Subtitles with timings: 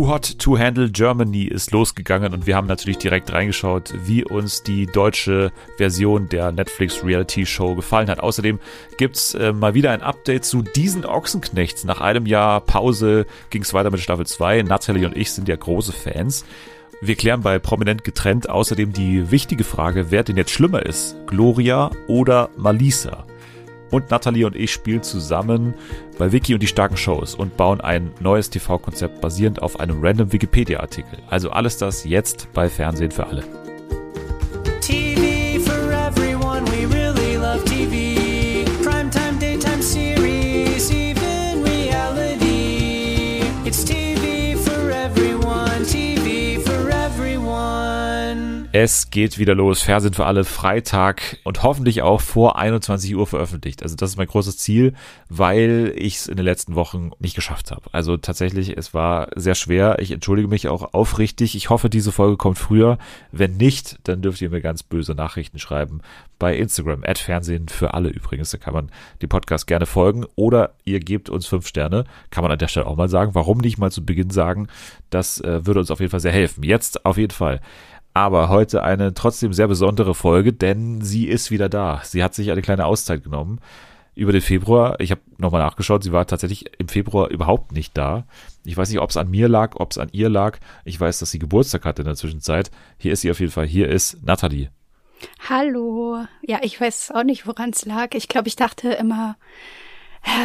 [0.00, 4.62] Too Hot to Handle Germany ist losgegangen und wir haben natürlich direkt reingeschaut, wie uns
[4.62, 8.18] die deutsche Version der Netflix Reality Show gefallen hat.
[8.18, 8.60] Außerdem
[8.96, 11.84] gibt's äh, mal wieder ein Update zu diesen Ochsenknechts.
[11.84, 14.62] Nach einem Jahr Pause ging's weiter mit Staffel 2.
[14.62, 16.46] Natalie und ich sind ja große Fans.
[17.02, 21.90] Wir klären bei Prominent getrennt außerdem die wichtige Frage, wer denn jetzt schlimmer ist, Gloria
[22.08, 23.26] oder Malisa.
[23.90, 25.74] Und Natalie und ich spielen zusammen
[26.18, 30.32] bei Wiki und die starken Shows und bauen ein neues TV-Konzept basierend auf einem random
[30.32, 31.18] Wikipedia-Artikel.
[31.28, 33.69] Also alles das jetzt bei Fernsehen für alle.
[48.72, 49.82] Es geht wieder los.
[49.82, 53.82] Fernsehen für alle Freitag und hoffentlich auch vor 21 Uhr veröffentlicht.
[53.82, 54.94] Also das ist mein großes Ziel,
[55.28, 57.90] weil ich es in den letzten Wochen nicht geschafft habe.
[57.90, 59.98] Also tatsächlich, es war sehr schwer.
[59.98, 61.56] Ich entschuldige mich auch aufrichtig.
[61.56, 62.98] Ich hoffe, diese Folge kommt früher.
[63.32, 66.00] Wenn nicht, dann dürft ihr mir ganz böse Nachrichten schreiben
[66.38, 67.02] bei Instagram.
[67.04, 68.50] At Fernsehen für alle übrigens.
[68.50, 72.04] Da kann man die Podcast gerne folgen oder ihr gebt uns fünf Sterne.
[72.30, 73.34] Kann man an der Stelle auch mal sagen.
[73.34, 74.68] Warum nicht mal zu Beginn sagen?
[75.10, 76.62] Das äh, würde uns auf jeden Fall sehr helfen.
[76.62, 77.60] Jetzt auf jeden Fall.
[78.12, 82.00] Aber heute eine trotzdem sehr besondere Folge, denn sie ist wieder da.
[82.04, 83.60] Sie hat sich eine kleine Auszeit genommen
[84.16, 84.98] über den Februar.
[84.98, 88.24] Ich habe nochmal nachgeschaut, sie war tatsächlich im Februar überhaupt nicht da.
[88.64, 90.58] Ich weiß nicht, ob es an mir lag, ob es an ihr lag.
[90.84, 92.70] Ich weiß, dass sie Geburtstag hatte in der Zwischenzeit.
[92.98, 93.66] Hier ist sie auf jeden Fall.
[93.66, 94.70] Hier ist Nathalie.
[95.48, 96.24] Hallo.
[96.42, 98.08] Ja, ich weiß auch nicht, woran es lag.
[98.14, 99.36] Ich glaube, ich dachte immer,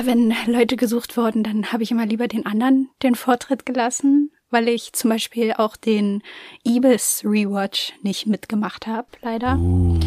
[0.03, 4.69] wenn Leute gesucht wurden, dann habe ich immer lieber den anderen den Vortritt gelassen, weil
[4.69, 6.23] ich zum Beispiel auch den
[6.65, 9.57] Ibis Rewatch nicht mitgemacht habe, leider.
[9.57, 9.99] Uh.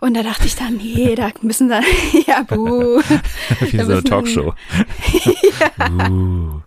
[0.00, 1.82] Und da dachte ich dann, nee, da müssen dann,
[2.28, 3.00] ja, buh.
[3.60, 4.54] Wie so eine Talkshow.
[5.78, 6.60] ja, Uh.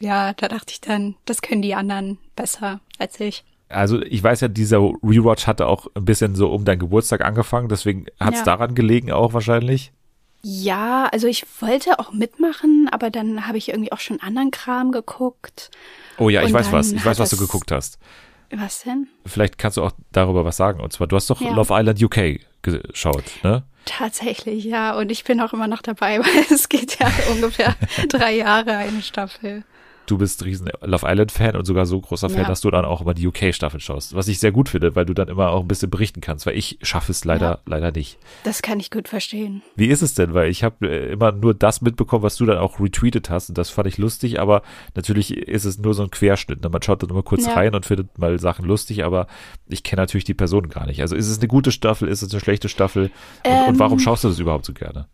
[0.00, 3.44] ja, da dachte ich dann, das können die anderen besser als ich.
[3.68, 7.68] Also ich weiß ja, dieser Rewatch hatte auch ein bisschen so um deinen Geburtstag angefangen,
[7.68, 8.46] deswegen hat es Ja.
[8.46, 9.92] daran gelegen auch wahrscheinlich.
[10.42, 14.90] Ja, also ich wollte auch mitmachen, aber dann habe ich irgendwie auch schon anderen Kram
[14.90, 15.70] geguckt.
[16.18, 16.92] Oh ja, ich weiß was.
[16.92, 17.98] Ich weiß, was du geguckt hast.
[18.50, 19.08] Was denn?
[19.24, 20.80] Vielleicht kannst du auch darüber was sagen.
[20.80, 21.54] Und zwar, du hast doch Ja.
[21.54, 23.62] Love Island UK geschaut, ne?
[23.84, 24.96] Tatsächlich, ja.
[24.96, 27.76] Und ich bin auch immer noch dabei, weil es geht ja ungefähr
[28.08, 29.64] drei Jahre eine Staffel.
[30.06, 32.48] Du bist riesen Love Island Fan und sogar so großer Fan, Ja.
[32.48, 34.14] dass du dann auch immer die UK Staffel schaust.
[34.16, 36.56] Was ich sehr gut finde, weil du dann immer auch ein bisschen berichten kannst, weil
[36.58, 37.58] ich schaffe es leider, Ja.
[37.66, 38.18] leider nicht.
[38.42, 39.62] Das kann ich gut verstehen.
[39.76, 40.34] Wie ist es denn?
[40.34, 43.56] Weil ich habe äh, immer nur das mitbekommen, was du dann auch retweetet hast und
[43.58, 44.62] das fand ich lustig, aber
[44.96, 46.62] natürlich ist es nur so ein Querschnitt.
[46.62, 46.68] Ne?
[46.68, 47.54] Man schaut dann immer kurz Ja.
[47.54, 49.28] rein und findet mal Sachen lustig, aber
[49.68, 51.00] ich kenne natürlich die Person gar nicht.
[51.00, 53.10] Also ist es eine gute Staffel, ist es eine schlechte Staffel
[53.44, 53.78] und, und Ähm.
[53.78, 55.06] warum schaust du das überhaupt so gerne?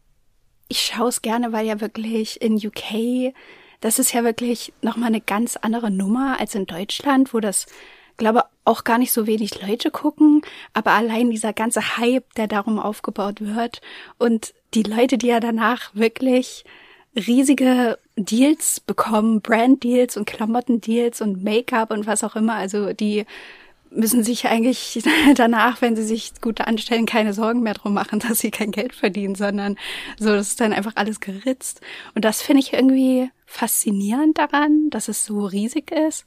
[0.69, 3.32] Ich schaue es gerne, weil ja wirklich in UK,
[3.81, 7.66] das ist ja wirklich nochmal eine ganz andere Nummer als in Deutschland, wo das,
[8.16, 10.43] glaube auch gar nicht so wenig Leute gucken,
[10.75, 13.81] aber allein dieser ganze Hype, der darum aufgebaut wird
[14.19, 16.65] und die Leute, die ja danach wirklich
[17.16, 23.25] riesige Deals bekommen, Brand-Deals und Klamotten-Deals und Make-up und was auch immer, also die
[23.91, 25.03] müssen sich eigentlich
[25.34, 28.94] danach, wenn sie sich gut anstellen, keine Sorgen mehr drum machen, dass sie kein Geld
[28.94, 29.76] verdienen, sondern
[30.19, 31.81] so, das ist dann einfach alles geritzt.
[32.15, 36.27] Und das finde ich irgendwie faszinierend daran, dass es so riesig ist.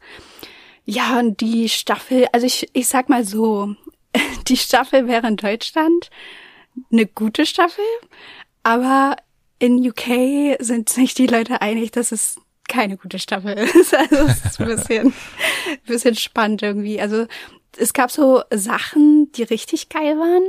[0.85, 3.75] Ja, und die Staffel, also ich, ich sag mal so,
[4.47, 6.09] die Staffel wäre in Deutschland
[6.91, 7.85] eine gute Staffel,
[8.63, 9.15] aber
[9.59, 13.93] in UK sind sich die Leute einig, dass es keine gute Staffel ist.
[14.11, 15.13] Also es ist ein bisschen,
[15.85, 17.01] bisschen spannend irgendwie.
[17.01, 17.27] Also
[17.77, 20.43] es gab so Sachen, die richtig geil waren.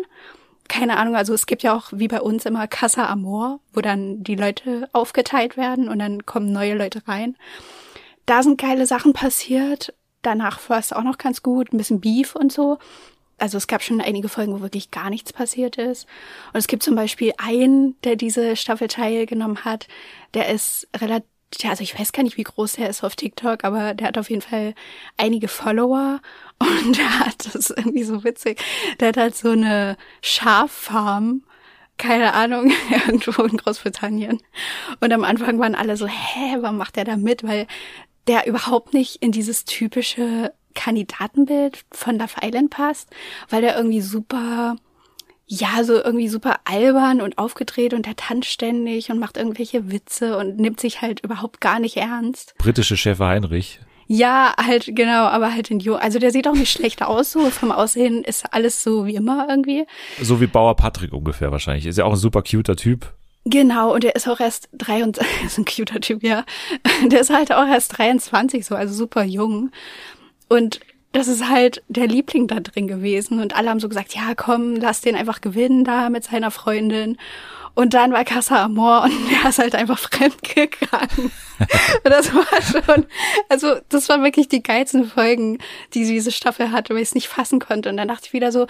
[0.69, 4.23] Keine Ahnung, also es gibt ja auch wie bei uns immer Casa Amor, wo dann
[4.23, 7.37] die Leute aufgeteilt werden und dann kommen neue Leute rein.
[8.27, 9.93] Da sind geile Sachen passiert.
[10.23, 12.79] Danach war es auch noch ganz gut, ein bisschen Beef und so.
[13.39, 16.07] Also es gab schon einige Folgen, wo wirklich gar nichts passiert ist.
[16.53, 19.89] Und es gibt zum Beispiel einen, der diese Staffel teilgenommen hat,
[20.35, 21.29] der ist relativ,
[21.61, 24.19] ja, also ich weiß gar nicht, wie groß der ist auf TikTok, aber der hat
[24.19, 24.75] auf jeden Fall
[25.17, 26.21] einige Follower
[26.59, 28.63] und der hat, das ist irgendwie so witzig,
[29.01, 31.43] der hat halt so eine Schaffarm,
[31.99, 32.73] keine Ahnung,
[33.07, 34.41] irgendwo in Großbritannien.
[35.01, 37.43] Und am Anfang waren alle so, hä, warum macht der da mit?
[37.43, 37.67] Weil
[38.27, 43.11] der überhaupt nicht in dieses typische Kandidatenbild von Love Island passt,
[43.51, 44.77] weil der irgendwie super,
[45.55, 50.39] ja, so irgendwie super albern und aufgedreht und der tanzt ständig und macht irgendwelche Witze
[50.39, 52.55] und nimmt sich halt überhaupt gar nicht ernst.
[52.57, 53.79] Britische Schäfer Heinrich.
[54.07, 55.97] Ja, halt, genau, aber halt in Jo.
[55.97, 59.47] Also der sieht auch nicht schlecht aus, so vom Aussehen ist alles so wie immer
[59.47, 59.85] irgendwie.
[60.23, 61.85] So wie Bauer Patrick ungefähr wahrscheinlich.
[61.85, 63.13] Ist ja auch ein super cuter Typ.
[63.45, 66.47] Genau, und der ist auch erst 23, ist ein cuter Typ, ja.
[67.11, 69.71] Der ist halt auch erst 23, so, also super jung.
[70.49, 70.81] Und
[71.13, 73.41] das ist halt der Liebling da drin gewesen.
[73.41, 77.19] Und alle haben so gesagt, ja, komm, lass den einfach gewinnen da mit seiner Freundin.
[77.75, 81.31] Und dann war Casa Amor und der ist halt einfach fremd gegangen.
[81.59, 83.07] und das war schon,
[83.49, 85.59] also das waren wirklich die geilsten Folgen,
[85.95, 87.89] die diese Staffel hatte, weil ich es nicht fassen konnte.
[87.89, 88.67] Und dann dachte ich wieder so,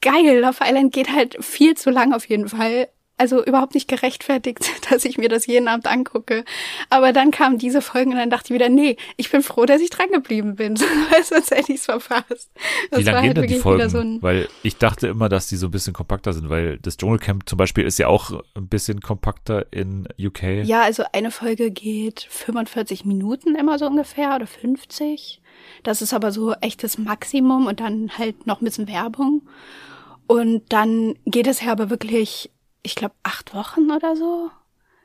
[0.00, 2.88] geil, Love Island geht halt viel zu lang auf jeden Fall
[3.18, 4.60] also überhaupt nicht gerechtfertigt,
[4.90, 6.44] dass ich mir das jeden Abend angucke.
[6.88, 9.80] Aber dann kamen diese Folgen und dann dachte ich wieder, nee, ich bin froh, dass
[9.80, 10.76] ich dran geblieben bin,
[11.24, 12.50] sonst hätte ich es verpasst.
[12.90, 13.88] Das Wie lange gehen halt denn die Folgen?
[13.88, 17.48] So weil ich dachte immer, dass die so ein bisschen kompakter sind, weil das Dschungelcamp
[17.48, 20.64] zum Beispiel ist ja auch ein bisschen kompakter in UK.
[20.64, 25.40] Ja, also eine Folge geht 45 Minuten immer so ungefähr oder 50.
[25.82, 29.42] Das ist aber so echtes Maximum und dann halt noch ein bisschen Werbung.
[30.26, 32.50] Und dann geht es ja aber wirklich
[32.88, 34.50] ich glaube, acht Wochen oder so.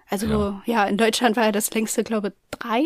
[0.09, 0.61] Also ja.
[0.65, 2.81] ja, in Deutschland war ja das längste, glaube drei.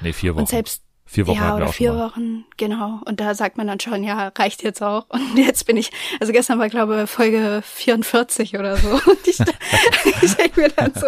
[0.00, 0.40] Nee, vier Wochen.
[0.40, 3.00] Und selbst Vier Wochen ja, oder wir vier Wochen, genau.
[3.04, 5.04] Und da sagt man dann schon, ja, reicht jetzt auch.
[5.10, 5.90] Und jetzt bin ich,
[6.20, 8.88] also gestern war, glaube Folge 44 oder so.
[9.06, 9.38] Und ich,
[10.22, 11.06] ich denke mir dann so,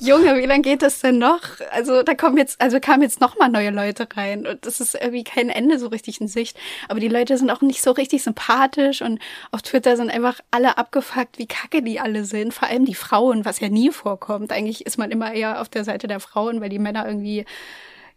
[0.00, 1.42] Junge, wie lange geht das denn noch?
[1.70, 4.46] Also da kommen jetzt, also kamen jetzt noch mal neue Leute rein.
[4.46, 6.56] Und das ist irgendwie kein Ende so richtig in Sicht.
[6.88, 9.00] Aber die Leute sind auch nicht so richtig sympathisch.
[9.00, 9.20] Und
[9.52, 12.52] auf Twitter sind einfach alle abgefuckt, wie kacke die alle sind.
[12.52, 14.50] Vor allem die Frauen, was ja nie vorkommt.
[14.50, 17.44] Eigentlich ist man immer eher auf der Seite der Frauen, weil die Männer irgendwie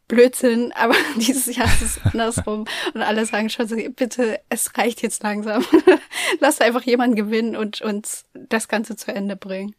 [0.10, 2.66] Blödsinn, aber dieses Jahr ist es andersrum.
[2.94, 5.64] Und alle sagen schon so, bitte, es reicht jetzt langsam.
[6.42, 9.74] Lass einfach jemanden gewinnen und uns das Ganze zu Ende bringen.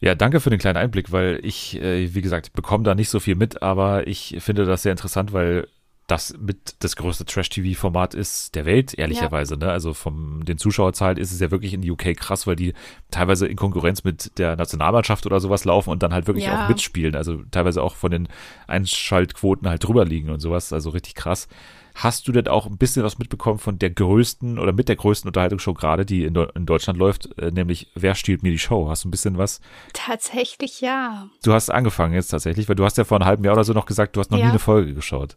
[0.00, 3.20] Ja, danke für den kleinen Einblick, weil ich, äh, wie gesagt, bekomme da nicht so
[3.20, 5.68] viel mit, aber ich finde das sehr interessant, weil
[6.06, 9.54] das mit das größte Trash-TV-Format ist der Welt, ehrlicherweise.
[9.54, 9.66] Ja.
[9.66, 9.72] Ne?
[9.72, 12.74] Also vom den Zuschauerzahlen ist es ja wirklich in die UK krass, weil die
[13.10, 16.64] teilweise in Konkurrenz mit der Nationalmannschaft oder sowas laufen und dann halt wirklich ja.
[16.64, 17.16] auch mitspielen.
[17.16, 18.28] Also teilweise auch von den
[18.68, 20.72] Einschaltquoten halt drüber liegen und sowas.
[20.72, 21.48] Also richtig krass.
[21.96, 25.28] Hast du denn auch ein bisschen was mitbekommen von der größten oder mit der größten
[25.28, 28.88] Unterhaltungsshow gerade, die in, in, Deutschland läuft, äh, nämlich Wer stiehlt mir die Show?
[28.90, 29.60] Hast du ein bisschen was?
[29.94, 31.28] Tatsächlich ja.
[31.42, 33.72] Du hast angefangen jetzt tatsächlich, weil du hast ja vor einem halben Jahr oder so
[33.72, 34.44] noch gesagt, du hast noch ja.
[34.44, 35.36] nie eine Folge geschaut.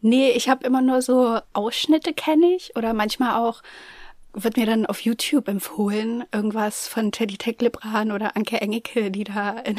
[0.00, 3.62] Nee, ich habe immer nur so Ausschnitte kenne ich oder manchmal auch
[4.32, 9.58] wird mir dann auf YouTube empfohlen, irgendwas von Teddy Teglebran oder Anke Engelke, die da
[9.58, 9.76] in,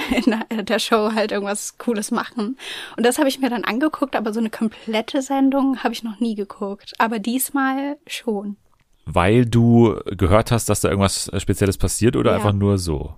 [0.49, 2.57] in, der Show halt irgendwas Cooles machen.
[2.97, 6.19] Und das habe ich mir dann angeguckt, aber so eine komplette Sendung habe ich noch
[6.19, 6.93] nie geguckt.
[6.97, 8.57] Aber diesmal schon.
[9.05, 12.37] Weil du gehört hast, dass da irgendwas Spezielles passiert oder ja.
[12.37, 13.15] einfach nur so?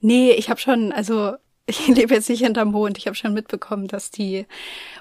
[0.00, 1.32] Nee, ich habe schon, also
[1.66, 2.98] ich lebe jetzt nicht hinterm Mond.
[2.98, 4.46] Ich habe schon mitbekommen, dass die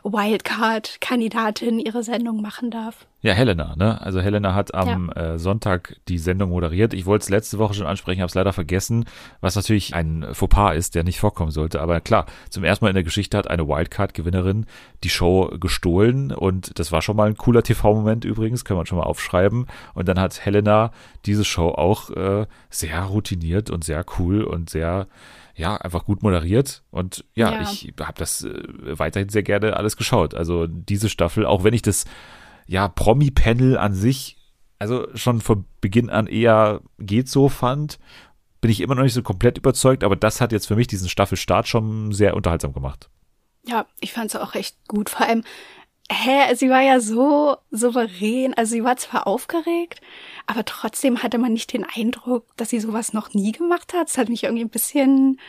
[0.03, 3.05] Wildcard-Kandidatin ihre Sendung machen darf.
[3.25, 3.99] Ja, Helena, ne?
[4.03, 5.33] Also Helena hat am ja.
[5.33, 6.93] äh, Sonntag die Sendung moderiert.
[6.93, 9.05] Ich wollte es letzte Woche schon ansprechen, habe es leider vergessen,
[9.41, 11.81] was natürlich ein Fauxpas ist, der nicht vorkommen sollte.
[11.81, 14.67] Aber klar, zum ersten Mal in der Geschichte hat eine Wildcard-Gewinnerin
[15.03, 18.99] die Show gestohlen und das war schon mal ein cooler TV-Moment übrigens, kann man schon
[18.99, 19.65] mal aufschreiben.
[19.95, 20.91] Und dann hat Helena
[21.25, 25.07] diese Show auch äh, sehr routiniert und sehr cool und sehr
[25.55, 26.83] ja, einfach gut moderiert.
[26.91, 27.61] Und ja, ja.
[27.61, 28.53] ich habe das äh,
[28.99, 30.35] weiterhin sehr gerne alles geschaut.
[30.35, 32.05] Also diese Staffel, auch wenn ich das
[32.65, 34.37] ja Promi-Panel an sich,
[34.79, 37.99] also schon von Beginn an eher geht so fand,
[38.61, 41.09] bin ich immer noch nicht so komplett überzeugt, aber das hat jetzt für mich diesen
[41.09, 43.09] Staffelstart schon sehr unterhaltsam gemacht.
[43.67, 45.09] Ja, ich fand es auch echt gut.
[45.09, 45.43] Vor allem,
[46.11, 48.53] hä, sie war ja so souverän.
[48.53, 50.01] Also sie war zwar aufgeregt,
[50.45, 54.09] aber trotzdem hatte man nicht den Eindruck, dass sie sowas noch nie gemacht hat.
[54.09, 55.39] Es hat mich irgendwie ein bisschen,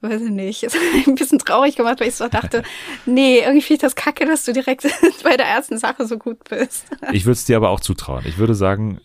[0.00, 0.66] weiß ich nicht,
[1.06, 2.62] ein bisschen traurig gemacht, weil ich so dachte,
[3.06, 4.86] nee, irgendwie finde ich das kacke, dass du direkt
[5.22, 6.86] bei der ersten Sache so gut bist.
[7.12, 8.24] Ich würde es dir aber auch zutrauen.
[8.26, 9.00] Ich würde sagen,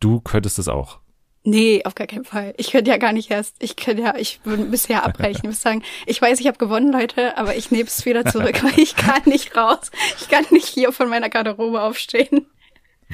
[0.00, 1.00] du könntest es auch.
[1.44, 2.54] Nee, auf gar keinen Fall.
[2.56, 5.38] Ich könnte ja gar nicht erst, ich könnte ja, ich würde bisher abbrechen.
[5.38, 8.62] Ich würde sagen, ich weiß, ich habe gewonnen, Leute, aber ich nehme es wieder zurück,
[8.62, 9.90] weil ich kann nicht raus.
[10.20, 12.46] Ich kann nicht hier von meiner Garderobe aufstehen.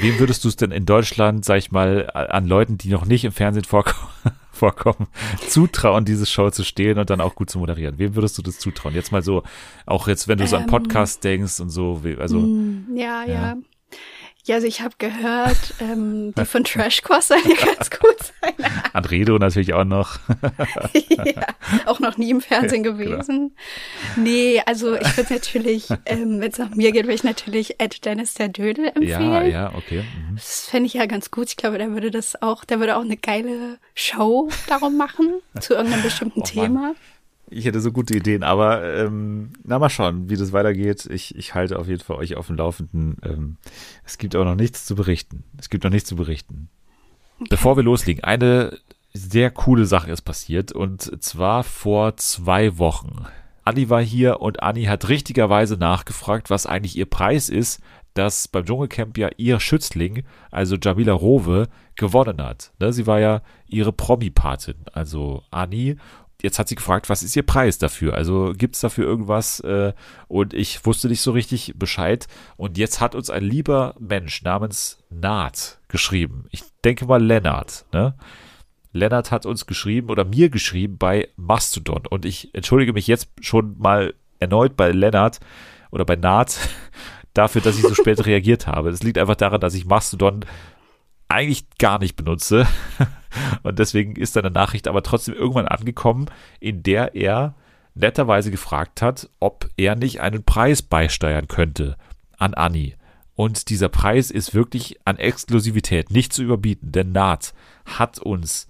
[0.01, 3.25] Wem würdest du es denn in Deutschland, sag ich mal, an Leuten, die noch nicht
[3.25, 4.13] im Fernsehen vorkommen,
[4.53, 5.09] vorkommen,
[5.49, 7.99] zutrauen, diese Show zu stehlen und dann auch gut zu moderieren?
[7.99, 8.95] Wem würdest du das zutrauen?
[8.95, 9.43] Jetzt mal so,
[9.87, 12.39] auch jetzt, wenn du so an ähm, Podcast denkst und so, also.
[12.39, 13.33] Mm, ja, ja.
[13.33, 13.57] ja.
[14.49, 18.55] Ja, also ich habe gehört, ähm, die von Trash Course soll ja ganz gut sein.
[18.95, 20.19] Andredo natürlich auch noch.
[20.95, 21.45] ja,
[21.85, 23.55] auch noch nie im Fernsehen ja, gewesen.
[24.15, 24.27] Genau.
[24.27, 28.07] Nee, also ich würde natürlich, ähm, wenn es nach mir geht, würde ich natürlich Ed
[28.07, 29.33] Dennis der Dödel empfehlen.
[29.33, 30.03] Ja, ja, okay.
[30.03, 30.37] Mhm.
[30.37, 31.51] Das fände ich ja ganz gut.
[31.51, 35.75] Ich glaube, der würde das auch, der würde auch eine geile Show darum machen, zu
[35.75, 36.81] irgendeinem bestimmten oh, Thema.
[36.81, 36.97] Mann.
[37.51, 41.07] Ich hätte so gute Ideen, aber ähm, na mal schauen, wie das weitergeht.
[41.11, 43.17] Ich, ich halte auf jeden Fall euch auf dem Laufenden.
[43.23, 43.57] Ähm,
[44.05, 45.45] es gibt auch noch nichts zu berichten.
[45.59, 46.69] Es gibt noch nichts zu berichten.
[47.37, 47.49] Okay.
[47.51, 48.79] Bevor wir loslegen, eine
[49.15, 53.27] sehr coole Sache ist passiert und zwar vor zwei Wochen.
[53.65, 57.81] Anni war hier und Anni hat richtigerweise nachgefragt, was eigentlich ihr Preis ist,
[58.15, 62.73] dass beim Dschungelcamp ja ihr Schützling, also Jamila Rowe, gewonnen hat.
[62.81, 65.97] Ne, sie war ja ihre Promi-Patin, also Anni.
[66.41, 68.15] Jetzt hat sie gefragt, was ist ihr Preis dafür?
[68.15, 69.59] Also gibt es dafür irgendwas?
[69.61, 69.93] Äh,
[70.29, 72.29] und ich wusste nicht so richtig Bescheid.
[72.57, 76.45] Und jetzt hat uns ein lieber Mensch namens Naht geschrieben.
[76.51, 77.87] Ich denke mal Lennart.
[77.93, 78.15] Ne?
[78.93, 82.07] Lennart hat uns geschrieben oder mir geschrieben bei Mastodon.
[82.09, 85.41] Und ich entschuldige mich jetzt schon mal erneut bei Lennart
[85.91, 86.57] oder bei Naht
[87.35, 88.93] dafür, dass ich so spät reagiert habe.
[88.93, 90.45] Das liegt einfach daran, dass ich Mastodon
[91.29, 92.67] eigentlich gar nicht benutze.
[93.63, 96.27] Und deswegen ist seine Nachricht aber trotzdem irgendwann angekommen,
[96.61, 97.55] in der er
[97.95, 101.97] netterweise gefragt hat, ob er nicht einen Preis beisteuern könnte
[102.39, 102.95] an Anni.
[103.35, 107.55] Und dieser Preis ist wirklich an Exklusivität nicht zu überbieten, denn Naht
[107.85, 108.69] hat uns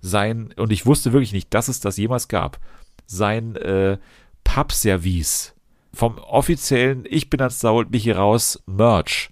[0.00, 2.58] sein, und ich wusste wirklich nicht, dass es das jemals gab,
[3.06, 3.98] sein äh,
[4.44, 5.54] Pappservice
[5.92, 9.30] vom offiziellen Ich bin als Saul mich hier raus Merch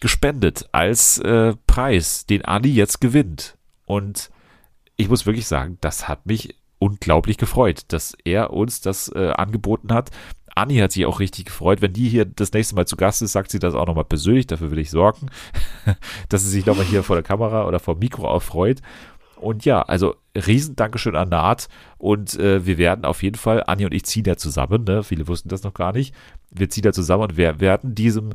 [0.00, 3.56] gespendet als äh, Preis, den Anni jetzt gewinnt.
[3.84, 4.30] Und
[4.96, 9.92] ich muss wirklich sagen, das hat mich unglaublich gefreut, dass er uns das äh, angeboten
[9.92, 10.10] hat.
[10.54, 11.80] Anni hat sich auch richtig gefreut.
[11.82, 14.46] Wenn die hier das nächste Mal zu Gast ist, sagt sie das auch nochmal persönlich.
[14.46, 15.28] Dafür will ich sorgen,
[16.28, 18.82] dass sie sich nochmal hier vor der Kamera oder vor dem Mikro auch freut.
[19.36, 21.68] Und ja, also riesen Dankeschön an Naht.
[21.96, 25.04] Und äh, wir werden auf jeden Fall, Anni und ich ziehen ja zusammen, ne?
[25.04, 26.14] viele wussten das noch gar nicht.
[26.50, 28.32] Wir ziehen da zusammen und wir werden diesem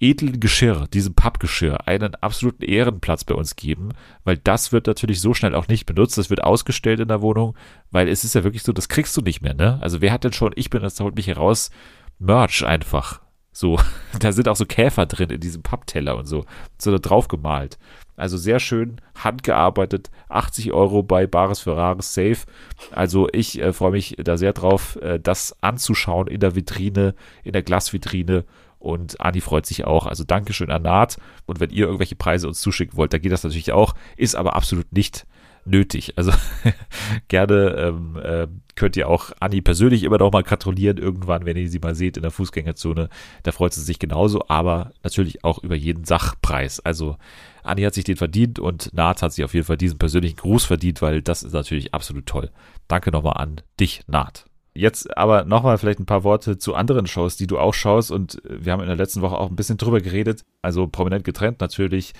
[0.00, 3.90] edlen Geschirr, diesem Pappgeschirr, einen absoluten Ehrenplatz bei uns geben,
[4.24, 6.18] weil das wird natürlich so schnell auch nicht benutzt.
[6.18, 7.56] Das wird ausgestellt in der Wohnung,
[7.90, 9.78] weil es ist ja wirklich so, das kriegst du nicht mehr, ne?
[9.80, 11.70] Also wer hat denn schon, ich bin, das holt mich heraus,
[12.18, 13.20] Merch einfach.
[13.52, 13.78] So,
[14.20, 16.44] da sind auch so Käfer drin in diesem Pappteller und so,
[16.78, 17.78] so da drauf gemalt.
[18.16, 20.10] Also sehr schön handgearbeitet.
[20.28, 22.38] 80 Euro bei Bares Ferraris Safe.
[22.90, 27.14] Also ich äh, freue mich da sehr drauf, äh, das anzuschauen in der Vitrine,
[27.44, 28.44] in der Glasvitrine.
[28.78, 30.06] Und Andi freut sich auch.
[30.06, 31.18] Also Dankeschön an Naht.
[31.46, 33.94] Und wenn ihr irgendwelche Preise uns zuschicken wollt, da geht das natürlich auch.
[34.16, 35.26] Ist aber absolut nicht
[35.68, 36.14] nötig.
[36.16, 36.32] Also
[37.28, 41.68] gerne ähm, äh, könnt ihr auch Anni persönlich immer noch mal gratulieren irgendwann, wenn ihr
[41.68, 43.08] sie mal seht in der Fußgängerzone.
[43.42, 46.80] Da freut sie sich genauso, aber natürlich auch über jeden Sachpreis.
[46.80, 47.16] Also
[47.62, 50.64] Anni hat sich den verdient und Naht hat sich auf jeden Fall diesen persönlichen Gruß
[50.64, 52.50] verdient, weil das ist natürlich absolut toll.
[52.88, 54.47] Danke nochmal an dich, Naht.
[54.78, 58.10] Jetzt aber nochmal vielleicht ein paar Worte zu anderen Shows, die du auch schaust.
[58.12, 60.44] Und wir haben in der letzten Woche auch ein bisschen drüber geredet.
[60.62, 62.12] Also prominent getrennt natürlich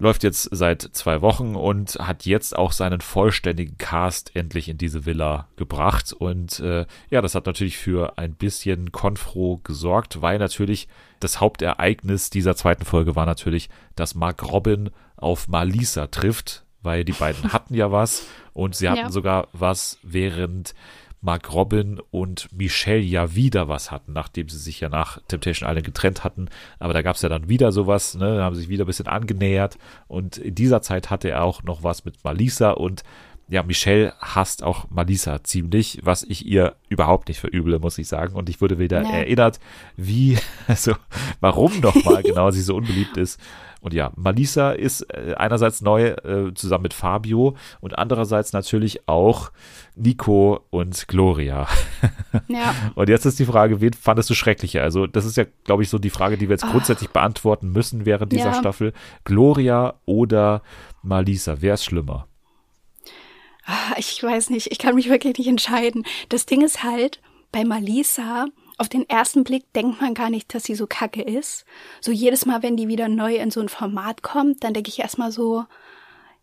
[0.00, 5.04] läuft jetzt seit zwei Wochen und hat jetzt auch seinen vollständigen Cast endlich in diese
[5.04, 6.12] Villa gebracht.
[6.12, 10.88] Und äh, ja, das hat natürlich für ein bisschen Konfro gesorgt, weil natürlich
[11.20, 17.12] das Hauptereignis dieser zweiten Folge war natürlich, dass Mark Robin auf Malisa trifft, weil die
[17.12, 19.10] beiden hatten ja was und sie hatten Ja.
[19.10, 20.74] sogar was, während
[21.22, 25.84] Mark Robin und Michelle ja wieder was hatten, nachdem sie sich ja nach Temptation Island
[25.86, 26.48] getrennt hatten.
[26.78, 29.06] Aber da gab es ja dann wieder sowas, ne, da haben sich wieder ein bisschen
[29.06, 29.76] angenähert.
[30.08, 33.02] Und in dieser Zeit hatte er auch noch was mit Malisa und
[33.48, 38.36] ja, Michelle hasst auch Malisa ziemlich, was ich ihr überhaupt nicht verüble, muss ich sagen.
[38.36, 39.10] Und ich wurde wieder Ja.
[39.10, 39.58] erinnert,
[39.96, 40.94] wie, also,
[41.40, 43.40] warum nochmal genau sie so unbeliebt ist.
[43.80, 49.50] Und ja, Malisa ist äh, einerseits neu äh, zusammen mit Fabio und andererseits natürlich auch
[49.96, 51.66] Nico und Gloria.
[52.46, 52.74] Ja.
[52.94, 54.82] Und jetzt ist die Frage, wen fandest du schrecklicher?
[54.82, 56.70] Also, das ist ja, glaube ich, so die Frage, die wir jetzt Ah.
[56.70, 58.54] grundsätzlich beantworten müssen während dieser Ja.
[58.54, 58.92] Staffel.
[59.24, 60.62] Gloria oder
[61.02, 61.56] Malisa?
[61.60, 62.28] Wer ist schlimmer?
[63.66, 66.04] Ah, Ich weiß nicht, ich kann mich wirklich nicht entscheiden.
[66.28, 67.20] Das Ding ist halt,
[67.52, 68.46] bei Malisa,
[68.78, 71.64] auf den ersten Blick denkt man gar nicht, dass sie so kacke ist.
[72.00, 75.00] So jedes Mal, wenn die wieder neu in so ein Format kommt, dann denke ich
[75.00, 75.64] erstmal so,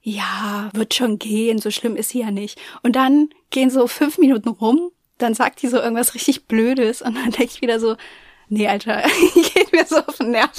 [0.02, 2.60] ja, wird schon gehen, so schlimm ist sie ja nicht.
[2.84, 7.16] Und dann gehen so fünf Minuten rum, dann sagt die so irgendwas richtig Blödes und
[7.16, 7.96] dann denke ich wieder so,
[8.50, 10.52] nee, Alter, geht mir so auf den Nerv.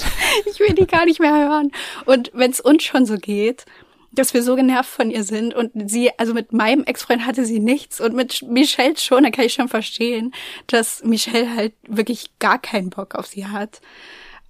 [0.45, 1.71] Ich will die gar nicht mehr hören.
[2.05, 3.65] Und wenn es uns schon so geht,
[4.11, 7.59] dass wir so genervt von ihr sind und sie, also mit meinem Ex-Freund hatte sie
[7.59, 10.33] nichts und mit Michelle schon, da kann ich schon verstehen,
[10.67, 13.81] dass Michelle halt wirklich gar keinen Bock auf sie hat.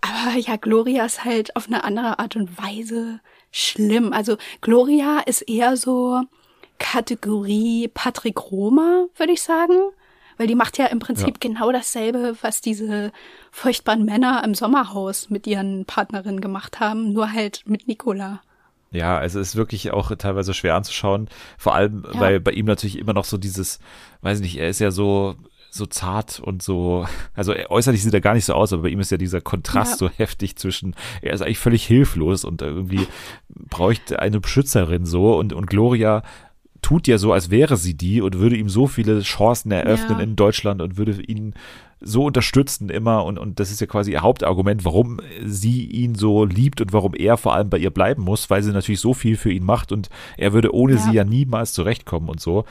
[0.02, 3.20] Aber ja, Gloria ist halt auf eine andere Art und Weise
[3.52, 4.14] schlimm.
[4.14, 6.22] Also Gloria ist eher so
[6.80, 9.74] Kategorie Patrick Roma, würde ich sagen.
[10.38, 13.12] Weil die macht ja im Prinzip genau dasselbe, was diese
[13.52, 18.42] furchtbaren Männer im Sommerhaus mit ihren Partnerinnen gemacht haben, nur halt mit Nicola.
[18.92, 21.28] Ja, also es ist wirklich auch teilweise schwer anzuschauen.
[21.58, 22.20] Vor allem, Ja.
[22.22, 23.80] weil bei ihm natürlich immer noch so dieses,
[24.22, 25.36] weiß nicht, er ist ja so
[25.72, 29.00] so zart und so, also äußerlich sieht er gar nicht so aus, aber bei ihm
[29.00, 30.08] ist ja dieser Kontrast Ja.
[30.08, 33.06] so heftig zwischen, er ist eigentlich völlig hilflos und irgendwie
[33.50, 36.24] bräuchte eine Beschützerin so und, und Gloria
[36.82, 40.24] tut ja so, als wäre sie die und würde ihm so viele Chancen eröffnen Ja.
[40.24, 41.54] in Deutschland und würde ihn
[42.02, 46.46] so unterstützen immer und, und das ist ja quasi ihr Hauptargument, warum sie ihn so
[46.46, 49.36] liebt und warum er vor allem bei ihr bleiben muss, weil sie natürlich so viel
[49.36, 51.00] für ihn macht und er würde ohne Ja.
[51.00, 52.64] sie ja niemals zurechtkommen und so.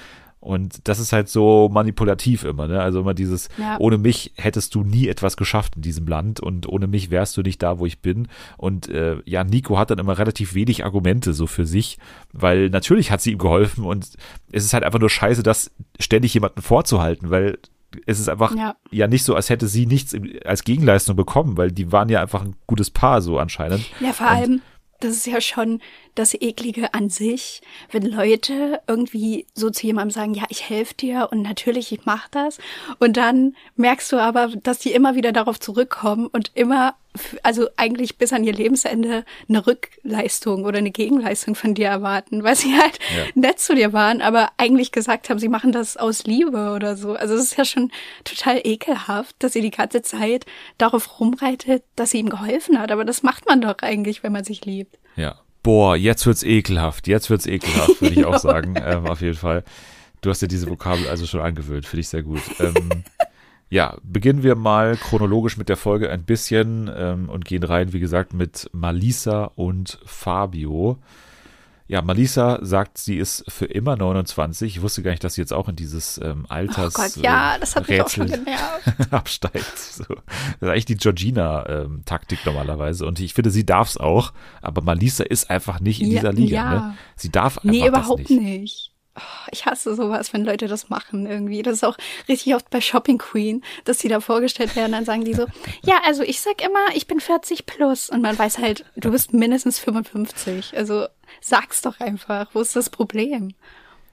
[0.49, 2.81] Und das ist halt so manipulativ immer, ne?
[2.81, 3.76] Also immer dieses, Ja.
[3.81, 7.43] ohne mich hättest du nie etwas geschafft in diesem Land und ohne mich wärst du
[7.43, 8.28] nicht da, wo ich bin.
[8.57, 11.99] Und äh, ja, Nico hat dann immer relativ wenig Argumente so für sich,
[12.33, 14.07] weil natürlich hat sie ihm geholfen und
[14.50, 17.59] es ist halt einfach nur scheiße, das ständig jemanden vorzuhalten, weil
[18.07, 19.07] es ist einfach ja, Ja.
[19.07, 20.14] nicht so, als hätte sie nichts
[20.47, 23.85] als Gegenleistung bekommen, weil die waren ja einfach ein gutes Paar so anscheinend.
[24.00, 24.62] Ja, vor Und- allem,
[25.00, 25.81] das ist ja schon
[26.14, 31.28] das Eklige an sich, wenn Leute irgendwie so zu jemandem sagen, ja, ich helfe dir
[31.31, 32.59] und natürlich, ich mach das.
[32.99, 36.95] Und dann merkst du aber, dass die immer wieder darauf zurückkommen und immer,
[37.43, 42.57] also eigentlich bis an ihr Lebensende eine Rückleistung oder eine Gegenleistung von dir erwarten, weil
[42.57, 43.25] sie halt Ja.
[43.35, 47.15] nett zu dir waren, aber eigentlich gesagt haben, sie machen das aus Liebe oder so.
[47.15, 47.91] Also es ist ja schon
[48.25, 50.47] total ekelhaft, dass sie die ganze Zeit
[50.79, 52.91] darauf rumreitet, dass sie ihm geholfen hat.
[52.93, 54.99] Aber das macht man doch eigentlich, wenn man sich liebt.
[55.17, 55.39] Ja.
[55.63, 57.09] Boah, jetzt wird's ekelhaft.
[57.09, 58.75] Jetzt wird's ekelhaft, würde ich auch sagen.
[58.83, 59.65] Ähm, auf jeden Fall.
[60.21, 61.85] Du hast dir diese Vokabel also schon angewöhnt.
[61.87, 62.41] Finde ich sehr gut.
[62.61, 63.05] Ähm,
[63.71, 68.01] ja, beginnen wir mal chronologisch mit der Folge ein bisschen ähm, und gehen rein, wie
[68.01, 70.99] gesagt, mit Malisa und Fabio.
[71.91, 74.77] Ja, Malisa sagt, sie ist für immer 29.
[74.77, 77.57] Ich wusste gar nicht, dass sie jetzt auch in dieses ähm, Oh Alters Gott, ja,
[77.57, 78.93] äh, das hat mich auch schon genervt.
[79.11, 79.79] absteigt.
[79.79, 80.05] So.
[80.05, 80.17] Das
[80.61, 83.07] ist eigentlich die Georgina-Taktik normalerweise.
[83.07, 84.33] Und ich finde, sie darf es auch.
[84.61, 86.55] Aber Malisa ist einfach nicht in Ja, dieser Liga.
[86.57, 86.71] ja.
[86.75, 86.95] Ne?
[87.17, 88.43] Sie darf einfach Nee, das überhaupt nicht.
[88.43, 88.93] nicht.
[89.19, 91.63] Oh, Ich hasse sowas, wenn Leute das machen irgendwie.
[91.63, 91.97] Das ist auch
[92.29, 95.47] richtig oft bei Shopping Queen, dass die da vorgestellt werden, dann sagen die so,
[95.83, 99.33] ja, also ich sag immer, ich bin 40 plus und man weiß halt, du bist
[99.33, 100.77] mindestens 55.
[100.77, 101.07] Also
[101.41, 103.55] sag's doch einfach, wo ist das Problem?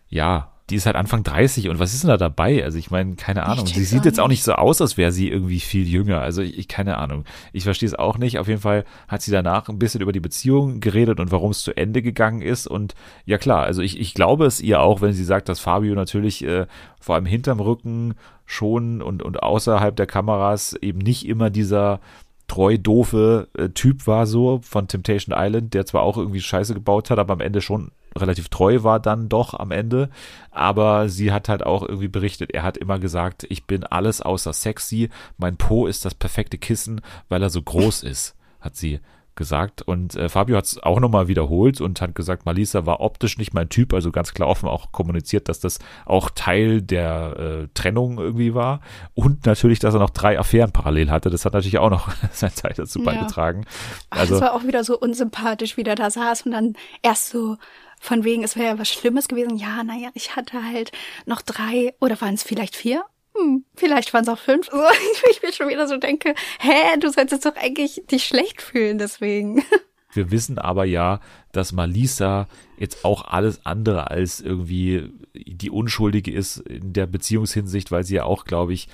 [0.09, 2.63] Ja, die ist halt Anfang 30 und was ist denn da dabei?
[2.63, 3.67] Also ich meine, keine Ahnung.
[3.67, 4.39] Sie sieht jetzt auch nicht.
[4.39, 6.21] nicht so aus, als wäre sie irgendwie viel jünger.
[6.21, 7.25] Also ich, ich keine Ahnung.
[7.53, 8.39] Ich verstehe es auch nicht.
[8.39, 11.61] Auf jeden Fall hat sie danach ein bisschen über die Beziehung geredet und warum es
[11.61, 12.65] zu Ende gegangen ist.
[12.65, 15.93] Und ja klar, also ich, ich glaube es ihr auch, wenn sie sagt, dass Fabio
[15.93, 16.65] natürlich äh,
[16.99, 21.99] vor allem hinterm Rücken schon und, und außerhalb der Kameras eben nicht immer dieser
[22.47, 27.11] treu doofe äh, Typ war so von Temptation Island, der zwar auch irgendwie Scheiße gebaut
[27.11, 30.09] hat, aber am Ende schon relativ treu war dann doch am Ende.
[30.51, 34.53] Aber sie hat halt auch irgendwie berichtet, er hat immer gesagt, ich bin alles außer
[34.53, 38.99] sexy, mein Po ist das perfekte Kissen, weil er so groß ist, hat sie
[39.37, 39.81] gesagt.
[39.81, 43.53] Und äh, Fabio hat es auch nochmal wiederholt und hat gesagt, Malisa war optisch nicht
[43.53, 48.17] mein Typ, also ganz klar offen auch kommuniziert, dass das auch Teil der äh, Trennung
[48.17, 48.79] irgendwie war.
[49.13, 51.29] Und natürlich, dass er noch drei Affären parallel hatte.
[51.29, 53.11] Das hat natürlich auch noch seinen Teil dazu Ja.
[53.11, 53.65] beigetragen.
[54.09, 57.27] Ach, Also das war auch wieder so unsympathisch, wie der da saß und dann erst
[57.27, 57.57] so
[57.99, 59.57] von wegen, es wäre ja was Schlimmes gewesen.
[59.57, 60.91] Ja, naja, ich hatte halt
[61.25, 63.05] noch drei oder waren es vielleicht vier?
[63.35, 64.69] Hm, vielleicht waren es auch fünf.
[64.71, 64.83] So,
[65.31, 69.63] ich mir schon wieder so denke, hä, du solltest doch eigentlich dich schlecht fühlen deswegen.
[70.13, 71.19] Wir wissen aber ja,
[71.51, 78.05] dass Malisa jetzt auch alles andere als irgendwie die Unschuldige ist in der Beziehungshinsicht, weil
[78.05, 78.87] sie ja auch, glaube ich,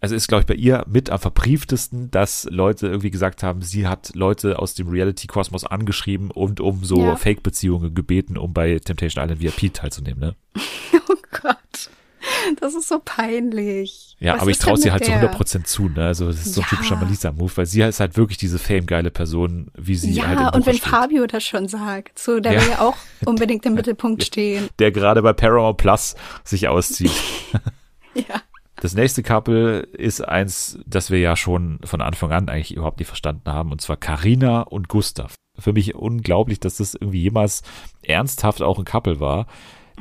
[0.00, 3.86] also ist, glaube ich, bei ihr mit am verbrieftesten, dass Leute irgendwie gesagt haben, sie
[3.88, 7.16] hat Leute aus dem Reality-Kosmos angeschrieben und um so Ja.
[7.16, 10.20] Fake-Beziehungen gebeten, um bei Temptation Island VIP teilzunehmen.
[10.20, 10.34] Ne?
[11.08, 11.90] oh Gott.
[12.60, 14.16] Das ist so peinlich.
[14.20, 15.32] Ja, Was aber ich traue sie halt zu der?
[15.32, 15.88] 100% zu.
[15.88, 16.04] Ne?
[16.06, 16.76] Also das ist so ein Ja.
[16.76, 20.46] typischer Malisa-Move, weil sie ist halt wirklich diese famegeile Person, wie sie Ja, halt im
[20.60, 20.88] und wenn steht.
[20.90, 22.60] Fabio das schon sagt, so, der Ja.
[22.62, 24.68] will ja auch unbedingt im Mittelpunkt stehen.
[24.78, 27.12] der gerade bei Paramount Plus sich auszieht.
[28.14, 28.42] Ja.
[28.80, 33.08] Das nächste Couple ist eins, das wir ja schon von Anfang an eigentlich überhaupt nicht
[33.08, 35.34] verstanden haben, und zwar Karina und Gustav.
[35.58, 37.62] Für mich unglaublich, dass das irgendwie jemals
[38.02, 39.46] ernsthaft auch ein Couple war.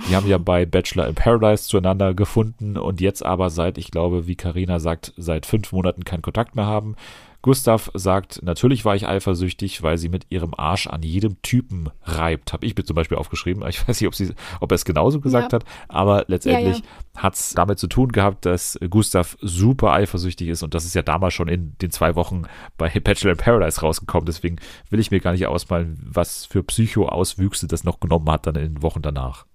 [0.10, 4.28] Die haben ja bei Bachelor in Paradise zueinander gefunden und jetzt aber seit, ich glaube,
[4.28, 6.96] wie Karina sagt, seit fünf Monaten keinen Kontakt mehr haben.
[7.44, 12.52] Gustav sagt, natürlich war ich eifersüchtig, weil sie mit ihrem Arsch an jedem Typen reibt.
[12.52, 13.66] Habe ich mir zum Beispiel aufgeschrieben.
[13.70, 15.60] Ich weiß nicht, ob, sie, ob er es genauso gesagt Ja.
[15.60, 16.84] hat, aber letztendlich Ja,
[17.22, 21.04] hat es damit zu tun gehabt, dass Gustav super eifersüchtig ist und das ist ja
[21.04, 22.44] damals schon in den zwei Wochen
[22.78, 24.26] bei Bachelor in Paradise rausgekommen.
[24.26, 24.58] Deswegen
[24.90, 28.74] will ich mir gar nicht ausmalen, was für Psycho-Auswüchse das noch genommen hat dann in
[28.76, 29.46] den Wochen danach.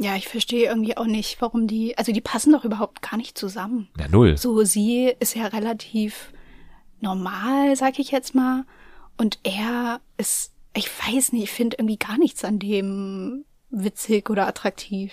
[0.00, 3.36] Ja, ich verstehe irgendwie auch nicht, warum die, also die passen doch überhaupt gar nicht
[3.36, 3.88] zusammen.
[3.98, 4.36] Ja, null.
[4.36, 6.32] So, sie ist ja relativ
[7.00, 8.64] normal, sag ich jetzt mal.
[9.16, 14.46] Und er ist, ich weiß nicht, ich finde irgendwie gar nichts an dem witzig oder
[14.46, 15.12] attraktiv.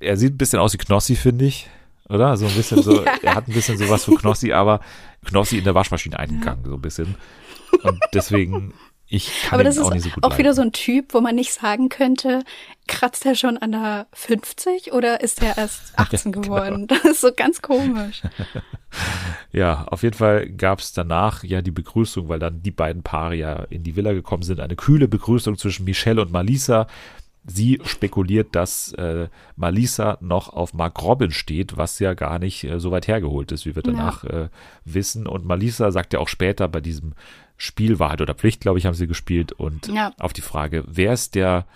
[0.00, 1.68] Er sieht ein bisschen aus wie Knossi, finde ich.
[2.08, 2.36] oder?
[2.36, 3.14] So ein bisschen so, Ja.
[3.22, 4.80] er hat ein bisschen sowas von Knossi, aber
[5.24, 7.14] Knossi in der Waschmaschine eingegangen, so ein bisschen.
[7.82, 8.74] Und deswegen,
[9.08, 10.56] ich kann Aber das ist auch nicht so gut auch wieder leiden.
[10.56, 12.42] so ein Typ, wo man nicht sagen könnte,
[12.88, 16.44] kratzt er schon an der 50 oder ist er erst 18 genau.
[16.44, 16.86] geworden?
[16.96, 18.22] Das ist so ganz komisch.
[19.52, 23.34] Ja, auf jeden Fall gab es danach ja die Begrüßung, weil dann die beiden Paare
[23.34, 24.58] ja in die Villa gekommen sind.
[24.58, 26.86] Eine kühle Begrüßung zwischen Michelle und Malisa.
[27.44, 32.80] Sie spekuliert, dass äh, Malisa noch auf Mark Robin steht, was ja gar nicht äh,
[32.80, 34.48] so weit hergeholt ist, wie wir danach äh,
[34.84, 35.26] wissen.
[35.26, 37.12] Und Malisa sagt ja auch später bei diesem
[37.56, 39.52] Spiel Wahrheit oder Pflicht, glaube ich, haben sie gespielt.
[39.52, 40.12] Und Ja.
[40.18, 41.66] auf die Frage, wer ist der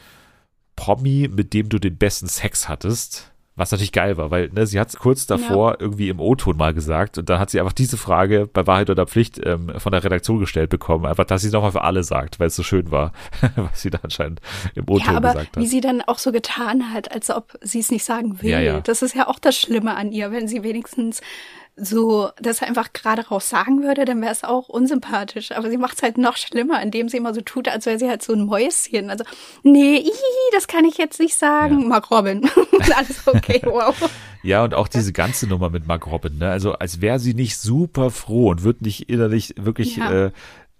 [0.76, 3.26] Promi, mit dem du den besten Sex hattest?
[3.56, 6.72] Was natürlich geil war, weil ne, sie hat es kurz davor irgendwie im O-Ton mal
[6.72, 10.02] gesagt und dann hat sie einfach diese Frage bei Wahrheit oder Pflicht ähm, von der
[10.02, 12.90] Redaktion gestellt bekommen, einfach, dass sie es nochmal für alle sagt, weil es so schön
[12.90, 13.12] war,
[13.56, 14.40] was sie da anscheinend
[14.76, 15.68] im O-Ton Ja, aber gesagt wie hat.
[15.68, 18.48] sie dann auch so getan hat, als ob sie es nicht sagen will.
[18.50, 18.80] Ja, ja.
[18.80, 20.30] Das ist ja auch das Schlimme an ihr.
[20.32, 21.20] Wenn sie wenigstens
[21.82, 25.52] so das einfach gerade raus sagen würde, dann wäre es auch unsympathisch.
[25.52, 28.08] Aber sie macht es halt noch schlimmer, indem sie immer so tut, als wäre sie
[28.08, 29.10] halt so ein Mäuschen.
[29.10, 29.24] Also,
[29.62, 30.12] nee, ihi,
[30.52, 31.80] das kann ich jetzt nicht sagen.
[31.82, 31.86] Ja.
[31.88, 32.48] Mark Robin.
[32.96, 33.94] Alles okay, wow.
[34.42, 36.50] Ja, und auch diese ganze Nummer mit Mark Robin, ne?
[36.50, 40.26] Also als wäre sie nicht super froh und würde nicht innerlich wirklich Ja.
[40.26, 40.30] äh,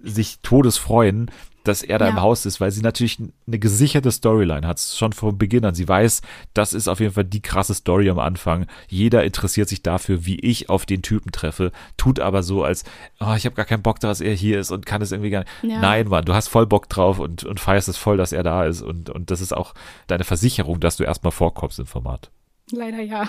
[0.03, 1.31] sich todes freuen,
[1.64, 2.11] dass er da Ja.
[2.12, 5.75] im Haus ist, weil sie natürlich eine gesicherte Storyline hat, schon von Beginn an.
[5.75, 6.23] Sie weiß,
[6.55, 8.66] das ist auf jeden Fall die krasse Story am Anfang.
[8.88, 12.85] Jeder interessiert sich dafür, wie ich auf den Typen treffe, tut aber so, als,
[13.20, 15.40] oh, ich habe gar keinen Bock, dass er hier ist und kann es irgendwie gar
[15.40, 15.51] nicht.
[15.62, 15.81] Ja.
[15.81, 18.64] Nein, Mann, du hast voll Bock drauf und, und feierst es voll, dass er da
[18.64, 19.75] ist und, und das ist auch
[20.07, 22.31] deine Versicherung, dass du erstmal vorkommst im Format.
[22.73, 23.29] Leider ja.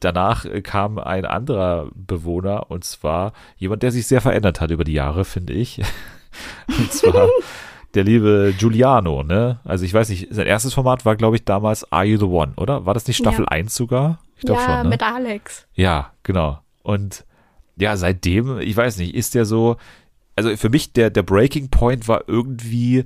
[0.00, 4.84] Danach äh, kam ein anderer Bewohner und zwar jemand, der sich sehr verändert hat über
[4.84, 5.80] die Jahre, finde ich.
[6.68, 7.28] Und zwar
[7.94, 9.60] der liebe Giuliano, ne?
[9.64, 12.52] Also ich weiß nicht, sein erstes Format war, glaube ich, damals Are You the One,
[12.56, 12.86] oder?
[12.86, 13.48] War das nicht Staffel Ja.
[13.48, 14.20] 1 sogar?
[14.36, 14.88] Ich glaube ja, schon, ne?
[14.90, 15.66] mit Alex.
[15.74, 16.60] Ja, genau.
[16.82, 17.24] Und
[17.76, 19.76] ja, seitdem, ich weiß nicht, ist der so,
[20.36, 23.04] also für mich der, der Breaking Point war irgendwie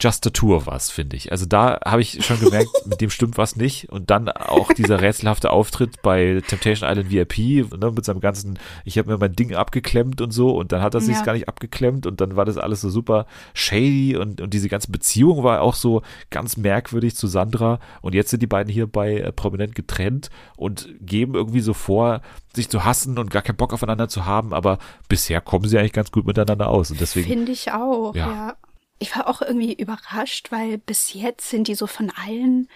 [0.00, 1.30] Just a Tour was, finde ich.
[1.30, 3.88] Also da habe ich schon gemerkt, mit dem stimmt was nicht.
[3.90, 7.38] Und dann auch dieser rätselhafte Auftritt bei Temptation Island VIP,
[7.78, 10.94] ne, mit seinem ganzen, ich habe mir mein Ding abgeklemmt und so und dann hat
[10.94, 11.22] er sich Ja.
[11.22, 14.90] gar nicht abgeklemmt und dann war das alles so super shady und, und diese ganze
[14.90, 19.18] Beziehung war auch so ganz merkwürdig zu Sandra und jetzt sind die beiden hier bei
[19.18, 22.20] äh, Prominent getrennt und geben irgendwie so vor,
[22.54, 24.78] sich zu hassen und gar keinen Bock aufeinander zu haben, aber
[25.08, 28.26] bisher kommen sie eigentlich ganz gut miteinander aus und deswegen Finde ich auch, Ja.
[28.28, 28.56] ja.
[29.04, 32.70] Ich war auch irgendwie überrascht, weil bis jetzt sind die so von allen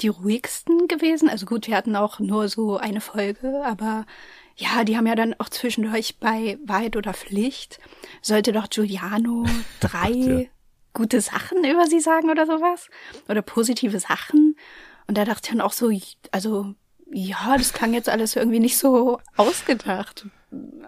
[0.00, 1.28] die ruhigsten gewesen.
[1.28, 4.04] Also gut, wir hatten auch nur so eine Folge, aber
[4.56, 7.78] ja, die haben ja dann auch zwischendurch bei Wahrheit oder Pflicht,
[8.20, 9.46] sollte doch Giuliano
[9.80, 10.40] drei ja.
[10.92, 12.88] gute Sachen über sie sagen oder sowas.
[13.28, 14.56] Oder positive Sachen.
[15.06, 15.92] Und da dachte ich dann auch so,
[16.32, 16.74] also
[17.12, 20.26] ja, das klang jetzt alles irgendwie nicht so ausgedacht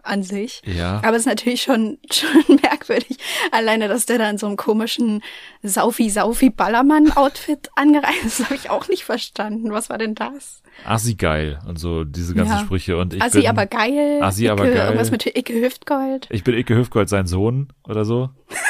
[0.02, 0.62] an sich.
[0.64, 0.98] Ja.
[1.04, 3.16] Aber es ist natürlich schon, schon merkwürdig.
[3.52, 5.22] Alleine, dass der da in so einem komischen
[5.62, 9.72] Saufi-Saufi-Ballermann-Outfit angereist ist, habe ich auch nicht verstanden.
[9.72, 10.62] Was war denn das?
[10.84, 12.60] Assi geil und so diese ganzen Ja.
[12.60, 14.20] Sprüche und ich Assi bin aber geil.
[14.22, 14.86] Assi aber Icke, geil.
[14.86, 16.28] Irgendwas mit Icke Hüftgold.
[16.30, 18.30] ich bin Icke Hüfgold sein Sohn oder so.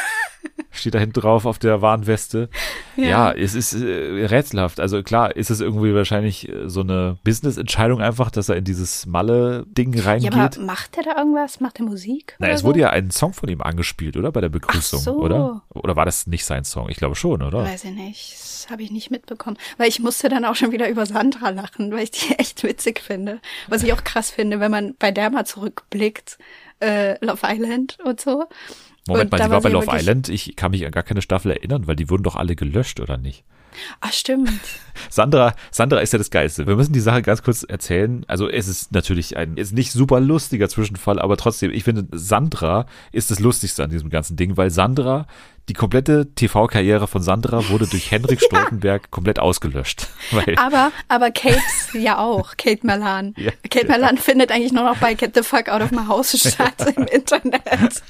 [0.72, 2.48] Steht da hinten drauf auf der Warnweste.
[2.96, 3.32] Ja, Ja.
[3.32, 4.80] es ist äh, rätselhaft.
[4.80, 9.06] Also klar, ist es irgendwie wahrscheinlich äh, so eine Business-Entscheidung einfach, dass er in dieses
[9.06, 10.32] Malle-Ding Ja, reingeht.
[10.34, 11.60] aber macht er da irgendwas?
[11.60, 12.36] Macht er Musik?
[12.38, 12.66] Na, es so?
[12.68, 14.32] wurde ja ein Song von ihm angespielt, oder?
[14.32, 15.16] Bei der Begrüßung, Ach so.
[15.18, 15.62] oder?
[15.70, 16.88] Oder war das nicht sein Song?
[16.88, 17.64] Ich glaube schon, oder?
[17.64, 18.32] Weiß ich nicht.
[18.32, 19.58] Das habe ich nicht mitbekommen.
[19.76, 23.00] Weil ich musste dann auch schon wieder über Sandra lachen, weil ich die echt witzig
[23.00, 23.40] finde.
[23.68, 26.38] Was ich auch krass finde, wenn man bei der mal zurückblickt,
[26.80, 28.44] äh, Love Island und so.
[29.08, 30.28] Moment mal, die war bei ja Love Island.
[30.28, 33.16] Ich kann mich an gar keine Staffel erinnern, weil die wurden doch alle gelöscht, oder
[33.16, 33.44] nicht?
[34.00, 34.50] Ah, stimmt.
[35.10, 36.66] Sandra, Sandra ist ja das Geilste.
[36.66, 38.24] Wir müssen die Sache ganz kurz erzählen.
[38.28, 42.86] Also es ist natürlich ein, ist nicht super lustiger Zwischenfall, aber trotzdem, ich finde, Sandra
[43.12, 45.26] ist das Lustigste an diesem ganzen Ding, weil Sandra,
[45.68, 50.08] die komplette TV-Karriere von Sandra wurde durch Henrik Stoltenberg komplett ausgelöscht.
[50.56, 51.60] Aber, aber Kate
[51.94, 53.34] ja auch, Kate Malan.
[53.36, 53.52] Ja.
[53.70, 56.94] Kate Malan findet eigentlich nur noch bei Get the Fuck Out of My House statt
[56.96, 58.02] im Internet.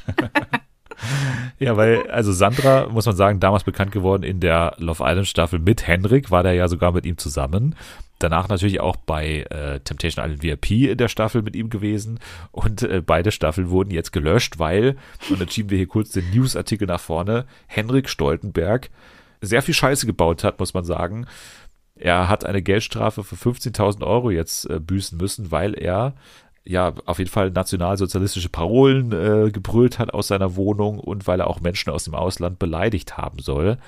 [1.58, 5.58] Ja, weil, also Sandra, muss man sagen, damals bekannt geworden in der Love Island Staffel
[5.58, 7.74] mit Henrik, war der ja sogar mit ihm zusammen.
[8.18, 12.20] Danach natürlich auch bei äh, Temptation Island VIP in der Staffel mit ihm gewesen.
[12.52, 14.96] Und äh, beide Staffeln wurden jetzt gelöscht, weil,
[15.28, 18.90] und dann schieben wir hier kurz den Newsartikel nach vorne, Henrik Stoltenberg
[19.40, 21.26] sehr viel Scheiße gebaut hat, muss man sagen.
[21.96, 26.14] Er hat eine Geldstrafe für 15.000 Euro jetzt äh, büßen müssen, weil er
[26.64, 31.48] ja auf jeden Fall nationalsozialistische Parolen äh, gebrüllt hat aus seiner Wohnung und weil er
[31.48, 33.78] auch Menschen aus dem Ausland beleidigt haben soll.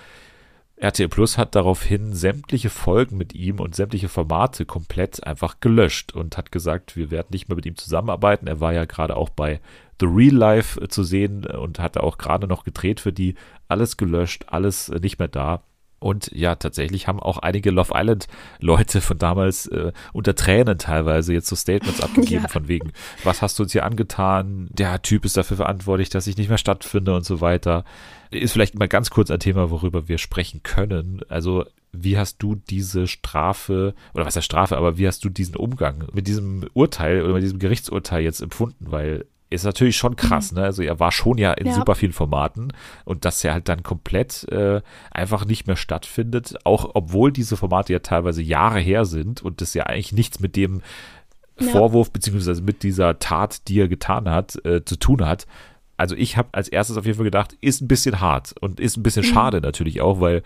[0.76, 6.37] RTL Plus hat daraufhin sämtliche Folgen mit ihm und sämtliche Formate komplett einfach gelöscht und
[6.37, 8.48] hat gesagt, wir werden nicht mehr mit ihm zusammenarbeiten.
[8.48, 9.60] Er war ja gerade auch bei
[10.00, 13.37] The Real Life äh, zu sehen und hatte auch gerade noch gedreht für die.
[13.68, 15.62] Alles gelöscht, alles äh, nicht mehr da.
[16.05, 18.27] Und ja, tatsächlich haben auch einige Love Island
[18.61, 22.49] Leute von damals äh, unter Tränen teilweise jetzt so Statements abgegeben Ja.
[22.49, 24.69] von wegen, was hast du uns hier angetan?
[24.71, 27.87] Der Typ ist dafür verantwortlich, dass ich nicht mehr stattfinde und so weiter.
[28.31, 31.23] Ist vielleicht mal ganz kurz ein Thema, worüber wir sprechen können.
[31.31, 35.57] Also, wie hast du diese Strafe, oder was heißt Strafe, aber wie hast du diesen
[35.57, 38.93] Umgang mit diesem Urteil oder mit diesem Gerichtsurteil jetzt empfunden?
[38.93, 40.62] Weil ist natürlich schon krass, ne?
[40.62, 41.74] Also er war schon ja in Ja.
[41.74, 42.72] super vielen Formaten
[43.04, 44.80] und dass er halt dann komplett äh,
[45.11, 49.74] einfach nicht mehr stattfindet, auch obwohl diese Formate ja teilweise Jahre her sind und das
[49.74, 50.83] ja eigentlich nichts mit dem
[51.61, 51.68] Ja.
[51.70, 55.46] Vorwurf beziehungsweise mit dieser Tat, die er getan hat, äh, zu tun hat.
[55.96, 58.96] Also ich habe als erstes auf jeden Fall gedacht, ist ein bisschen hart und ist
[58.96, 60.42] ein bisschen schade natürlich auch, weil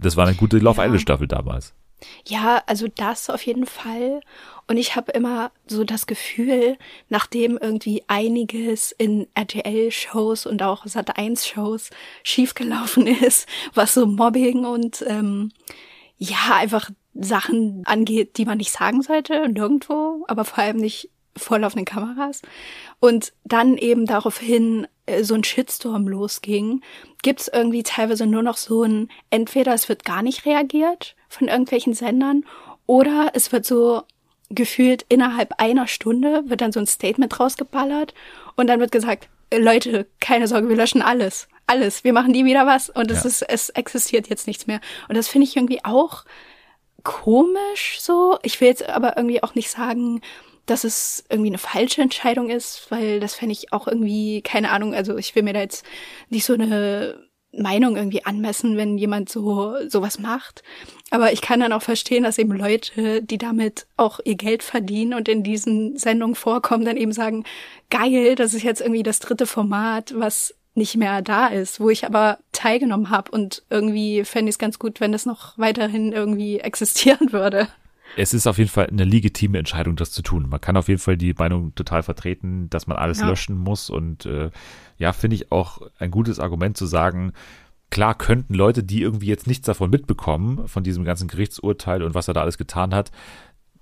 [0.00, 0.80] das war eine gute Love.
[0.82, 1.74] Island Staffel damals.
[2.26, 4.20] Ja, also das auf jeden Fall.
[4.66, 6.76] Und ich habe immer so das Gefühl,
[7.08, 11.90] nachdem irgendwie einiges in RTL-Shows und auch Sat1-Shows
[12.22, 15.52] schiefgelaufen ist, was so Mobbing und ähm,
[16.18, 21.58] ja, einfach Sachen angeht, die man nicht sagen sollte, nirgendwo, aber vor allem nicht vor
[21.58, 22.42] laufenden Kameras.
[23.00, 26.82] Und dann eben daraufhin äh, so ein Shitstorm losging,
[27.22, 31.94] gibt's irgendwie teilweise nur noch so ein, entweder es wird gar nicht reagiert von irgendwelchen
[31.94, 32.44] Sendern
[32.86, 34.02] oder es wird so
[34.50, 38.14] gefühlt innerhalb einer Stunde wird dann so ein Statement rausgeballert
[38.56, 41.48] und dann wird gesagt, Leute, keine Sorge, wir löschen alles.
[41.66, 42.02] Alles.
[42.02, 43.28] Wir machen nie wieder was und es Ja.
[43.28, 44.80] ist, es existiert jetzt nichts mehr.
[45.08, 46.24] Und das finde ich irgendwie auch
[47.04, 48.38] komisch so.
[48.42, 50.20] Ich will jetzt aber irgendwie auch nicht sagen,
[50.66, 54.94] dass es irgendwie eine falsche Entscheidung ist, weil das fände ich auch irgendwie, keine Ahnung,
[54.94, 55.84] also ich will mir da jetzt
[56.28, 60.62] nicht so eine Meinung irgendwie anmessen, wenn jemand so sowas macht.
[61.10, 65.14] Aber ich kann dann auch verstehen, dass eben Leute, die damit auch ihr Geld verdienen
[65.14, 67.44] und in diesen Sendungen vorkommen, dann eben sagen,
[67.90, 72.06] geil, das ist jetzt irgendwie das dritte Format, was nicht mehr da ist, wo ich
[72.06, 76.60] aber teilgenommen habe und irgendwie fände ich es ganz gut, wenn das noch weiterhin irgendwie
[76.60, 77.68] existieren würde.
[78.16, 80.48] Es ist auf jeden Fall eine legitime Entscheidung, das zu tun.
[80.48, 83.28] Man kann auf jeden Fall die Meinung total vertreten, dass man alles Ja.
[83.28, 83.90] löschen muss.
[83.90, 84.50] Und äh,
[84.96, 87.32] ja, finde ich auch ein gutes Argument zu sagen,
[87.90, 92.28] klar könnten Leute, die irgendwie jetzt nichts davon mitbekommen, von diesem ganzen Gerichtsurteil und was
[92.28, 93.12] er da alles getan hat,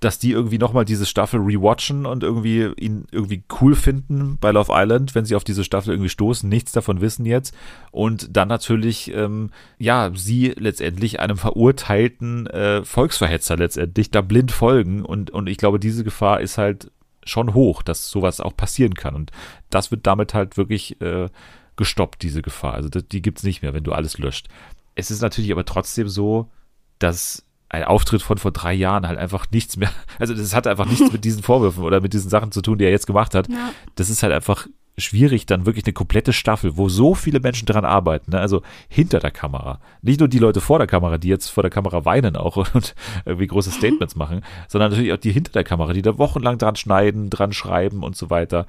[0.01, 4.73] dass die irgendwie nochmal diese Staffel rewatchen und irgendwie ihn irgendwie cool finden bei Love
[4.75, 7.55] Island, wenn sie auf diese Staffel irgendwie stoßen, nichts davon wissen jetzt.
[7.93, 15.03] Und dann natürlich, ähm, ja, sie letztendlich einem verurteilten äh, Volksverhetzer letztendlich da blind folgen.
[15.03, 16.91] Und, und ich glaube, diese Gefahr ist halt
[17.25, 19.15] schon hoch, dass sowas auch passieren kann.
[19.15, 19.31] Und
[19.71, 21.29] das wird damit halt wirklich äh,
[21.77, 22.75] gestoppt, diese Gefahr.
[22.75, 24.49] Also das, die gibt's nicht mehr, wenn du alles löscht.
[24.95, 26.51] Es ist natürlich aber trotzdem so,
[26.99, 30.87] dass ein Auftritt von vor drei Jahren halt einfach nichts mehr, also das hat einfach
[30.87, 33.49] nichts mit diesen Vorwürfen oder mit diesen Sachen zu tun, die er jetzt gemacht hat.
[33.49, 33.73] Ja.
[33.95, 34.67] Das ist halt einfach
[34.99, 38.41] schwierig, dann wirklich eine komplette Staffel, wo so viele Menschen dran arbeiten, ne?
[38.41, 39.81] also hinter der Kamera.
[40.03, 42.95] Nicht nur die Leute vor der Kamera, die jetzt vor der Kamera weinen auch und
[43.25, 46.77] irgendwie große Statements machen, sondern natürlich auch die hinter der Kamera, die da wochenlang dran
[46.77, 48.67] schneiden, dran schreiben und so weiter.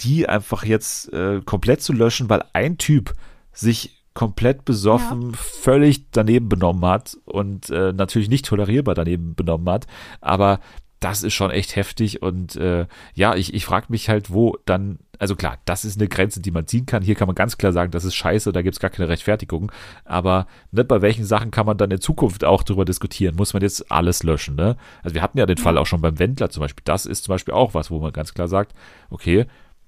[0.00, 3.12] Die einfach jetzt äh, komplett zu löschen, weil ein Typ
[3.52, 9.86] sich komplett besoffen, völlig daneben benommen hat und äh, natürlich nicht tolerierbar daneben benommen hat,
[10.20, 10.60] aber
[11.04, 15.00] das ist schon echt heftig und äh, ja, ich, ich frage mich halt, wo dann,
[15.18, 17.02] also klar, das ist eine Grenze, die man ziehen kann.
[17.02, 19.70] Hier kann man ganz klar sagen, das ist scheiße, da gibt's gar keine Rechtfertigung.
[20.06, 23.36] Aber ne, bei welchen Sachen kann man dann in Zukunft auch drüber diskutieren?
[23.36, 24.56] Muss man jetzt alles löschen?
[24.56, 24.76] Ne?
[25.02, 26.84] Also wir hatten ja den Fall auch schon beim Wendler zum Beispiel.
[26.86, 28.72] Das ist zum Beispiel auch was, wo man ganz klar sagt,
[29.10, 29.44] okay,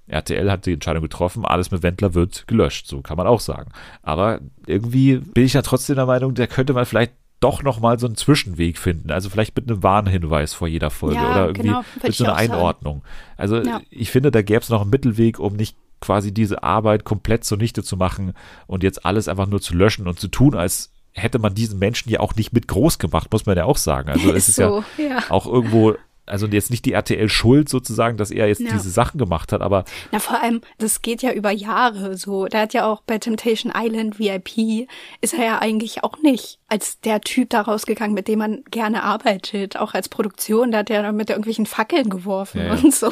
[0.09, 3.73] RTL hat die Entscheidung getroffen, alles mit Wendler wird gelöscht, so kann man auch sagen.
[4.03, 7.99] Aber irgendwie bin ich ja trotzdem der Meinung, da könnte man vielleicht doch noch mal
[7.99, 9.11] so einen Zwischenweg finden.
[9.11, 12.37] Also vielleicht mit einem Warnhinweis vor jeder Folge Ja, oder irgendwie genau, mit so einer.
[12.37, 13.03] Einordnung.
[13.37, 13.81] Also Ja.
[13.91, 17.83] ich finde, da gäbe es noch einen Mittelweg, um nicht quasi diese Arbeit komplett zunichte
[17.83, 18.33] zu machen
[18.67, 22.11] und jetzt alles einfach nur zu löschen und zu tun, als hätte man diesen Menschen
[22.11, 24.11] ja auch nicht mit groß gemacht, muss man ja auch sagen.
[24.11, 25.19] Also es ist so, ja ja.
[25.31, 25.95] auch irgendwo,
[26.27, 28.73] also jetzt nicht die RTL Schuld sozusagen, dass er jetzt Ja.
[28.73, 32.47] diese Sachen gemacht hat, aber Na, vor allem, das geht ja über Jahre so.
[32.47, 34.89] Der hat ja auch bei Temptation Island VIP,
[35.21, 39.05] ist er ja eigentlich auch nicht als der Typ da rausgegangen, mit dem man gerne
[39.05, 40.73] arbeitet, auch als Produktion.
[40.73, 43.09] Da hat er mit irgendwelchen Fackeln geworfen Ja, und so.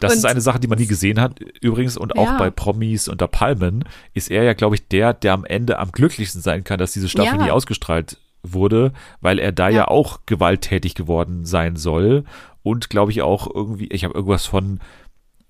[0.00, 1.38] Das und ist eine Sache, die man nie gesehen hat.
[1.60, 2.38] Übrigens, und auch Ja.
[2.38, 6.42] bei Promis unter Palmen ist er ja, glaube ich, der, der am Ende am glücklichsten
[6.42, 9.88] sein kann, dass diese Staffel nie ausgestrahlt wurde, weil er da ja, Ja.
[9.88, 12.24] auch gewalttätig geworden sein soll.
[12.62, 14.80] Und glaube ich auch irgendwie, ich habe irgendwas von,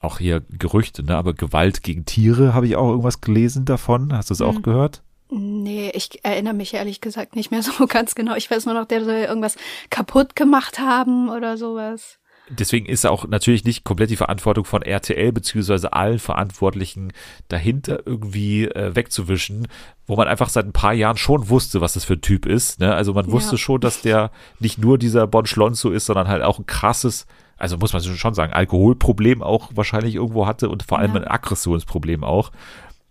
[0.01, 4.17] auch hier Gerüchte, ne, aber Gewalt gegen Tiere habe ich auch irgendwas gelesen davon.
[4.17, 4.63] Hast du es auch Mhm.
[4.63, 5.03] gehört?
[5.33, 8.35] Nee, ich erinnere mich ehrlich gesagt nicht mehr so ganz genau.
[8.37, 9.57] Ich weiß nur noch, der soll irgendwas
[9.91, 12.20] kaputt gemacht haben oder sowas.
[12.59, 17.13] Deswegen ist auch natürlich nicht komplett die Verantwortung von RTL beziehungsweise allen Verantwortlichen
[17.49, 19.69] dahinter irgendwie äh, wegzuwischen,
[20.07, 22.81] wo man einfach seit ein paar Jahren schon wusste, was das für ein Typ ist.
[22.81, 22.93] Ne?
[22.95, 23.59] Also man wusste Ja.
[23.59, 27.77] schon, dass der nicht nur dieser Bon Schlonzo ist, sondern halt auch ein krasses, also
[27.79, 31.21] muss man schon sagen, Alkoholproblem auch wahrscheinlich irgendwo hatte und vor allem Ja.
[31.23, 32.51] ein Aggressionsproblem auch,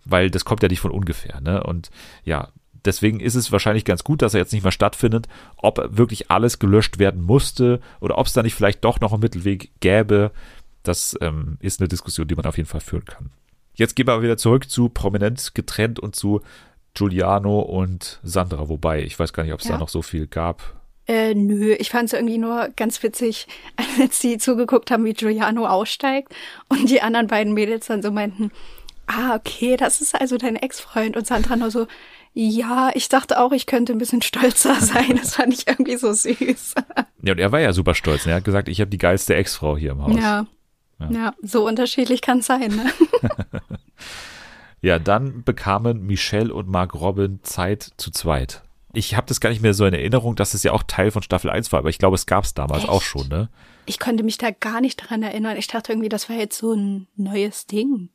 [0.04, 1.40] weil das kommt ja nicht von ungefähr.
[1.40, 1.62] Ne?
[1.62, 1.88] Und
[2.24, 2.48] ja,
[2.84, 5.26] deswegen ist es wahrscheinlich ganz gut, dass er jetzt nicht mehr stattfindet.
[5.56, 9.22] Ob wirklich alles gelöscht werden musste oder ob es da nicht vielleicht doch noch einen
[9.22, 10.30] Mittelweg gäbe,
[10.82, 13.30] das ähm, ist eine Diskussion, die man auf jeden Fall führen kann.
[13.74, 16.40] Jetzt gehen wir aber wieder zurück zu prominent getrennt und zu
[16.94, 19.72] Giuliano und Sandra, wobei ich weiß gar nicht, ob es Ja.
[19.72, 20.74] da noch so viel gab.
[21.06, 23.46] Äh, nö, ich fand es irgendwie nur ganz witzig,
[24.00, 26.34] als sie zugeguckt haben, wie Giuliano aussteigt
[26.68, 28.50] und die anderen beiden Mädels dann so meinten,
[29.06, 31.86] ah, okay, das ist also dein Ex-Freund und Sandra nur so,
[32.32, 35.16] ja, ich dachte auch, ich könnte ein bisschen stolzer sein.
[35.16, 36.74] Das fand ich irgendwie so süß.
[37.22, 38.26] Ja, und er war ja super stolz.
[38.26, 38.32] Ne?
[38.32, 40.16] Er hat gesagt, ich habe die geilste Ex-Frau hier im Haus.
[40.16, 40.46] Ja.
[41.08, 42.92] Ja, so unterschiedlich kann es sein, ne?
[44.82, 48.62] Ja, dann bekamen Michelle und Mark Robin Zeit zu zweit.
[48.92, 51.22] Ich habe das gar nicht mehr so in Erinnerung, dass es ja auch Teil von
[51.22, 53.10] Staffel 1 war, aber ich glaube, es gab es damals auch Echt?
[53.10, 53.50] schon, ne?
[53.86, 55.56] Ich konnte mich da gar nicht dran erinnern.
[55.56, 58.08] Ich dachte irgendwie, das war jetzt so ein neues Ding.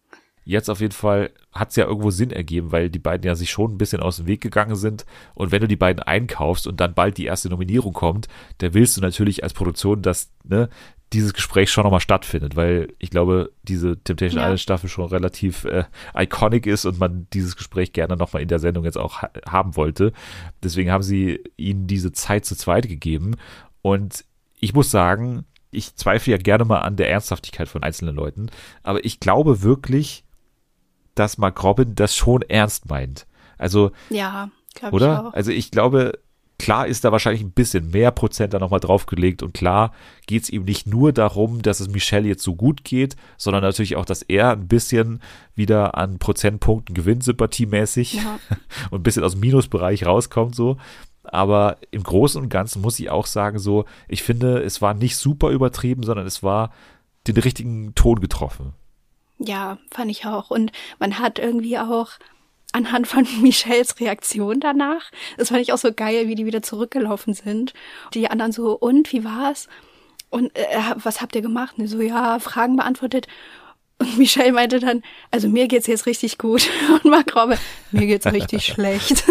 [0.45, 3.49] Jetzt auf jeden Fall hat es ja irgendwo Sinn ergeben, weil die beiden ja sich
[3.49, 5.05] schon ein bisschen aus dem Weg gegangen sind.
[5.33, 8.27] Und wenn du die beiden einkaufst und dann bald die erste Nominierung kommt,
[8.59, 10.69] da willst du natürlich als Produktion, dass ne,
[11.13, 14.45] dieses Gespräch schon nochmal stattfindet, weil ich glaube, diese Temptation Ja.
[14.47, 18.59] Island Staffel schon relativ äh, iconic ist und man dieses Gespräch gerne nochmal in der
[18.59, 20.13] Sendung jetzt auch ha haben wollte.
[20.63, 23.35] Deswegen haben sie ihnen diese Zeit zu zweit gegeben.
[23.81, 24.25] Und
[24.59, 28.47] ich muss sagen, ich zweifle ja gerne mal an der Ernsthaftigkeit von einzelnen Leuten,
[28.83, 30.24] aber ich glaube wirklich,
[31.15, 33.25] dass Mark Robin das schon ernst meint.
[33.57, 35.27] Also, Ja, glaube ich oder?
[35.27, 35.33] auch.
[35.33, 36.19] Also ich glaube,
[36.59, 39.91] klar ist da wahrscheinlich ein bisschen mehr Prozent da nochmal draufgelegt und klar
[40.25, 43.95] geht es ihm nicht nur darum, dass es Michelle jetzt so gut geht, sondern natürlich
[43.95, 45.21] auch, dass er ein bisschen
[45.55, 48.39] wieder an Prozentpunkten gewinnt, sympathiemäßig Ja.
[48.91, 50.77] und ein bisschen aus dem Minusbereich rauskommt so.
[51.23, 55.17] Aber im Großen und Ganzen muss ich auch sagen, so, ich finde, es war nicht
[55.17, 56.71] super übertrieben, sondern es war
[57.27, 58.73] den richtigen Ton getroffen.
[59.37, 60.49] Ja, fand ich auch.
[60.49, 62.11] Und man hat irgendwie auch
[62.71, 67.33] anhand von Michelles Reaktion danach, das fand ich auch so geil, wie die wieder zurückgelaufen
[67.33, 67.73] sind.
[68.13, 69.67] Die anderen so, und wie war's?
[70.29, 71.75] Und äh, was habt ihr gemacht?
[71.77, 73.27] Und so, ja, Fragen beantwortet.
[73.99, 76.69] Und Michelle meinte dann, also mir geht's jetzt richtig gut.
[76.89, 77.57] Und Mark Robbe,
[77.91, 79.23] mir geht's richtig schlecht.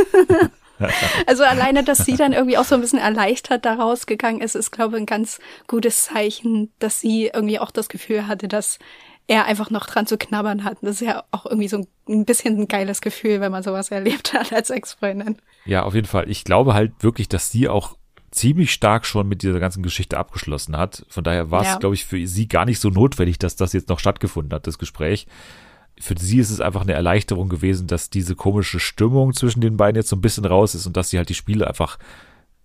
[1.26, 4.72] Also alleine, dass sie dann irgendwie auch so ein bisschen erleichtert da rausgegangen ist, ist,
[4.72, 5.38] glaube ich, ein ganz
[5.68, 8.78] gutes Zeichen, dass sie irgendwie auch das Gefühl hatte, dass
[9.26, 10.78] er einfach noch dran zu knabbern hat.
[10.82, 14.32] Das ist ja auch irgendwie so ein bisschen ein geiles Gefühl, wenn man sowas erlebt
[14.34, 15.36] hat als Ex-Freundin.
[15.64, 16.28] Ja, auf jeden Fall.
[16.30, 17.96] Ich glaube halt wirklich, dass sie auch
[18.30, 21.06] ziemlich stark schon mit dieser ganzen Geschichte abgeschlossen hat.
[21.08, 21.78] Von daher war es, Ja.
[21.78, 24.78] glaube ich, für sie gar nicht so notwendig, dass das jetzt noch stattgefunden hat, das
[24.78, 25.26] Gespräch.
[26.00, 29.96] Für sie ist es einfach eine Erleichterung gewesen, dass diese komische Stimmung zwischen den beiden
[29.96, 31.98] jetzt so ein bisschen raus ist und dass sie halt die Spiele einfach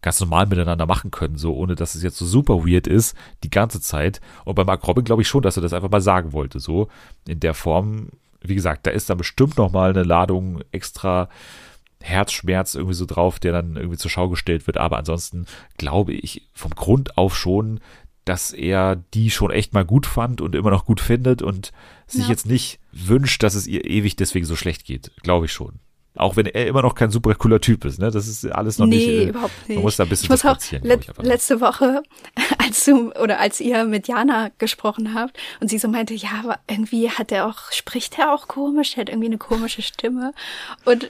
[0.02, 3.50] ganz normal miteinander machen können, so ohne dass es jetzt so super weird ist, die
[3.50, 4.22] ganze Zeit.
[4.46, 6.88] Und bei Mark Robin glaube ich schon, dass er das einfach mal sagen wollte, so
[7.28, 8.10] in der Form.
[8.42, 11.28] Wie gesagt, da ist dann bestimmt noch mal eine Ladung extra
[12.02, 14.78] Herzschmerz irgendwie so drauf, der dann irgendwie zur Schau gestellt wird.
[14.78, 15.46] Aber ansonsten
[15.78, 17.82] glaube ich vom Grund auf schon,
[18.24, 21.72] dass er die schon echt mal gut fand und immer noch gut findet und
[22.08, 22.30] sich Ja.
[22.30, 25.12] jetzt nicht wünscht, dass es ihr ewig deswegen so schlecht geht.
[25.24, 25.80] Glaube ich schon.
[26.20, 28.12] Auch wenn er immer noch kein super cooler Typ ist, ne?
[28.12, 29.08] Das ist alles noch nee, nicht.
[29.08, 29.78] äh, überhaupt nicht.
[29.78, 32.04] Man muss da ein bisschen ich muss auch le ich letzte Woche,
[32.58, 36.60] als du oder als ihr mit Jana gesprochen habt und sie so meinte, ja, aber
[36.70, 40.34] irgendwie hat er auch, spricht er auch komisch, der hat irgendwie eine komische Stimme.
[40.84, 41.10] Und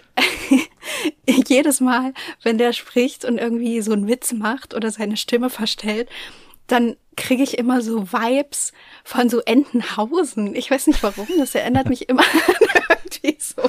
[1.47, 6.07] jedes Mal, wenn der spricht und irgendwie so einen Witz macht oder seine Stimme verstellt,
[6.67, 10.55] dann kriege ich immer so Vibes von so Entenhausen.
[10.55, 12.78] Ich weiß nicht warum, das erinnert mich immer an
[13.23, 13.61] irgendwie so,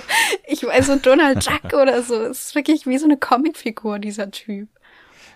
[0.46, 2.14] ich weiß so Donald Duck oder so.
[2.22, 4.68] Es ist wirklich wie so eine Comicfigur, dieser Typ.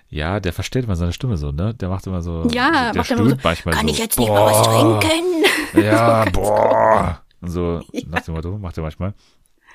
[0.09, 1.75] Ja, der verstellt mal seine Stimme so, ne?
[1.75, 2.47] Der macht immer so.
[2.53, 3.93] Ja, der macht immer so, manchmal kann so.
[3.93, 5.01] ich jetzt nicht mal was Boah.
[5.01, 5.45] trinken?
[5.83, 7.21] Ja, boah.
[7.41, 9.15] Und so nach dem Motto macht er manchmal.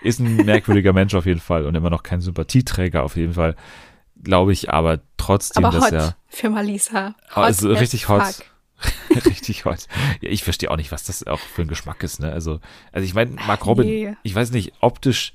[0.02, 3.56] Ist ein merkwürdiger Mensch auf jeden Fall und immer noch kein Sympathieträger auf jeden Fall.
[4.24, 6.16] Glaube ich aber trotzdem, Aber dass hot er.
[6.28, 7.16] für Malisa.
[7.36, 8.24] Oh, also richtig hot.
[8.24, 8.46] fuck.
[9.26, 9.88] richtig hot.
[10.22, 12.32] Ja, ich verstehe auch nicht, was das auch für ein Geschmack ist, ne?
[12.32, 12.60] Also,
[12.92, 14.16] also ich meine, Mark Robin, Nee.
[14.24, 15.34] ich weiß nicht, optisch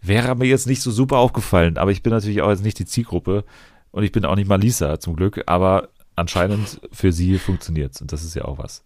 [0.00, 2.86] wäre mir jetzt nicht so super aufgefallen, aber ich bin natürlich auch jetzt nicht die
[2.86, 3.44] Zielgruppe
[3.90, 8.12] und ich bin auch nicht mal Lisa zum Glück, aber anscheinend für sie funktioniert's und
[8.12, 8.84] das ist ja auch was.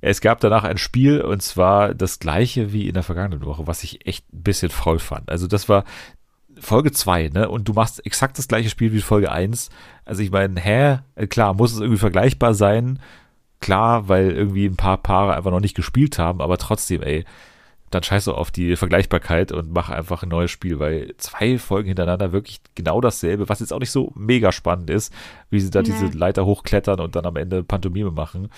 [0.00, 3.82] Es gab danach ein Spiel und zwar das gleiche wie in der vergangenen Woche, was
[3.82, 5.28] ich echt ein bisschen faul fand.
[5.28, 5.84] Also das war
[6.60, 7.48] Folge 2, ne?
[7.48, 9.70] Und du machst exakt das gleiche Spiel wie Folge 1.
[10.04, 10.98] Also ich meine, hä?
[11.14, 12.98] Äh, Klar, muss es irgendwie vergleichbar sein.
[13.60, 17.24] Klar, weil irgendwie ein paar Paare einfach noch nicht gespielt haben, aber trotzdem, ey,
[17.90, 21.88] dann scheiß doch auf die Vergleichbarkeit und mach einfach ein neues Spiel, weil zwei Folgen
[21.88, 25.12] hintereinander wirklich genau dasselbe, was jetzt auch nicht so mega spannend ist,
[25.50, 25.86] wie sie da Nee.
[25.86, 28.50] diese Leiter hochklettern und dann am Ende Pantomime machen.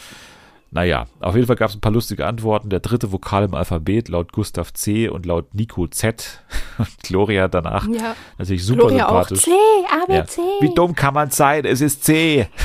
[0.72, 2.70] Naja, auf jeden Fall gab es ein paar lustige Antworten.
[2.70, 5.08] Der dritte Vokal im Alphabet laut Gustav C.
[5.08, 6.42] und laut Nico Z.
[6.78, 8.14] Und Gloria danach Ja.
[8.38, 9.26] natürlich super Gloria auch.
[9.28, 9.42] sympathisch.
[9.42, 9.50] C,
[9.90, 10.24] A, B, Ja.
[10.26, 10.40] C.
[10.60, 11.64] Wie dumm kann man sein?
[11.66, 12.48] Es ist C.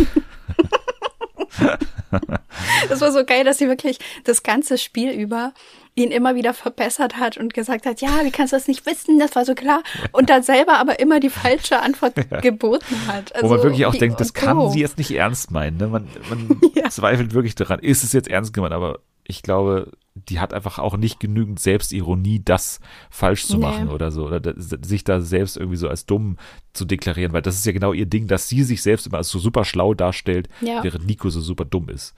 [2.87, 5.53] Das war so geil, dass sie wirklich das ganze Spiel über
[5.95, 9.17] ihn immer wieder verbessert hat und gesagt hat, ja, wie kannst du das nicht wissen?
[9.17, 9.81] Das war so klar.
[10.11, 13.33] Und dann selber aber immer die falsche Antwort geboten hat.
[13.33, 14.73] Also, Wo man wirklich auch wie- denkt, das kann doof.
[14.73, 15.77] sie jetzt nicht ernst meinen.
[15.77, 15.87] Ne?
[15.87, 16.89] Man, man Ja.
[16.89, 18.73] zweifelt wirklich daran, ist es jetzt ernst gemeint?
[18.73, 22.79] Aber ich glaube, die hat einfach auch nicht genügend Selbstironie, das
[23.09, 23.61] falsch zu Nee.
[23.65, 24.25] machen oder so.
[24.25, 26.37] Oder sich da selbst irgendwie so als dumm
[26.73, 29.29] zu deklarieren, weil das ist ja genau ihr Ding, dass sie sich selbst immer als
[29.29, 30.83] so super schlau darstellt, Ja.
[30.83, 32.13] während Nico so super dumm ist.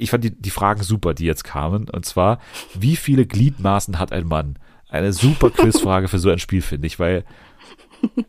[0.00, 1.88] Ich fand die, die Fragen super, die jetzt kamen.
[1.88, 2.38] Und zwar,
[2.74, 4.58] wie viele Gliedmaßen hat ein Mann?
[4.88, 7.24] Eine super Quizfrage für so ein Spiel, finde ich, weil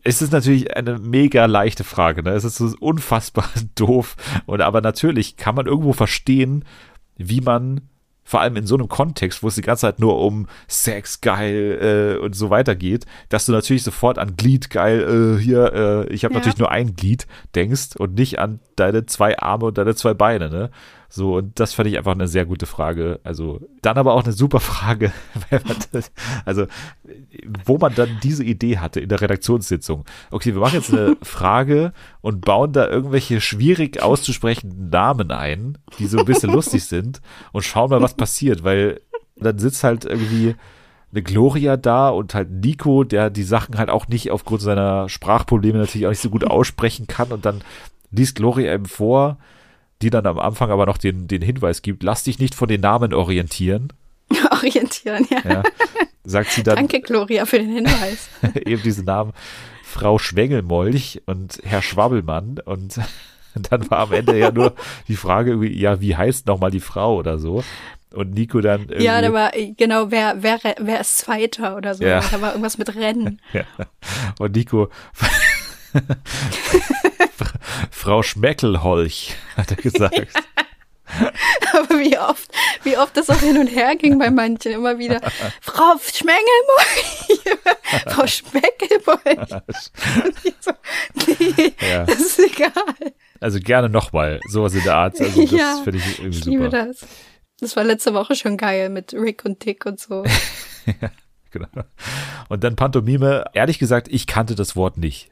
[0.04, 2.22] es ist natürlich eine mega leichte Frage.
[2.22, 2.30] Ne?
[2.30, 4.16] Es ist so unfassbar doof.
[4.46, 6.64] Und aber natürlich kann man irgendwo verstehen,
[7.16, 7.80] wie man
[8.24, 12.16] vor allem in so einem Kontext, wo es die ganze Zeit nur um Sex geil
[12.20, 16.12] äh, und so weiter geht, dass du natürlich sofort an Glied geil äh, hier, äh,
[16.12, 16.38] ich habe Ja.
[16.38, 20.50] natürlich nur ein Glied denkst und nicht an deine zwei Arme und deine zwei Beine,
[20.50, 20.70] ne?
[21.14, 23.20] So, und das fand ich einfach eine sehr gute Frage.
[23.22, 25.12] Also, dann aber auch eine super Frage,
[26.46, 26.64] also,
[27.66, 30.06] wo man dann diese Idee hatte in der Redaktionssitzung.
[30.30, 31.92] Okay, wir machen jetzt eine Frage
[32.22, 37.20] und bauen da irgendwelche schwierig auszusprechenden Namen ein, die so ein bisschen lustig sind
[37.52, 38.98] und schauen mal, was passiert, weil
[39.36, 40.54] dann sitzt halt irgendwie
[41.10, 45.78] eine Gloria da und halt Nico, der die Sachen halt auch nicht aufgrund seiner Sprachprobleme
[45.78, 47.60] natürlich auch nicht so gut aussprechen kann und dann
[48.10, 49.36] liest Gloria eben vor,
[50.02, 52.80] die dann am Anfang aber noch den, den Hinweis gibt, lass dich nicht von den
[52.80, 53.92] Namen orientieren.
[54.50, 55.40] Orientieren, ja.
[55.48, 55.62] Ja,
[56.24, 58.28] sagt sie dann Danke, Gloria, für den Hinweis.
[58.66, 59.32] eben diese Namen
[59.84, 62.98] Frau Schwengelmolch und Herr Schwabbelmann und
[63.70, 64.74] dann war am Ende ja nur
[65.08, 67.62] die Frage ja, wie heißt nochmal die Frau oder so?
[68.14, 72.04] Und Nico dann Ja, da war, genau, wer, wer, wer ist Zweiter oder so.
[72.04, 72.20] Ja.
[72.30, 73.40] Da war irgendwas mit Rennen.
[73.54, 73.64] Ja.
[74.38, 74.90] Und Nico,
[77.90, 80.26] Frau Schmeckelholch, hat er gesagt.
[81.74, 82.50] Aber wie oft,
[82.84, 84.72] wie oft das auch hin und her ging bei manchen.
[84.72, 85.20] Immer wieder,
[85.60, 87.58] Frau Schmengelmolch,
[88.08, 89.62] Frau Schmeckelmolch.
[90.60, 90.72] So,
[91.26, 92.04] nee, Ja.
[92.04, 92.72] das ist egal.
[93.40, 95.20] Also gerne nochmal, sowas in der Art.
[95.20, 96.86] Also das Ja, finde ich irgendwie Ich liebe super.
[96.86, 97.06] das.
[97.60, 100.24] Das war letzte Woche schon geil mit Rick und Dick und so.
[101.54, 101.68] Genau.
[102.48, 103.44] Und dann Pantomime.
[103.52, 105.31] Ehrlich gesagt, ich kannte das Wort nicht.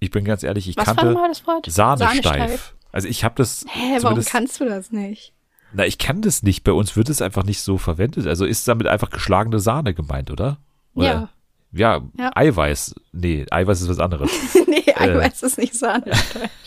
[0.00, 1.66] Ich bin ganz ehrlich, ich Was kannte nochmal das Wort?
[1.70, 2.74] Sahnesteif.
[2.90, 5.32] Also ich habe das Hä, warum kannst du das nicht?
[5.72, 6.64] Na, ich kann das nicht.
[6.64, 8.26] Bei uns wird es einfach nicht so verwendet.
[8.26, 10.58] Also ist damit einfach geschlagene Sahne gemeint, oder?
[10.94, 11.30] oder?
[11.72, 12.30] Ja, Ja.
[12.34, 12.96] Eiweiß.
[13.12, 14.30] Nee, Eiweiß ist was anderes.
[14.66, 16.50] nee, Eiweiß ist nicht Sahnesteif.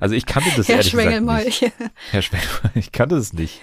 [0.00, 1.62] Also ich kannte das Herr ehrlich gesagt nicht.
[2.10, 3.60] Herr Schwengelmolch, ich kannte das nicht.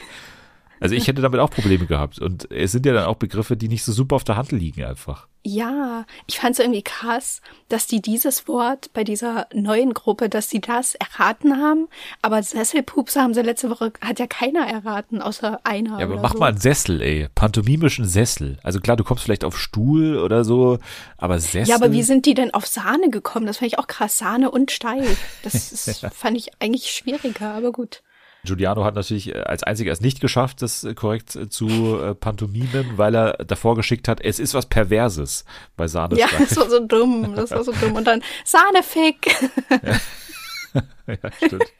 [0.79, 2.19] Also ich hätte damit auch Probleme gehabt.
[2.19, 4.83] Und es sind ja dann auch Begriffe, die nicht so super auf der Hand liegen
[4.83, 5.27] einfach.
[5.45, 10.49] Ja, ich fand es irgendwie krass, dass die dieses Wort bei dieser neuen Gruppe, dass
[10.49, 11.87] die das erraten haben.
[12.21, 15.97] Aber Sesselpups haben sie letzte Woche, hat ja keiner erraten, außer einer.
[15.99, 16.39] Ja, aber mach so.
[16.39, 17.29] mal einen Sessel, ey.
[17.33, 18.59] Pantomimischen Sessel.
[18.63, 20.79] Also klar, du kommst vielleicht auf Stuhl oder so,
[21.17, 21.69] aber Sessel.
[21.69, 23.45] Ja, aber wie sind die denn auf Sahne gekommen?
[23.45, 24.17] Das fand ich auch krass.
[24.17, 25.19] Sahne und steif.
[25.43, 28.01] Das ist, fand ich eigentlich schwieriger, aber gut.
[28.43, 32.97] Giuliano hat natürlich äh, als einziger es nicht geschafft, das äh, korrekt äh, zu pantomimen,
[32.97, 36.17] weil er davor geschickt hat, es ist was Perverses bei Sahne.
[36.17, 37.33] Ja, das war so dumm.
[37.35, 37.95] Das war so dumm.
[37.95, 39.27] Und dann Sahnefick.
[41.07, 41.73] ja, stimmt.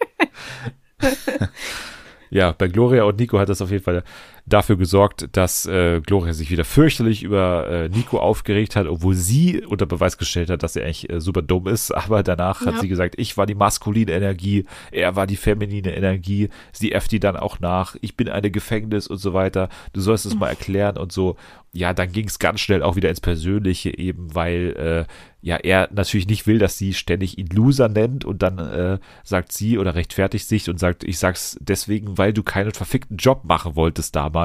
[2.30, 4.03] ja, bei Gloria und Nico hat das auf jeden Fall
[4.50, 9.64] dafür gesorgt, dass äh, Gloria sich wieder fürchterlich über äh, Nico aufgeregt hat, obwohl sie
[9.66, 11.91] unter Beweis gestellt hat, dass er eigentlich äh, super dumm ist.
[11.95, 12.80] Aber danach hat Ja.
[12.82, 16.50] sie gesagt, ich war die maskuline Energie, er war die feminine Energie.
[16.72, 17.95] Sie äfft die dann auch nach.
[18.02, 19.70] Ich bin eine Gefängnis und so weiter.
[19.93, 21.36] Du sollst es mal erklären und so.
[21.72, 25.88] Ja, dann ging es ganz schnell auch wieder ins Persönliche eben, weil äh, ja er
[25.93, 29.93] natürlich nicht will, dass sie ständig ihn Loser nennt und dann äh, sagt sie oder
[29.93, 34.39] rechtfertigt sich und sagt, ich sag's deswegen, weil du keinen verfickten Job machen wolltest damals.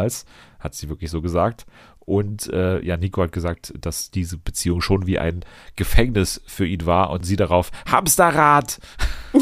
[0.58, 1.66] Hat sie wirklich so gesagt.
[2.06, 5.44] Und äh, ja, Nico hat gesagt, dass diese Beziehung schon wie ein
[5.76, 8.78] Gefängnis für ihn war und sie darauf Hamsterrad.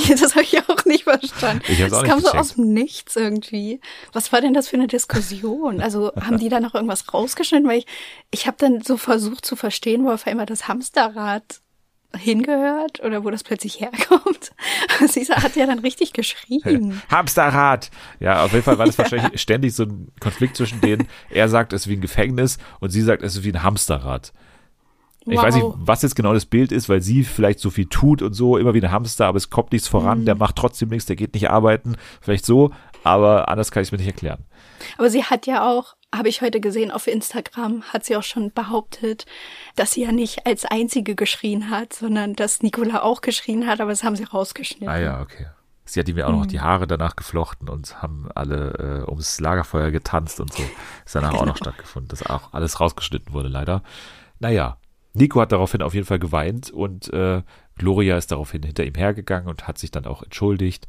[0.08, 1.62] Das habe ich auch nicht verstanden.
[1.68, 2.40] Ich das nicht kam so gecheckt.
[2.40, 3.78] aus dem Nichts irgendwie.
[4.14, 5.82] Was war denn das für eine Diskussion?
[5.82, 7.68] Also haben die da noch irgendwas rausgeschnitten?
[7.68, 7.86] Weil ich,
[8.30, 11.60] ich habe dann so versucht zu verstehen, wo auf einmal das Hamsterrad
[12.16, 14.52] hingehört oder wo das plötzlich herkommt.
[15.08, 17.00] Sie hat ja dann richtig geschrien.
[17.10, 17.90] Hamsterrad.
[18.20, 21.08] Ja, auf jeden Fall war das wahrscheinlich ständig so ein Konflikt zwischen denen.
[21.30, 24.32] Er sagt, es ist wie ein Gefängnis und sie sagt, es ist wie ein Hamsterrad.
[25.24, 25.44] Ich Wow.
[25.44, 28.32] weiß nicht, was jetzt genau das Bild ist, weil sie vielleicht so viel tut und
[28.32, 30.24] so, immer wie ein Hamster, aber es kommt nichts voran, Mhm.
[30.24, 31.94] der macht trotzdem nichts, der geht nicht arbeiten.
[32.20, 32.72] Vielleicht so,
[33.04, 34.44] aber anders kann ich es mir nicht erklären.
[34.98, 38.52] Aber sie hat ja auch, habe ich heute gesehen auf Instagram, hat sie auch schon
[38.52, 39.26] behauptet,
[39.76, 43.90] dass sie ja nicht als einzige geschrien hat, sondern dass Nicola auch geschrien hat, aber
[43.90, 44.88] das haben sie rausgeschnitten.
[44.88, 45.46] Ah ja, okay.
[45.84, 49.40] Sie hat ihm ja auch noch die Haare danach geflochten und haben alle äh, ums
[49.40, 50.62] Lagerfeuer getanzt und so.
[51.04, 53.82] Ist danach auch noch stattgefunden, dass auch alles rausgeschnitten wurde, leider.
[54.38, 54.78] Naja,
[55.14, 57.42] Nico hat daraufhin auf jeden Fall geweint und äh,
[57.76, 60.86] Gloria ist daraufhin hinter ihm hergegangen und hat sich dann auch entschuldigt.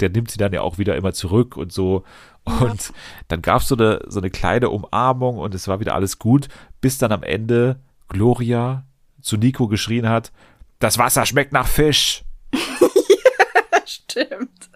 [0.00, 2.04] Der nimmt sie dann ja auch wieder immer zurück und so.
[2.44, 2.92] Und
[3.28, 6.48] dann gab es so eine, so eine kleine Umarmung und es war wieder alles gut,
[6.80, 8.86] bis dann am Ende Gloria
[9.20, 10.32] zu Nico geschrien hat,
[10.78, 12.22] das Wasser schmeckt nach Fisch.
[13.84, 14.70] Stimmt.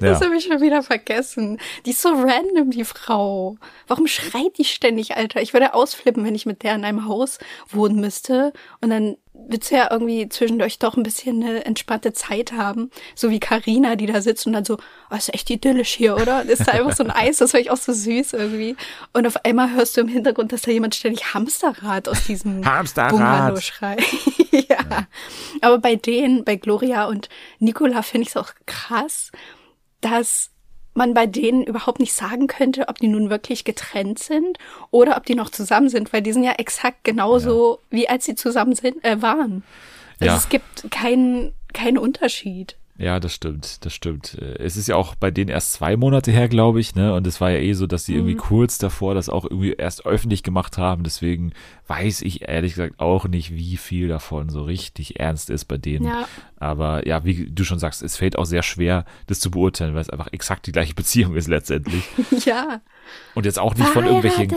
[0.00, 0.10] Ja.
[0.10, 1.58] Das habe ich schon wieder vergessen.
[1.86, 3.56] Die ist so random, die Frau.
[3.86, 5.40] Warum schreit die ständig, Alter?
[5.40, 8.52] Ich würde ausflippen, wenn ich mit der in einem Haus wohnen müsste.
[8.80, 12.90] Und dann willst du ja irgendwie zwischendurch doch ein bisschen eine entspannte Zeit haben.
[13.14, 14.78] So wie Karina, die da sitzt und dann so,
[15.10, 16.42] oh, ist echt idyllisch hier, oder?
[16.42, 18.76] Ist da einfach so ein Eis, das finde ich auch so süß irgendwie.
[19.12, 23.10] Und auf einmal hörst du im Hintergrund, dass da jemand ständig Hamsterrad aus diesem Hamsterrad.
[23.10, 24.02] Bungalow schreit.
[24.50, 25.06] ja.
[25.60, 27.28] Aber bei denen, bei Gloria und
[27.58, 29.32] Nicola finde ich es auch krass,
[30.00, 30.51] dass
[30.94, 34.58] man bei denen überhaupt nicht sagen könnte, ob die nun wirklich getrennt sind
[34.90, 38.34] oder ob die noch zusammen sind, weil die sind ja exakt genauso, wie als sie
[38.34, 39.62] zusammen sind, äh, waren.
[40.20, 40.36] Also Ja.
[40.36, 42.76] es gibt keinen keinen Unterschied.
[43.02, 44.38] Ja, das stimmt, das stimmt.
[44.40, 47.12] Äh, Es ist ja auch bei denen erst zwei Monate her, glaube ich, ne?
[47.14, 50.06] Und es war ja eh so, dass die irgendwie kurz davor das auch irgendwie erst
[50.06, 51.02] öffentlich gemacht haben.
[51.02, 51.52] Deswegen
[51.88, 56.06] weiß ich ehrlich gesagt auch nicht, wie viel davon so richtig ernst ist bei denen.
[56.06, 56.28] Ja.
[56.56, 60.02] Aber ja, wie du schon sagst, es fällt auch sehr schwer, das zu beurteilen, weil
[60.02, 62.04] es einfach exakt die gleiche Beziehung ist letztendlich.
[62.46, 62.82] ja.
[63.34, 64.48] Und jetzt auch nicht von irgendwelchen.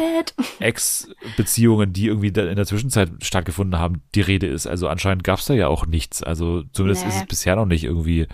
[0.60, 4.68] Ex-Beziehungen, die irgendwie in der Zwischenzeit stattgefunden haben, die Rede ist.
[4.68, 6.22] Also anscheinend gab es da ja auch nichts.
[6.22, 7.10] Also zumindest Nee.
[7.10, 8.28] ist es bisher noch nicht irgendwie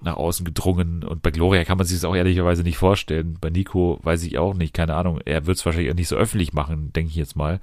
[0.00, 1.04] nach außen gedrungen.
[1.04, 3.36] Und bei Gloria kann man sich das auch ehrlicherweise nicht vorstellen.
[3.40, 5.20] Bei Nico weiß ich auch nicht, keine Ahnung.
[5.24, 7.60] Er wird es wahrscheinlich auch nicht so öffentlich machen, denke ich jetzt mal.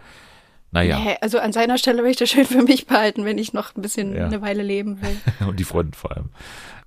[0.71, 3.53] Naja, Nee, also an seiner Stelle will ich das schön für mich behalten, wenn ich
[3.53, 4.25] noch ein bisschen Ja.
[4.27, 5.17] eine Weile leben will.
[5.47, 6.29] und die Freundin vor allem.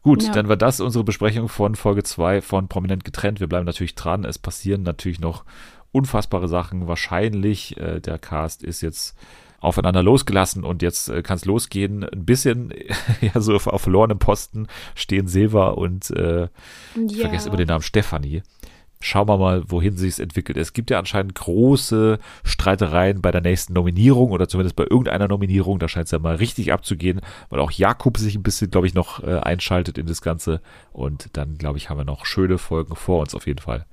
[0.02, 0.32] Gut, Ja.
[0.32, 3.40] dann war das unsere Besprechung von Folge 2 von Prominent getrennt.
[3.40, 4.24] Wir bleiben natürlich dran.
[4.24, 5.44] Es passieren natürlich noch
[5.90, 6.86] unfassbare Sachen.
[6.88, 9.16] Wahrscheinlich, äh, der Cast ist jetzt
[9.62, 12.04] aufeinander losgelassen und jetzt äh, kann es losgehen.
[12.04, 12.72] Ein bisschen
[13.20, 16.48] ja so auf, auf verlorenem Posten stehen Silva und äh,
[17.06, 17.20] ich Ja.
[17.22, 18.42] vergesse immer den Namen Stefanie.
[19.04, 20.56] Schauen wir mal, wohin sich es entwickelt.
[20.56, 25.80] Es gibt ja anscheinend große Streitereien bei der nächsten Nominierung oder zumindest bei irgendeiner Nominierung.
[25.80, 28.94] Da scheint es ja mal richtig abzugehen, weil auch Jakob sich ein bisschen, glaube ich,
[28.94, 30.60] noch äh, einschaltet in das Ganze.
[30.92, 33.86] Und dann, glaube ich, haben wir noch schöne Folgen vor uns auf jeden Fall.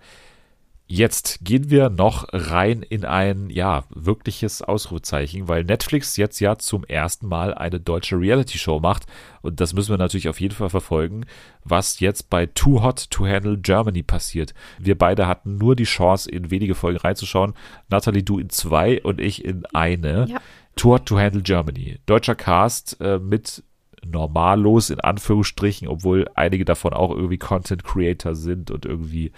[0.91, 6.83] Jetzt gehen wir noch rein in ein, ja, wirkliches Ausrufezeichen, weil Netflix jetzt ja zum
[6.83, 9.05] ersten Mal eine deutsche Reality-Show macht.
[9.43, 11.27] Und das müssen wir natürlich auf jeden Fall verfolgen,
[11.63, 14.55] was jetzt bei Too Hot to Handle Germany passiert.
[14.79, 17.53] Wir beide hatten nur die Chance, in wenige Folgen reinzuschauen.
[17.89, 20.25] Natalie, du in zwei und ich in eine.
[20.27, 20.41] Ja.
[20.75, 21.99] Too Hot to Handle Germany.
[22.07, 23.63] Deutscher Cast äh, mit
[24.03, 29.31] normallos in Anführungsstrichen, obwohl einige davon auch irgendwie Content Creator sind und irgendwie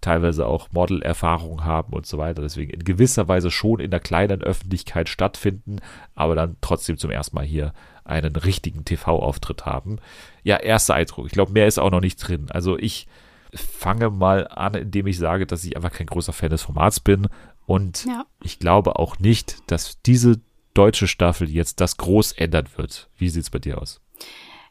[0.00, 2.42] teilweise auch Model-Erfahrung haben und so weiter.
[2.42, 5.78] Deswegen in gewisser Weise schon in der kleinen Öffentlichkeit stattfinden,
[6.14, 7.72] aber dann trotzdem zum ersten Mal hier
[8.04, 9.98] einen richtigen TV-Auftritt haben.
[10.42, 11.26] Ja, erster Eindruck.
[11.26, 12.46] Ich glaube, mehr ist auch noch nicht drin.
[12.50, 13.06] Also ich
[13.54, 17.28] fange mal an, indem ich sage, dass ich einfach kein großer Fan des Formats bin
[17.64, 18.24] und Ja.
[18.42, 20.40] ich glaube auch nicht, dass diese
[20.74, 23.08] deutsche Staffel jetzt das groß ändern wird.
[23.16, 24.00] Wie sieht's bei dir aus?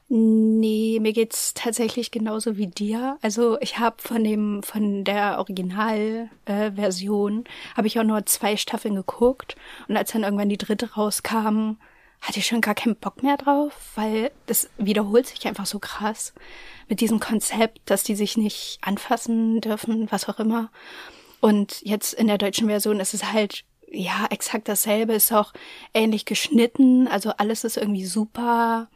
[0.08, 3.18] Nee, mir geht's tatsächlich genauso wie dir.
[3.24, 8.96] Also ich habe von dem von der Originalversion äh, habe ich auch nur zwei Staffeln
[8.96, 9.56] geguckt
[9.88, 11.78] und als dann irgendwann die dritte rauskam,
[12.22, 16.34] hatte ich schon gar keinen Bock mehr drauf, weil das wiederholt sich einfach so krass
[16.88, 20.70] mit diesem Konzept, dass die sich nicht anfassen dürfen, was auch immer.
[21.42, 25.54] Und jetzt in der deutschen Version ist es halt ja exakt dasselbe, ist auch
[25.94, 28.88] ähnlich geschnitten, also alles ist irgendwie super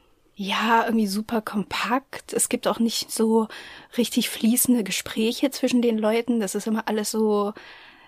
[0.42, 2.32] ja, irgendwie super kompakt.
[2.32, 3.50] Es gibt auch nicht so
[3.98, 6.40] richtig fließende Gespräche zwischen den Leuten.
[6.40, 7.54] Das ist immer alles so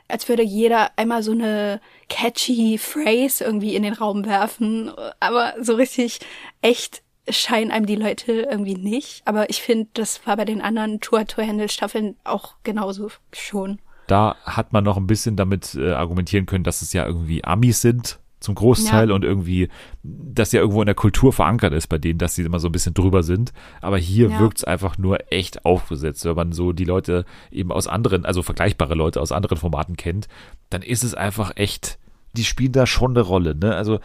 [0.08, 4.92] als würde jeder einmal so eine catchy Phrase irgendwie in den Raum werfen.
[5.20, 6.20] Aber so richtig
[6.62, 9.24] echt scheinen einem die Leute irgendwie nicht.
[9.26, 13.80] Aber ich finde, das war bei den anderen Tour-Tour-Handle-Staffeln auch genauso schon.
[14.08, 17.82] Da hat man noch ein bisschen damit äh, argumentieren können, dass es ja irgendwie Amis
[17.82, 19.16] sind zum Großteil Ja.
[19.16, 19.70] und irgendwie,
[20.04, 22.72] dass ja irgendwo in der Kultur verankert ist bei denen, dass sie immer so ein
[22.74, 23.54] bisschen drüber sind.
[23.80, 24.40] Aber hier Ja.
[24.40, 26.26] wirkt es einfach nur echt aufgesetzt.
[26.26, 30.28] Wenn man so die Leute eben aus anderen, also vergleichbare Leute aus anderen Formaten kennt,
[30.70, 31.98] dann ist es einfach echt,
[32.34, 33.76] die spielen da schon eine Rolle, ne?
[33.76, 34.00] Also,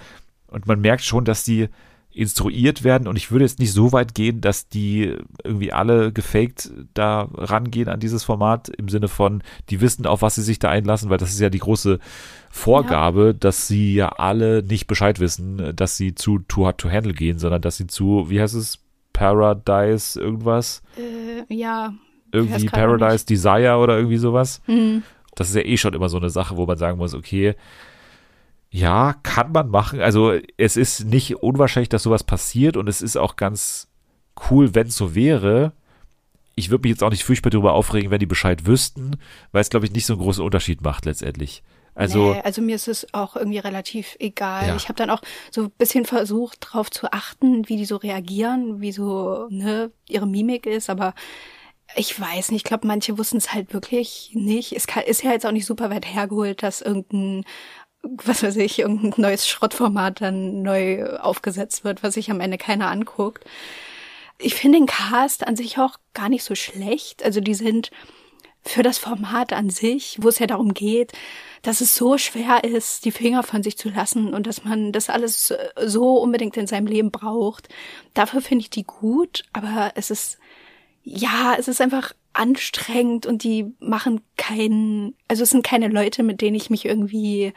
[0.49, 1.69] und man merkt schon, dass die
[2.17, 5.15] instruiert werden und ich würde jetzt nicht so weit gehen, dass die
[5.45, 10.37] irgendwie alle gefaked da rangehen an dieses Format im Sinne von, die wissen, auf was
[10.37, 11.99] sie sich da einlassen, weil das ist ja die große
[12.49, 17.13] Vorgabe, dass sie ja alle nicht Bescheid wissen, dass sie zu Too Hard to Handle
[17.13, 18.79] gehen, sondern dass sie zu, wie heißt es,
[19.13, 20.83] Paradise irgendwas?
[20.97, 21.93] Äh, ja.
[22.33, 24.63] Irgendwie Paradise Desire oder irgendwie sowas?
[24.65, 25.03] Hm.
[25.35, 27.55] Das ist ja eh schon immer so eine Sache, wo man sagen muss, okay,
[28.77, 30.01] ja, kann man machen.
[30.01, 33.89] Also es ist nicht unwahrscheinlich, dass sowas passiert und es ist auch ganz
[34.51, 35.73] cool, wenn es so wäre.
[36.57, 39.17] Ich würde mich jetzt auch nicht furchtbar darüber aufregen, wenn die Bescheid wüssten,
[39.53, 41.63] weil es, glaube ich, nicht so einen großen Unterschied macht letztendlich.
[41.95, 44.69] Also, nee, also mir ist es auch irgendwie relativ egal.
[44.69, 44.77] Ja.
[44.77, 48.83] Ich habe dann auch so ein bisschen versucht, drauf zu achten, wie die so reagieren,
[48.83, 51.15] wie so ne, ihre Mimik ist, aber
[51.95, 54.73] ich weiß nicht, ich glaube, manche wussten es halt wirklich nicht.
[54.73, 57.45] Es kann, ist ja jetzt auch nicht super weit hergeholt, dass irgendein,
[58.25, 62.91] was weiß ich, irgendein neues Schrottformat dann neu aufgesetzt wird, was sich am Ende keiner
[62.91, 63.45] anguckt.
[64.39, 67.25] Ich finde den Cast an sich auch gar nicht so schlecht.
[67.25, 67.91] Also die sind
[68.67, 71.13] für das Format an sich, wo es ja darum geht,
[71.63, 75.09] dass es so schwer ist, die Finger von sich zu lassen und dass man das
[75.09, 77.69] alles äh, so unbedingt in seinem Leben braucht.
[78.15, 80.39] Dafür finde ich die gut, aber es ist,
[81.05, 86.41] ja, es ist einfach anstrengend und die machen keinen, also es sind keine Leute, mit
[86.41, 87.53] denen ich mich irgendwie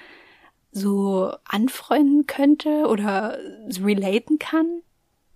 [0.72, 3.38] so anfreunden könnte oder
[3.82, 4.65] relaten kann.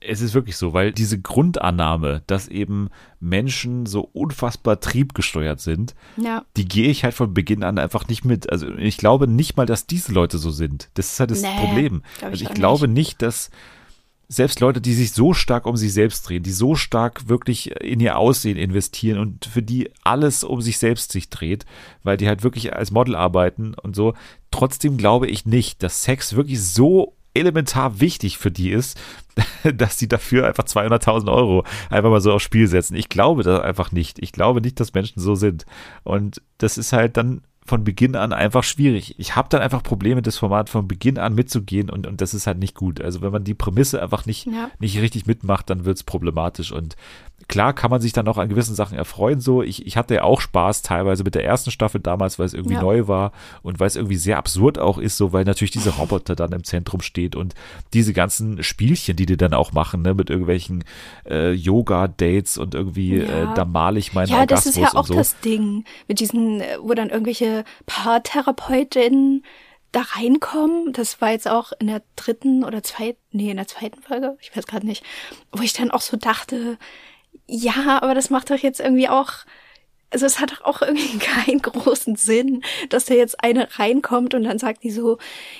[0.05, 2.89] es ist wirklich so, weil diese Grundannahme, dass eben
[3.21, 6.43] Menschen so unfassbar triebgesteuert sind, Ja.
[6.57, 8.51] die gehe ich halt von Beginn an einfach nicht mit.
[8.51, 10.89] Also ich glaube nicht mal, dass diese Leute so sind.
[10.95, 12.03] Das ist halt das Nee, Problem.
[12.19, 13.49] glaub ich also ich glaube nicht, dass
[14.29, 17.99] selbst Leute, die sich so stark um sich selbst drehen, die so stark wirklich in
[17.99, 21.65] ihr Aussehen investieren und für die alles um sich selbst sich dreht,
[22.03, 24.15] weil die halt wirklich als Model arbeiten und so,
[24.54, 28.99] trotzdem glaube ich nicht, dass Sex wirklich so elementar wichtig für die ist,
[29.76, 32.95] dass sie dafür einfach 200.000 Euro einfach mal so aufs Spiel setzen.
[32.95, 34.20] Ich glaube das einfach nicht.
[34.20, 35.66] Ich glaube nicht, dass Menschen so sind.
[36.04, 39.16] Und das ist halt dann von Beginn an einfach schwierig.
[39.20, 42.45] Ich habe dann einfach Probleme, das Format von Beginn an mitzugehen und, und das ist
[42.45, 42.99] halt nicht gut.
[43.01, 44.70] Also wenn man die Prämisse einfach nicht, Ja.
[44.80, 46.72] nicht richtig mitmacht, dann wird's problematisch.
[46.74, 46.95] Und
[47.48, 49.39] klar kann man sich dann auch an gewissen Sachen erfreuen.
[49.39, 52.54] So, ich, ich hatte ja auch Spaß teilweise mit der ersten Staffel damals, weil es
[52.54, 52.82] irgendwie Ja.
[52.82, 53.32] neu war
[53.62, 56.64] und weil es irgendwie sehr absurd auch ist, so weil natürlich diese Roboter dann im
[56.64, 57.54] Zentrum steht und
[57.94, 60.84] diese ganzen Spielchen, die die dann auch machen, ne, mit irgendwelchen
[61.30, 63.44] äh, Yoga-Dates und irgendwie Ja.
[63.44, 65.14] äh, da male ich meinen Ja, Orgasmus das ist ja auch so.
[65.16, 69.44] das Ding mit diesen, wo dann irgendwelche Paartherapeutinnen
[69.91, 70.91] da reinkommen.
[70.94, 74.56] Das war jetzt auch in der dritten oder zweiten, nee, in der zweiten Folge, ich
[74.56, 75.04] weiß gerade nicht,
[75.52, 76.78] wo ich dann auch so dachte,
[77.47, 79.31] ja, aber das macht doch jetzt irgendwie auch,
[80.09, 84.43] also es hat doch auch irgendwie keinen großen Sinn, dass da jetzt eine reinkommt und
[84.43, 85.17] dann sagt die so,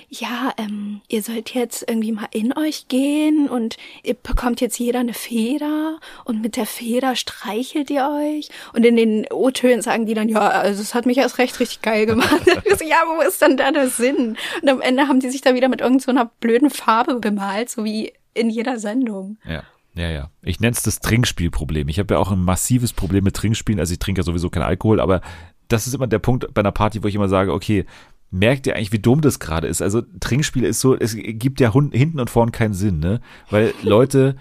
[0.10, 5.00] ja, ähm, ihr sollt jetzt irgendwie mal in euch gehen und ihr bekommt jetzt jeder
[5.00, 10.14] eine Feder und mit der Feder streichelt ihr euch und in den O-Tönen sagen die
[10.14, 12.42] dann, ja, also es hat mich erst recht richtig geil gemacht.
[12.84, 14.38] Ja, wo ist denn da der Sinn?
[14.62, 17.84] Und am Ende haben die sich da wieder mit irgendeiner so blöden Farbe bemalt, so
[17.84, 19.38] wie in jeder Sendung.
[19.48, 19.64] Ja.
[19.96, 20.30] Ja, ja.
[20.42, 21.88] Ich nenne es das Trinkspielproblem.
[21.88, 23.80] Ich habe ja auch ein massives Problem mit Trinkspielen.
[23.80, 25.22] Also ich trinke ja sowieso keinen Alkohol, aber
[25.68, 27.86] das ist immer der Punkt bei einer Party, wo ich immer sage, okay,
[28.32, 29.82] merkt ihr eigentlich, wie dumm das gerade ist?
[29.82, 33.22] Also Trinkspiel ist so, es gibt ja hinten und vorn keinen Sinn, ne?
[33.50, 34.36] Weil Leute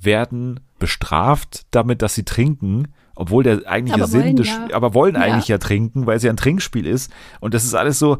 [0.00, 4.68] werden bestraft damit, dass sie trinken, obwohl der eigentliche Aber Sinn, wollen des, ja.
[4.72, 5.20] aber wollen Ja.
[5.20, 7.12] eigentlich ja trinken, weil es ja ein Trinkspiel ist.
[7.38, 8.18] Und das ist alles so,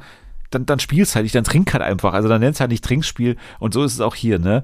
[0.51, 2.13] dann, dann spielst halt nicht, dann trink halt einfach.
[2.13, 3.37] Also dann nennst halt nicht Trinkspiel.
[3.59, 4.63] Und so ist es auch hier, ne?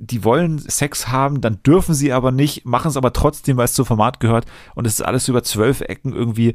[0.00, 3.74] Die wollen Sex haben, dann dürfen sie aber nicht, machen es aber trotzdem, weil es
[3.74, 4.46] zum Format gehört.
[4.76, 6.54] Und es ist alles über zwölf Ecken irgendwie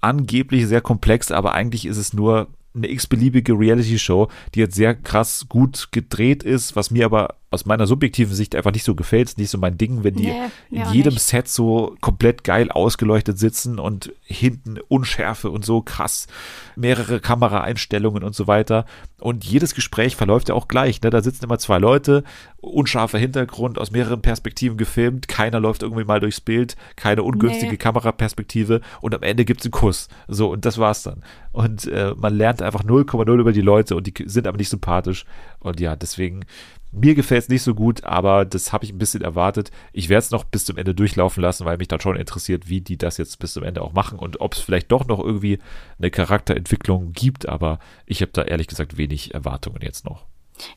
[0.00, 5.46] angeblich sehr komplex, aber eigentlich ist es nur eine x-beliebige Reality-Show, die jetzt sehr krass
[5.48, 9.28] gut gedreht ist, was mir aber aus meiner subjektiven Sicht einfach nicht so gefällt.
[9.28, 11.22] Ist nicht so mein Ding, wenn die Nee, in jedem nicht.
[11.22, 16.26] Set so komplett geil ausgeleuchtet sitzen und hinten Unschärfe und so krass,
[16.74, 18.84] mehrere Kameraeinstellungen und so weiter.
[19.20, 21.00] Und jedes Gespräch verläuft ja auch gleich.
[21.02, 21.10] Ne?
[21.10, 22.24] Da sitzen immer zwei Leute,
[22.58, 27.76] unscharfer Hintergrund, aus mehreren Perspektiven gefilmt, keiner läuft irgendwie mal durchs Bild, keine ungünstige Nee.
[27.78, 30.08] Kameraperspektive und am Ende gibt's einen Kuss.
[30.28, 31.22] So, und das war's dann.
[31.52, 35.24] Und äh, man lernt einfach 0,0 über die Leute und die sind aber nicht sympathisch.
[35.60, 36.44] Und ja, deswegen,
[36.92, 39.70] mir gefällt's nicht so gut, aber das habe ich ein bisschen erwartet.
[39.92, 42.80] Ich werde es noch bis zum Ende durchlaufen lassen, weil mich dann schon interessiert, wie
[42.80, 45.58] die das jetzt bis zum Ende auch machen und ob es vielleicht doch noch irgendwie
[45.98, 50.24] eine Charakterentwicklung gibt, aber ich habe da ehrlich gesagt wenig Erwartungen jetzt noch.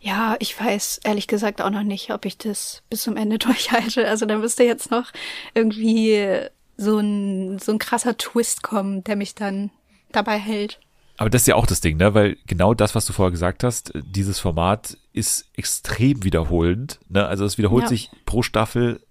[0.01, 4.07] Ja, ich weiß ehrlich gesagt auch noch nicht, ob ich das bis zum Ende durchhalte.
[4.07, 5.11] Also da müsste jetzt noch
[5.53, 6.47] irgendwie
[6.77, 9.71] so ein, so ein krasser Twist kommen, der mich dann
[10.11, 10.79] dabei hält.
[11.19, 12.13] Aber das ist ja auch das Ding, ne?
[12.13, 16.99] Weil genau das, was du vorher gesagt hast, dieses Format ist extrem wiederholend.
[17.09, 17.25] Ne?
[17.27, 17.89] Also es wiederholt Ja.
[17.89, 19.01] sich pro Staffel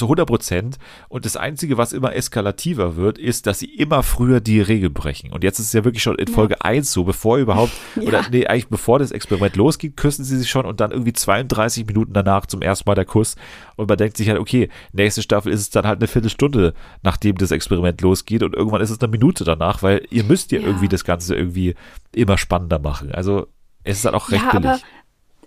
[0.00, 0.78] zu 100 Prozent.
[1.08, 5.32] Und das Einzige, was immer eskalativer wird, ist, dass sie immer früher die Regel brechen.
[5.32, 8.46] Und jetzt ist es ja wirklich schon in Folge 1 so, bevor überhaupt, oder nee,
[8.46, 12.46] eigentlich bevor das Experiment losgeht, küssen sie sich schon und dann irgendwie 32 Minuten danach
[12.46, 13.36] zum ersten Mal der Kuss.
[13.76, 17.36] Und man denkt sich halt, okay, nächste Staffel ist es dann halt eine Viertelstunde, nachdem
[17.36, 20.66] das Experiment losgeht und irgendwann ist es eine Minute danach, weil ihr müsst ja, Ja.
[20.66, 21.74] irgendwie das Ganze irgendwie
[22.14, 23.12] immer spannender machen.
[23.12, 23.46] Also
[23.84, 24.84] es ist dann auch recht ja, billig.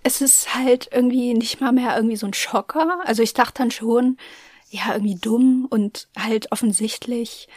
[0.04, 3.00] Es ist halt irgendwie nicht mal mehr irgendwie so ein Schocker.
[3.04, 4.18] Also ich dachte dann schon,
[4.70, 7.48] ja, irgendwie dumm und halt offensichtlich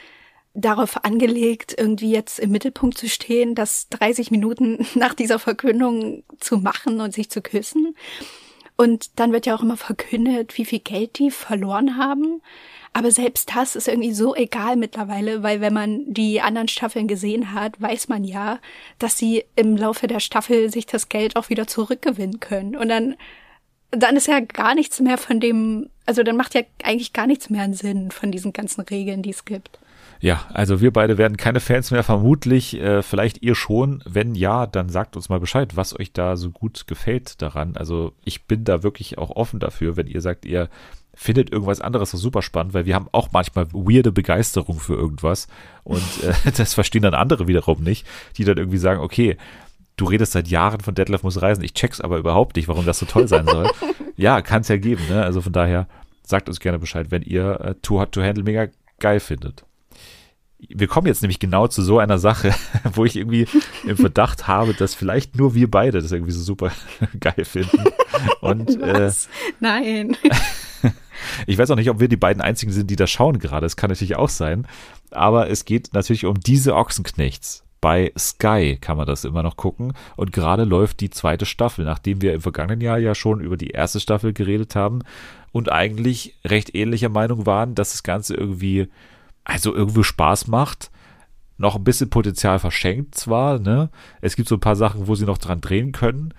[0.54, 6.58] darauf angelegt, irgendwie jetzt im Mittelpunkt zu stehen, das 30 Minuten nach dieser Verkündung zu
[6.58, 7.96] machen und sich zu küssen.
[8.78, 12.42] Und dann wird ja auch immer verkündet, wie viel Geld die verloren haben.
[12.98, 17.54] Aber selbst das ist irgendwie so egal mittlerweile, weil wenn man die anderen Staffeln gesehen
[17.54, 18.58] hat, weiß man ja,
[18.98, 22.76] dass sie im Laufe der Staffel sich das Geld auch wieder zurückgewinnen können.
[22.76, 23.14] Und dann,
[23.92, 27.52] dann ist ja gar nichts mehr von dem, also dann macht ja eigentlich gar nichts
[27.52, 29.78] mehr einen Sinn von diesen ganzen Regeln, die es gibt.
[30.20, 32.82] Ja, also wir beide werden keine Fans mehr, vermutlich.
[32.82, 34.02] Äh, vielleicht ihr schon.
[34.08, 37.78] Wenn ja, dann sagt uns mal Bescheid, was euch da so gut gefällt daran.
[37.78, 40.68] Also ich bin da wirklich auch offen dafür, wenn ihr sagt, ihr
[41.20, 45.48] findet irgendwas anderes so super spannend, weil wir haben auch manchmal weirde Begeisterung für irgendwas
[45.84, 48.06] und äh, das verstehen dann andere wiederum nicht,
[48.38, 49.36] die dann irgendwie sagen, okay,
[49.98, 53.00] du redest seit Jahren von Detlef muss reisen, ich check's aber überhaupt nicht, warum das
[53.00, 53.72] so toll sein soll.
[54.16, 55.24] ja, kann's ja geben, ne?
[55.24, 55.88] Also von daher
[56.24, 58.68] sagt uns gerne Bescheid, wenn ihr äh, Too Hot to Handle mega
[59.00, 59.66] geil findet.
[60.60, 62.54] Wir kommen jetzt nämlich genau zu so einer Sache,
[62.94, 63.48] wo ich irgendwie
[63.86, 66.72] im Verdacht habe, dass vielleicht nur wir beide das irgendwie so super
[67.20, 67.84] geil finden.
[68.42, 69.30] Und äh, Was?
[69.60, 70.16] Nein.
[71.48, 73.66] Ich weiß auch nicht, ob wir die beiden einzigen sind, die da schauen gerade.
[73.66, 74.68] Es kann natürlich auch sein.
[75.12, 77.64] Aber es geht natürlich um diese Ochsenknechts.
[77.80, 79.94] Bei Sky kann man das immer noch gucken.
[80.18, 83.70] Und gerade läuft die zweite Staffel, nachdem wir im vergangenen Jahr ja schon über die
[83.70, 85.04] erste Staffel geredet haben
[85.54, 88.90] und eigentlich recht ähnlicher Meinung waren, dass das Ganze irgendwie,
[89.46, 90.92] also irgendwie Spaß macht.
[91.58, 93.90] Noch ein bisschen Potenzial verschenkt zwar, ne?
[94.20, 96.34] Es gibt so ein paar Sachen, wo sie noch dran drehen können.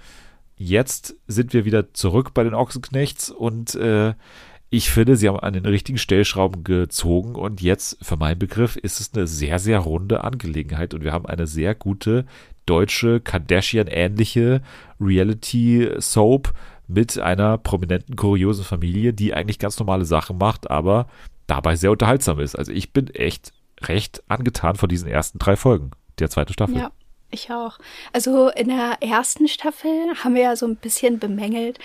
[0.57, 4.15] Jetzt sind wir wieder zurück bei den Ochsenknechts und äh,
[4.71, 9.01] ich finde, sie haben an den richtigen Stellschrauben gezogen und jetzt, für meinen Begriff, ist
[9.01, 12.27] es eine sehr, sehr runde Angelegenheit und wir haben eine sehr gute
[12.67, 14.61] deutsche Kardashian-ähnliche
[15.01, 16.53] Reality-Soap
[16.87, 21.07] mit einer prominenten, kuriosen Familie, die eigentlich ganz normale Sachen macht, aber
[21.47, 22.55] dabei sehr unterhaltsam ist.
[22.55, 23.53] Also ich bin echt
[23.83, 26.77] recht angetan von diesen ersten drei Folgen der zweiten Staffel.
[26.77, 26.93] Ja,
[27.31, 27.79] ich auch.
[28.13, 29.91] Also in der ersten Staffel
[30.23, 31.79] haben wir ja so ein bisschen bemängelt,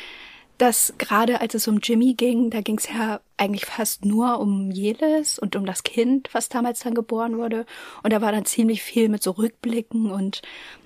[0.58, 4.72] dass gerade als es um Jimmy ging, da ging es ja eigentlich fast nur um
[4.72, 7.66] Jelis und um das Kind, was damals dann geboren wurde.
[8.04, 10.42] Und da war dann ziemlich viel mit so Rückblicken und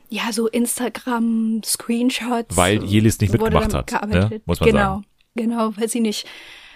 [0.09, 2.55] ja, so Instagram-Screenshots.
[2.55, 4.41] Weil Jelis nicht mitgemacht hat, ne?
[4.45, 5.05] muss man genau, sagen.
[5.35, 6.25] Genau, weil sie nicht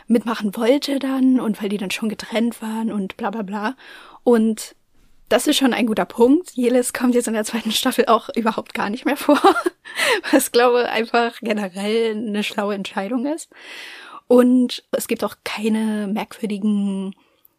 [0.07, 3.75] mitmachen wollte dann und weil die dann schon getrennt waren und bla bla bla.
[4.23, 4.75] Und
[5.31, 6.51] das ist schon ein guter Punkt.
[6.51, 9.41] Jelis kommt jetzt in der zweiten Staffel auch überhaupt gar nicht mehr vor,
[10.31, 13.49] was glaube einfach generell eine schlaue Entscheidung ist.
[14.27, 17.15] Und es gibt auch keine merkwürdigen,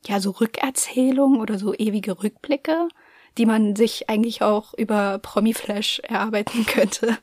[0.07, 2.89] ja, so Rückerzählungen oder so ewige Rückblicke,
[3.39, 7.17] die man sich eigentlich auch über Promiflash erarbeiten könnte.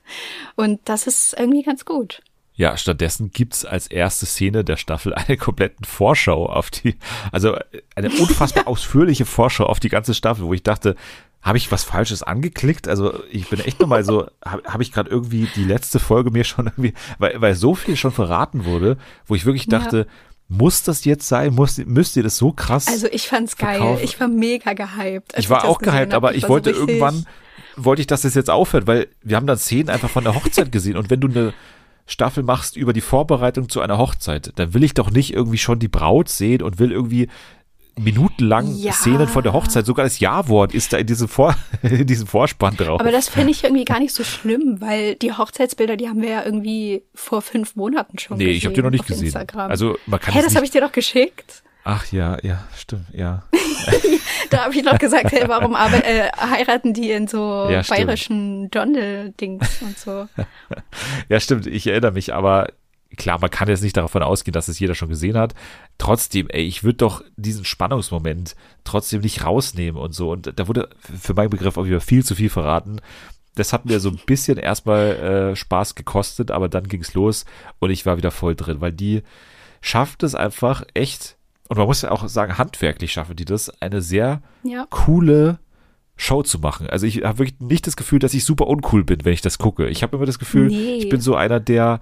[0.55, 2.21] Und das ist irgendwie ganz gut.
[2.59, 6.97] Ja, stattdessen gibt's als erste Szene der Staffel eine kompletten Vorschau auf die,
[7.31, 7.55] also
[7.95, 10.97] eine unfassbar ausführliche Vorschau auf die ganze Staffel, wo ich dachte,
[11.41, 12.89] habe ich was Falsches angeklickt?
[12.89, 16.43] Also ich bin echt nochmal so, habe hab ich gerade irgendwie die letzte Folge mir
[16.43, 19.79] schon irgendwie, weil, weil so viel schon verraten wurde, wo ich wirklich Ja.
[19.79, 20.05] dachte,
[20.49, 21.53] muss das jetzt sein?
[21.55, 22.87] Muss, müsst ihr das so krass?
[22.87, 23.77] Also ich fand's geil.
[23.77, 24.03] Verkaufen.
[24.03, 25.31] Ich war mega gehypt.
[25.37, 27.25] ich war das auch gehypt, aber ich so wollte richtig- irgendwann,
[27.77, 30.73] wollte ich, dass das jetzt aufhört, weil wir haben dann Szenen einfach von der Hochzeit
[30.73, 31.53] gesehen und wenn du eine
[32.09, 35.77] Staffel machst über die Vorbereitung zu einer Hochzeit, dann will ich doch nicht irgendwie schon
[35.79, 37.29] die Braut sehen und will irgendwie
[37.99, 38.93] minutenlang Ja.
[38.93, 42.75] Szenen von der Hochzeit, sogar das Ja-Wort ist da in diesem, Vor in diesem Vorspann
[42.77, 42.99] drauf.
[42.99, 46.29] Aber das finde ich irgendwie gar nicht so schlimm, weil die Hochzeitsbilder, die haben wir
[46.29, 48.57] ja irgendwie vor fünf Monaten schon nee, gesehen.
[48.57, 49.25] ich habe die noch nicht gesehen.
[49.25, 49.69] Instagram.
[49.69, 51.63] Also man kann Hä, das habe ich dir doch geschickt.
[51.83, 53.43] Ach ja, ja, stimmt, ja.
[54.49, 59.81] Da habe ich noch gesagt, hey, warum äh, heiraten die in so Ja, bayerischen Dondel-Dings
[59.81, 60.27] und so.
[61.29, 62.69] Ja, stimmt, ich erinnere mich, aber
[63.17, 65.53] klar, man kann jetzt nicht davon ausgehen, dass es jeder schon gesehen hat.
[65.97, 70.31] Trotzdem, ey, ich würde doch diesen Spannungsmoment trotzdem nicht rausnehmen und so.
[70.31, 73.01] Und da wurde für meinen Begriff auch wieder viel zu viel verraten.
[73.55, 77.45] Das hat mir so ein bisschen erstmal äh, Spaß gekostet, aber dann ging's los
[77.79, 79.23] und ich war wieder voll drin, weil die
[79.81, 81.35] schafft es einfach echt,
[81.69, 84.85] und man muss ja auch sagen, handwerklich schaffen die das, eine sehr Ja.
[84.89, 85.59] coole
[86.17, 86.87] Show zu machen.
[86.87, 89.57] Also ich habe wirklich nicht das Gefühl, dass ich super uncool bin, wenn ich das
[89.57, 89.87] gucke.
[89.87, 90.95] Ich habe immer das Gefühl, Nee.
[90.97, 92.01] ich bin so einer der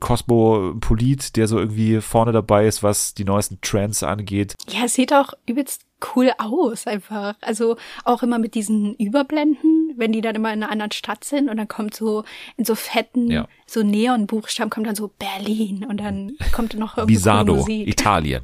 [0.00, 4.54] Cosmopolit, der so irgendwie vorne dabei ist, was die neuesten Trends angeht.
[4.70, 5.82] Ja, es sieht auch übelst
[6.14, 7.34] cool aus einfach.
[7.40, 11.48] Also auch immer mit diesen Überblenden, wenn die dann immer in einer anderen Stadt sind
[11.48, 12.24] und dann kommt so
[12.56, 13.48] in so fetten, Ja.
[13.66, 17.88] so Neonbuchstaben kommt dann so Berlin und dann kommt noch irgendwie Visano, Musik.
[17.88, 18.42] Italien.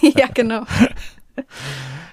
[0.00, 0.64] ja, genau.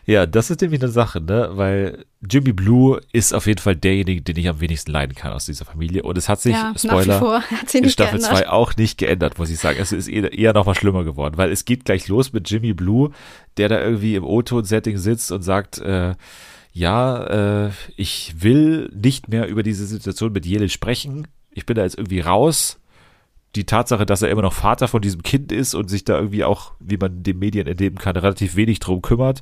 [0.06, 1.52] Ja, das ist nämlich eine Sache, ne?
[1.54, 5.46] Weil Jimmy Blue ist auf jeden Fall derjenige, den ich am wenigsten leiden kann aus
[5.46, 6.02] dieser Familie.
[6.02, 8.40] Und es hat sich, ja, Spoiler, vor hat in Staffel geändert.
[8.40, 9.78] 2 auch nicht geändert, muss ich sagen.
[9.80, 12.74] Es ist eher, eher noch mal schlimmer geworden, weil es geht gleich los mit Jimmy
[12.74, 13.12] Blue,
[13.58, 16.16] der da irgendwie im O-Ton-Setting sitzt und sagt, äh,
[16.74, 21.28] ja, äh, ich will nicht mehr über diese Situation mit Jelil sprechen.
[21.52, 22.79] Ich bin da jetzt irgendwie raus.
[23.56, 26.44] Die Tatsache, dass er immer noch Vater von diesem Kind ist und sich da irgendwie
[26.44, 29.42] auch, wie man den Medien entnehmen kann, relativ wenig drum kümmert,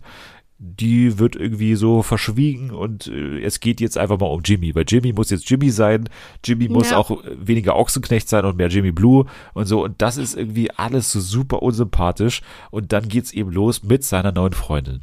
[0.60, 4.86] die wird irgendwie so verschwiegen und äh, es geht jetzt einfach mal um Jimmy, weil
[4.88, 6.10] Jimmy muss jetzt Jimmy sein,
[6.44, 6.98] Jimmy muss Ja.
[6.98, 10.72] auch äh, weniger Ochsenknecht sein und mehr Jimmy Blue und so und das ist irgendwie
[10.72, 12.42] alles so super unsympathisch
[12.72, 15.02] und dann geht's eben los mit seiner neuen Freundin.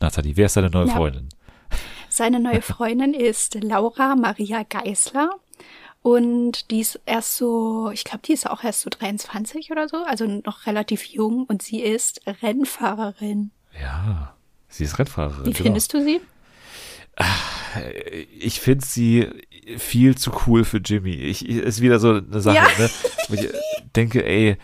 [0.00, 0.96] Nathalie, wer ist seine neue Ja.
[0.96, 1.28] Freundin?
[2.10, 5.30] Seine neue Freundin ist Laura Maria Geisler.
[6.02, 9.98] Und die ist erst so, ich glaube, die ist auch erst so 23 oder so,
[10.04, 13.50] also noch relativ jung und sie ist Rennfahrerin.
[13.80, 14.34] Ja,
[14.68, 15.44] sie ist Rennfahrerin.
[15.46, 15.64] Wie genau.
[15.64, 16.20] findest du sie?
[18.38, 19.28] ich finde sie
[19.76, 21.12] viel zu cool für Jimmy.
[21.14, 22.68] Ich, ich ist wieder so eine Sache, Ja.
[22.78, 22.90] ne?
[23.28, 23.48] Wo ich
[23.94, 24.56] denke, ey,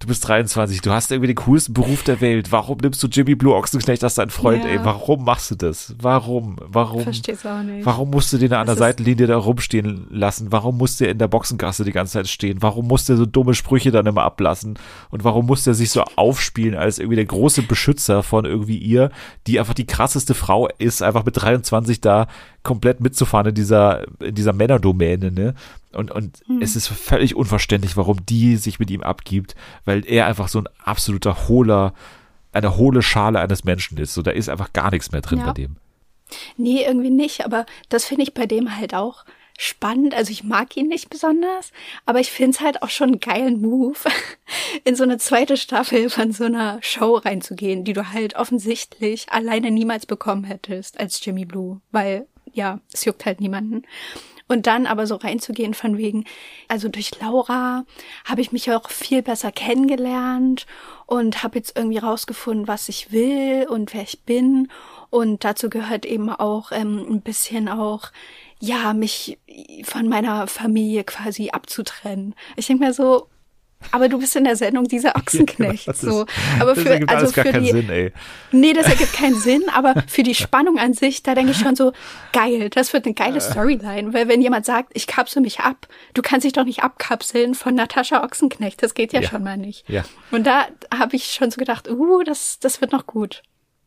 [0.00, 2.50] du bist 23, du hast irgendwie den coolsten Beruf der Welt.
[2.50, 4.70] Warum nimmst du Jimmy Blue Ochsenknecht als deinen Freund, Ja.
[4.70, 4.78] ey?
[4.82, 5.94] Warum machst du das?
[6.00, 6.56] Warum?
[6.66, 7.02] Warum?
[7.02, 7.84] Versteh's auch nicht.
[7.84, 10.50] Warum musst du den an der Seitenlinie da rumstehen lassen?
[10.50, 12.62] Warum musst du in der Boxengasse die ganze Zeit stehen?
[12.62, 14.78] Warum musst du so dumme Sprüche dann immer ablassen?
[15.10, 19.10] Und warum musst du sich so aufspielen als irgendwie der große Beschützer von irgendwie ihr,
[19.46, 22.26] die einfach die krasseste Frau ist, einfach mit 23 da
[22.62, 25.54] komplett mitzufahren in dieser, in dieser Männerdomäne, ne?
[25.92, 30.48] Und, und es ist völlig unverständlich, warum die sich mit ihm abgibt, weil er einfach
[30.48, 31.94] so ein absoluter hohler,
[32.52, 34.14] eine hohle Schale eines Menschen ist.
[34.14, 35.46] So, da ist einfach gar nichts mehr drin Ja.
[35.46, 35.76] bei dem.
[36.56, 39.24] Nee, irgendwie nicht, aber das finde ich bei dem halt auch
[39.58, 40.14] spannend.
[40.14, 41.72] Also ich mag ihn nicht besonders,
[42.06, 43.98] aber ich finde es halt auch schon einen geilen Move,
[44.84, 49.70] in so eine zweite Staffel von so einer Show reinzugehen, die du halt offensichtlich alleine
[49.70, 53.82] niemals bekommen hättest als Jimmy Blue, weil ja, es juckt halt niemanden.
[54.50, 56.24] Und dann aber so reinzugehen von wegen,
[56.66, 57.84] also durch Laura
[58.24, 60.66] habe ich mich auch viel besser kennengelernt
[61.06, 64.66] und habe jetzt irgendwie rausgefunden, was ich will und wer ich bin.
[65.08, 68.10] Und dazu gehört eben auch ähm, ein bisschen auch,
[68.58, 69.38] ja, mich
[69.84, 72.34] von meiner Familie quasi abzutrennen.
[72.56, 73.28] Ich denke mir so,
[73.92, 75.86] aber du bist in der Sendung dieser Ochsenknecht.
[75.90, 76.26] Das so.
[76.60, 78.12] Aber das für, ergibt also alles gar für keinen die, Sinn, ey.
[78.52, 81.74] Nee, das ergibt keinen Sinn, aber für die Spannung an sich, da denke ich schon
[81.76, 81.92] so,
[82.32, 84.12] geil, das wird eine geile Storyline.
[84.12, 87.74] Weil wenn jemand sagt, ich kapsel mich ab, du kannst dich doch nicht abkapseln von
[87.74, 89.28] Natascha Ochsenknecht, das geht ja, Ja.
[89.28, 89.88] schon mal nicht.
[89.88, 90.04] Ja.
[90.30, 90.66] Und da
[90.96, 93.42] habe ich schon so gedacht, uh, das, das wird noch gut.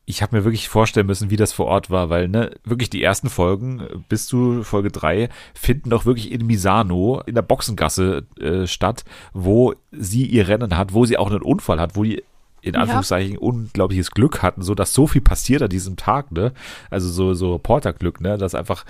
[0.05, 3.01] Ich habe mir wirklich vorstellen müssen, wie das vor Ort war, weil ne, wirklich die
[3.01, 8.25] ersten Folgen äh, bis zu Folge drei finden doch wirklich in Misano in der Boxengasse
[8.39, 12.23] äh, statt, wo sie ihr Rennen hat, wo sie auch einen Unfall hat, wo die
[12.61, 12.81] in Ja.
[12.81, 16.53] Anführungszeichen unglaubliches Glück hatten, so dass so viel passiert an diesem Tag, ne?
[16.89, 18.85] Also so so Reporterglück, ne, dass einfach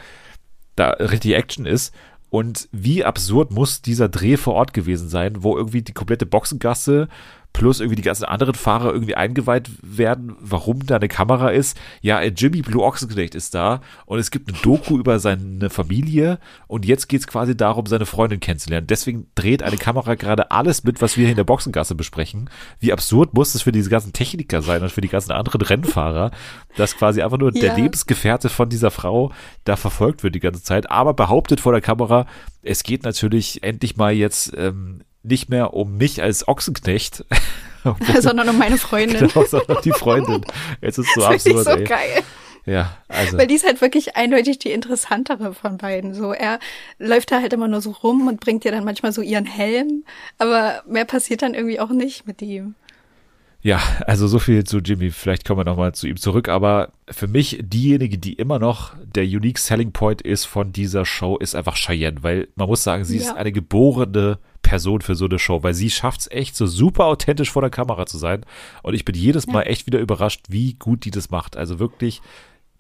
[0.76, 1.94] da richtig Action ist.
[2.30, 7.08] Und wie absurd muss dieser Dreh vor Ort gewesen sein, wo irgendwie die komplette Boxengasse
[7.54, 11.78] plus irgendwie die ganzen anderen Fahrer irgendwie eingeweiht werden, warum da eine Kamera ist.
[12.02, 16.40] Ja, äh, Jimmy Blue Ochsenknecht ist da und es gibt eine Doku über seine Familie
[16.68, 18.88] und jetzt geht's quasi darum, seine Freundin kennenzulernen.
[18.88, 22.50] Deswegen dreht eine Kamera gerade alles mit, was wir hier in der Boxengasse besprechen.
[22.80, 26.32] Wie absurd muss es für diese ganzen Techniker sein und für die ganzen anderen Rennfahrer,
[26.76, 27.76] dass quasi einfach nur der Ja.
[27.76, 29.32] Lebensgefährte von dieser Frau
[29.64, 32.26] da verfolgt wird die ganze Zeit, aber behauptet vor der Kamera,
[32.64, 37.26] es geht natürlich endlich mal jetzt ähm, nicht mehr um mich als Ochsenknecht,
[38.20, 39.28] sondern um meine Freundin.
[39.34, 40.46] genau, sondern die Freundin.
[40.82, 41.84] Es ist so das finde ich absurd, so ey.
[41.84, 42.24] geil.
[42.66, 43.38] Ja, also.
[43.38, 46.14] Weil die ist halt wirklich eindeutig die interessantere von beiden.
[46.14, 46.60] So, er
[46.98, 50.06] läuft da halt immer nur so rum und bringt ihr dann manchmal so ihren Helm,
[50.38, 52.76] aber mehr passiert dann irgendwie auch nicht mit ihm.
[53.66, 55.10] Ja, also so viel zu Jimmy.
[55.10, 56.50] Vielleicht kommen wir nochmal zu ihm zurück.
[56.50, 61.38] Aber für mich, diejenige, die immer noch der unique selling point ist von dieser Show,
[61.38, 62.22] ist einfach Cheyenne.
[62.24, 63.24] Weil man muss sagen, sie Ja.
[63.24, 65.64] ist eine geborene Person für so eine Show.
[65.64, 68.46] Weil sie schafft es echt so super authentisch vor der Kamera zu sein.
[68.82, 71.56] Und ich bin jedes Mal echt wieder überrascht, wie gut die das macht.
[71.56, 72.22] Also wirklich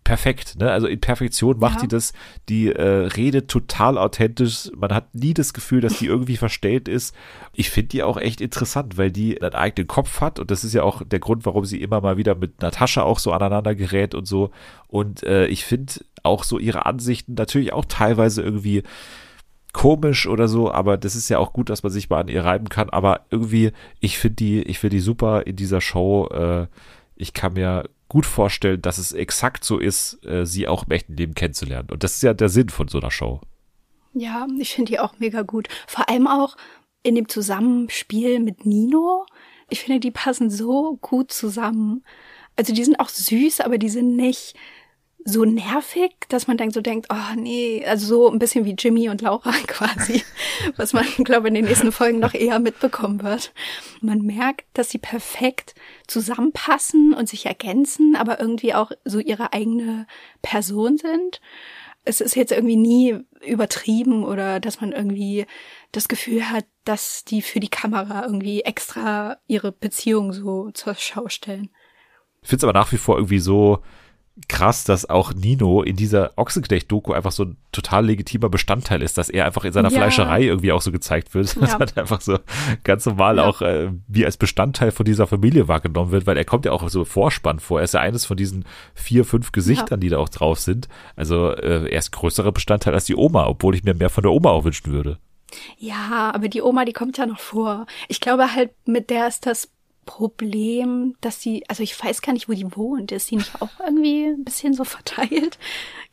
[0.03, 0.71] perfekt, ne?
[0.71, 1.81] Also in Perfektion macht Ja.
[1.81, 2.13] die das.
[2.49, 4.69] Die äh, redet total authentisch.
[4.75, 7.15] Man hat nie das Gefühl, dass die irgendwie verstellt ist.
[7.53, 10.73] Ich finde die auch echt interessant, weil die einen eigenen Kopf hat und das ist
[10.73, 14.13] ja auch der Grund, warum sie immer mal wieder mit Natascha auch so aneinander gerät
[14.15, 14.51] und so.
[14.87, 15.93] Und äh, ich finde
[16.23, 18.83] auch so ihre Ansichten natürlich auch teilweise irgendwie
[19.73, 22.45] komisch oder so, aber das ist ja auch gut, dass man sich mal an ihr
[22.45, 22.89] reiben kann.
[22.91, 26.27] Aber irgendwie, ich finde die, ich finde die super in dieser Show.
[26.31, 26.67] Äh,
[27.15, 31.17] ich kann mir gut vorstellen, dass es exakt so ist, äh, sie auch im echten
[31.17, 31.89] Leben kennenzulernen.
[31.89, 33.41] Und das ist ja der Sinn von so einer Show.
[34.13, 35.67] Ja, ich finde die auch mega gut.
[35.87, 36.55] Vor allem auch
[37.01, 39.25] in dem Zusammenspiel mit Nino.
[39.67, 42.05] Ich finde, die passen so gut zusammen.
[42.55, 44.53] Also die sind auch süß, aber die sind nicht
[45.25, 49.09] so nervig, dass man dann so denkt, oh nee, also so ein bisschen wie Jimmy
[49.09, 50.23] und Laura quasi,
[50.75, 53.53] was man, glaube in den nächsten Folgen noch eher mitbekommen wird.
[54.01, 55.75] Man merkt, dass sie perfekt
[56.07, 60.07] zusammenpassen und sich ergänzen, aber irgendwie auch so ihre eigene
[60.41, 61.39] Person sind.
[62.05, 65.45] Es ist jetzt irgendwie nie übertrieben oder dass man irgendwie
[65.93, 71.29] das Gefühl hat, dass die für die Kamera irgendwie extra ihre Beziehung so zur Schau
[71.29, 71.69] stellen.
[72.41, 73.81] Ich finde es aber nach wie vor irgendwie so
[74.47, 79.29] krass, dass auch Nino in dieser Ochsenknecht-Doku einfach so ein total legitimer Bestandteil ist, dass
[79.29, 79.97] er einfach in seiner Ja.
[79.99, 81.77] Fleischerei irgendwie auch so gezeigt wird, dass Ja.
[81.79, 82.39] er einfach so
[82.83, 83.43] ganz normal Ja.
[83.45, 86.87] auch äh, wie als Bestandteil von dieser Familie wahrgenommen wird, weil er kommt ja auch
[86.89, 87.79] so Vorspann vor.
[87.79, 88.65] Er ist ja eines von diesen
[88.95, 90.87] vier, fünf Gesichtern, die da auch drauf sind.
[91.15, 94.31] Also äh, er ist größerer Bestandteil als die Oma, obwohl ich mir mehr von der
[94.31, 95.19] Oma auch wünschen würde.
[95.77, 97.85] Ja, aber die Oma, die kommt ja noch vor.
[98.07, 99.69] Ich glaube halt, mit der ist das
[100.05, 103.11] Problem, dass sie, also ich weiß gar nicht, wo die wohnt.
[103.11, 105.57] Ist die nicht auch irgendwie ein bisschen so verteilt?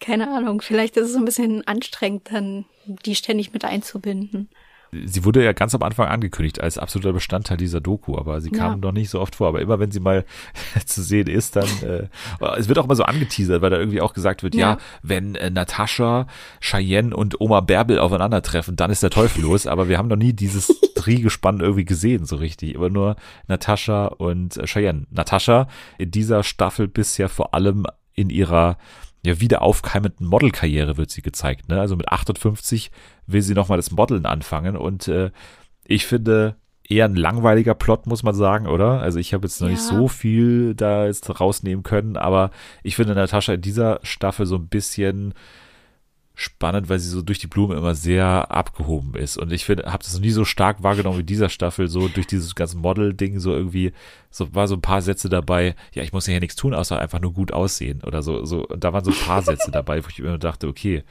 [0.00, 0.60] Keine Ahnung.
[0.60, 4.48] Vielleicht ist es ein bisschen anstrengend, dann die ständig mit einzubinden.
[4.92, 8.72] Sie wurde ja ganz am Anfang angekündigt als absoluter Bestandteil dieser Doku, aber sie kam
[8.72, 8.76] Ja.
[8.78, 9.48] noch nicht so oft vor.
[9.48, 10.24] Aber immer wenn sie mal
[10.86, 12.08] zu sehen ist, dann äh,
[12.56, 14.78] es wird auch mal so angeteasert, weil da irgendwie auch gesagt wird, ja, Ja.
[15.02, 16.26] wenn äh, Natascha,
[16.60, 19.66] Cheyenne und Oma Bärbel aufeinandertreffen, dann ist der Teufel los.
[19.66, 22.74] Aber wir haben noch nie dieses Driegespann irgendwie gesehen so richtig.
[22.74, 23.16] Immer nur
[23.46, 25.06] Natascha und äh, Cheyenne.
[25.10, 25.68] Natascha
[25.98, 28.76] in dieser Staffel bisher vor allem in ihrer
[29.24, 31.68] ja, wieder aufkeimenden Modelkarriere wird sie gezeigt.
[31.68, 31.80] Ne?
[31.80, 32.90] Also mit 58
[33.26, 35.30] will sie nochmal das Modeln anfangen und äh,
[35.84, 36.56] ich finde
[36.88, 39.00] eher ein langweiliger Plot, muss man sagen, oder?
[39.00, 39.96] Also ich habe jetzt noch nicht Ja.
[39.96, 42.50] so viel da jetzt rausnehmen können, aber
[42.82, 45.34] ich finde Natascha in dieser Staffel so ein bisschen
[46.40, 49.36] spannend, weil sie so durch die Blume immer sehr abgehoben ist.
[49.36, 52.26] Und ich finde, habe das noch nie so stark wahrgenommen wie dieser Staffel, so durch
[52.26, 53.92] dieses ganze Model-Ding, so irgendwie,
[54.30, 57.20] so war so ein paar Sätze dabei, ja, ich muss hier nichts tun, außer einfach
[57.20, 58.44] nur gut aussehen oder so.
[58.44, 61.04] so und da waren so ein paar Sätze dabei, wo ich immer dachte, okay,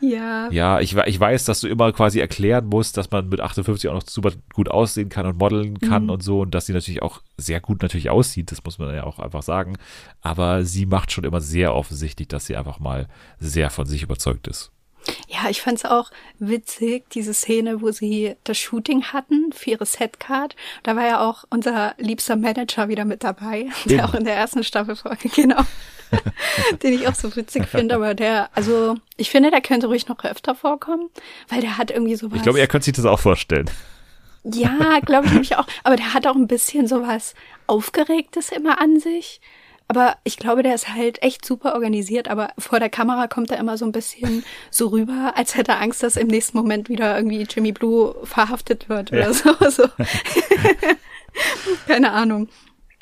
[0.00, 0.48] Ja.
[0.50, 3.94] ja, ich, ich weiß, dass du immer quasi erklären musst, dass man mit 58 auch
[3.94, 6.10] noch super gut aussehen kann und modeln kann Mhm.
[6.10, 9.04] und so und dass sie natürlich auch sehr gut natürlich aussieht, das muss man ja
[9.04, 9.76] auch einfach sagen.
[10.20, 14.46] Aber sie macht schon immer sehr offensichtlich, dass sie einfach mal sehr von sich überzeugt
[14.46, 14.72] ist.
[15.28, 20.54] Ja, ich fand's auch witzig, diese Szene, wo sie das Shooting hatten für ihre Setcard.
[20.82, 24.04] Da war ja auch unser liebster Manager wieder mit dabei, der Eben.
[24.04, 25.62] auch in der ersten Staffel Folge, genau.
[26.82, 30.22] Den ich auch so witzig finde, aber der, also ich finde, der könnte ruhig noch
[30.24, 31.08] öfter vorkommen,
[31.48, 32.36] weil der hat irgendwie sowas.
[32.36, 33.70] Ich glaube, er könnte sich das auch vorstellen.
[34.44, 35.66] Ja, glaube ich nämlich auch.
[35.84, 37.34] Aber der hat auch ein bisschen sowas
[37.66, 39.40] Aufgeregtes immer an sich.
[39.88, 42.28] Aber ich glaube, der ist halt echt super organisiert.
[42.28, 45.80] Aber vor der Kamera kommt er immer so ein bisschen so rüber, als hätte er
[45.80, 49.32] Angst, dass im nächsten Moment wieder irgendwie Jimmy Blue verhaftet wird oder Ja.
[49.32, 49.54] so.
[49.70, 49.84] so.
[51.86, 52.48] Keine Ahnung.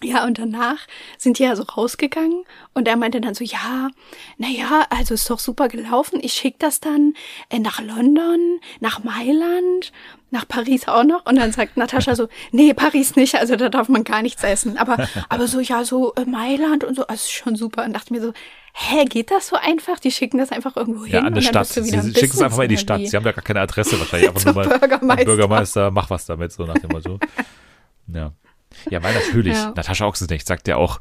[0.03, 0.79] Ja, und danach
[1.19, 3.91] sind die ja so rausgegangen und er meinte dann so, ja,
[4.39, 6.19] na ja, also ist doch super gelaufen.
[6.23, 7.15] Ich schick das dann
[7.51, 9.93] äh, nach London, nach Mailand,
[10.31, 11.27] nach Paris auch noch.
[11.27, 14.79] Und dann sagt Natascha so, nee, Paris nicht, also da darf man gar nichts essen.
[14.79, 17.85] Aber, aber so, ja, so äh, Mailand und so, also ist schon super.
[17.85, 18.33] Und dachte mir so,
[18.73, 19.99] hä, geht das so einfach?
[19.99, 21.67] Die schicken das einfach irgendwo hin Ja, an dann Stadt.
[21.67, 23.07] Sie schicken es einfach mal in die Stadt.
[23.07, 24.29] Sie haben ja gar keine Adresse wahrscheinlich.
[24.31, 25.25] Einfach nur mal Bürgermeister.
[25.25, 27.19] Bürgermeister, mach was damit, so nach dem Motto.
[28.13, 28.33] Ja.
[28.89, 29.72] Ja, weil natürlich, Ja.
[29.74, 31.01] Natascha Ochsenknecht sagt ja auch,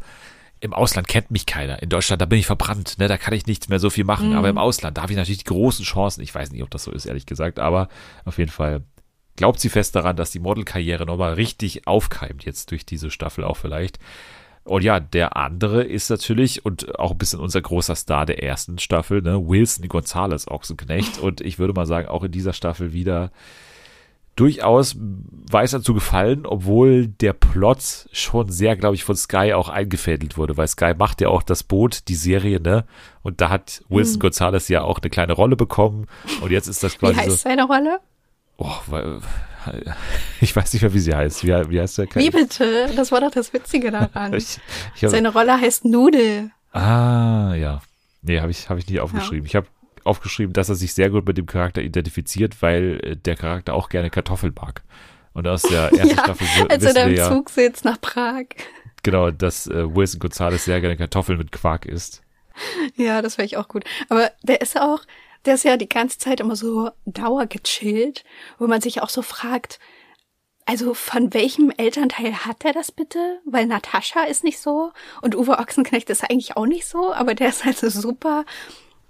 [0.61, 1.81] im Ausland kennt mich keiner.
[1.81, 4.31] In Deutschland, da bin ich verbrannt, ne, da kann ich nichts mehr so viel machen.
[4.31, 4.35] Mhm.
[4.35, 6.21] Aber im Ausland, da habe ich natürlich die großen Chancen.
[6.21, 7.87] Ich weiß nicht, ob das so ist, ehrlich gesagt, aber
[8.25, 8.81] auf jeden Fall,
[9.37, 13.55] glaubt sie fest daran, dass die Modelkarriere nochmal richtig aufkeimt, jetzt durch diese Staffel auch
[13.55, 13.99] vielleicht.
[14.65, 18.77] Und ja, der andere ist natürlich und auch ein bisschen unser großer Star der ersten
[18.77, 21.17] Staffel, ne, Wilson Gonzalez Ochsenknecht.
[21.21, 23.31] Und ich würde mal sagen, auch in dieser Staffel wieder
[24.39, 24.95] durchaus
[25.51, 30.37] weiß er zu gefallen, obwohl der Plot schon sehr, glaube ich, von Sky auch eingefädelt
[30.37, 32.85] wurde, weil Sky macht ja auch das Boot, die Serie, ne?
[33.23, 34.19] Und da hat Wilson Hm.
[34.19, 36.05] Gonzalez ja auch eine kleine Rolle bekommen.
[36.41, 37.35] Und jetzt ist das Wie quasi heißt so.
[37.35, 37.99] seine Rolle?
[38.57, 39.19] Oh, weil,
[40.41, 41.43] ich weiß nicht mehr, wie sie heißt.
[41.43, 42.07] Wie, wie heißt der?
[42.15, 42.89] Wie bitte?
[42.95, 44.33] Das war doch das Witzige daran.
[44.35, 44.59] Ich,
[44.95, 46.51] ich hab, Seine Rolle heißt Nudel.
[46.73, 47.81] ah, ja.
[48.21, 49.45] Nee, habe ich, hab ich nicht aufgeschrieben.
[49.45, 49.67] Ich habe
[50.05, 53.89] aufgeschrieben, dass er sich sehr gut mit dem Charakter identifiziert, weil äh, der Charakter auch
[53.89, 54.83] gerne Kartoffeln mag.
[55.33, 58.45] Und aus der ersten Ja, Staffel als er da im ja, Zug sitzt nach Prag.
[59.03, 62.21] genau, dass äh, Wilson Gonzalez sehr gerne Kartoffeln mit Quark isst.
[62.95, 63.85] Ja, das wäre ich auch gut.
[64.09, 65.01] Aber der ist auch,
[65.45, 68.23] der ist ja die ganze Zeit immer so dauergechillt,
[68.57, 69.79] wo man sich auch so fragt,
[70.65, 73.39] also von welchem Elternteil hat er das bitte?
[73.45, 74.91] Weil Natascha ist nicht so
[75.21, 78.45] und Uwe Ochsenknecht ist eigentlich auch nicht so, aber der ist halt so super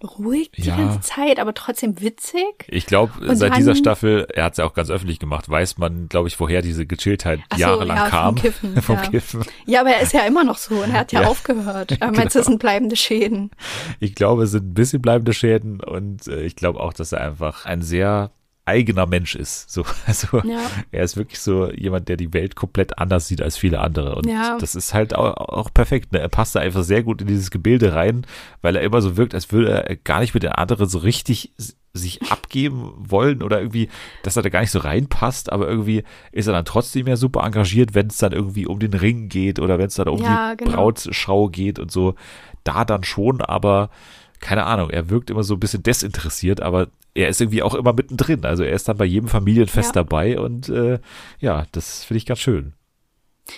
[0.03, 0.77] ruhig die Ja.
[0.77, 2.65] ganze Zeit, aber trotzdem witzig.
[2.67, 6.07] Ich glaube, seit dieser Staffel, er hat es ja auch ganz öffentlich gemacht, weiß man,
[6.09, 8.35] glaube ich, woher diese Gechilltheit so, jahrelang ja, vom kam.
[8.35, 9.01] Kiffen, vom ja.
[9.09, 9.43] Kiffen.
[9.65, 11.97] Ja, aber er ist ja immer noch so und er hat ja, aufgehört.
[12.01, 12.49] Aber meinst du, Genau.
[12.51, 13.51] sind bleibende Schäden?
[13.99, 17.21] Ich glaube, es sind ein bisschen bleibende Schäden und äh, ich glaube auch, dass er
[17.21, 18.31] einfach ein sehr
[18.69, 19.69] eigener Mensch ist.
[19.69, 20.59] So, also Ja.
[20.91, 24.15] er ist wirklich so jemand, der die Welt komplett anders sieht als viele andere.
[24.15, 24.57] Und Ja.
[24.59, 26.13] das ist halt auch, auch perfekt.
[26.13, 26.19] Ne?
[26.19, 28.25] Er passt da einfach sehr gut in dieses Gebilde rein,
[28.61, 31.53] weil er immer so wirkt, als würde er gar nicht mit den anderen so richtig
[31.91, 33.89] sich abgeben wollen oder irgendwie,
[34.21, 37.43] dass er da gar nicht so reinpasst, aber irgendwie ist er dann trotzdem ja super
[37.43, 40.51] engagiert, wenn es dann irgendwie um den Ring geht oder wenn es dann um Ja,
[40.55, 40.75] die genau.
[40.75, 42.13] Brautschau geht und so.
[42.63, 43.89] Da dann schon, aber
[44.39, 47.93] keine Ahnung, er wirkt immer so ein bisschen desinteressiert, aber er ist irgendwie auch immer
[47.93, 48.45] mittendrin.
[48.45, 50.03] Also er ist dann bei jedem Familienfest Ja.
[50.03, 50.99] dabei und äh,
[51.39, 52.73] ja, das finde ich ganz schön.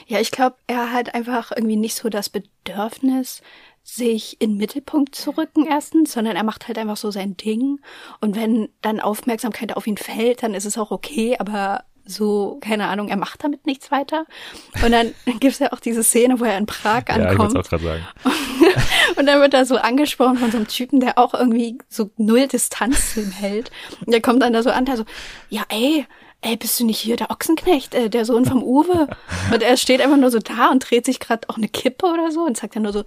[0.08, 3.42] Ja, ich glaube, er hat einfach irgendwie nicht so das Bedürfnis,
[3.84, 7.80] sich in den Mittelpunkt zu rücken erstens, sondern er macht halt einfach so sein Ding.
[8.20, 12.88] Und wenn dann Aufmerksamkeit auf ihn fällt, dann ist es auch okay, aber so, keine
[12.88, 14.26] Ahnung, er macht damit nichts weiter.
[14.84, 17.58] Und dann gibt's ja auch diese Szene, wo er in Prag Ja, ich ankommt.
[17.58, 18.08] auch gerade sagen.
[19.18, 22.48] Und dann wird er so angesprochen von so einem Typen, der auch irgendwie so null
[22.48, 23.72] Distanz zu ihm hält.
[24.06, 25.04] Und der kommt dann da so an, der so,
[25.50, 26.06] ja ey,
[26.42, 29.08] ey, bist du nicht hier der Ochsenknecht, äh, der Sohn vom Uwe?
[29.54, 32.32] Und er steht einfach nur so da und dreht sich gerade auch eine Kippe oder
[32.32, 33.04] so und sagt dann nur so,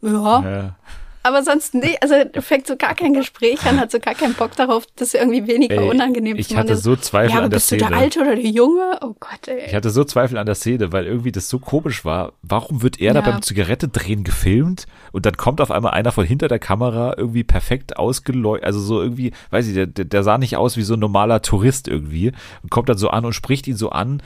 [0.00, 0.76] ja, Ja.
[1.22, 2.02] Aber sonst nicht.
[2.02, 5.46] Also fängt so gar kein Gespräch an, hat so gar keinen Bock darauf, das irgendwie
[5.46, 8.00] weniger Ey, unangenehm ich hatte so Zweifel ja, an der bist du der Szene.
[8.00, 8.98] Alte oder der Junge?
[9.00, 9.66] Oh Gott, ey.
[9.66, 12.32] Ich hatte so Zweifel an der Szene, weil irgendwie das so komisch war.
[12.42, 13.30] Warum wird er da Ja.
[13.30, 17.44] beim Zigarette drehen gefilmt und dann kommt auf einmal einer von hinter der Kamera irgendwie
[17.44, 20.94] perfekt ausgeleuchtet, also so irgendwie, weiß ich, der, der der sah nicht aus wie so
[20.94, 24.22] ein normaler Tourist irgendwie und kommt dann so an und spricht ihn so an.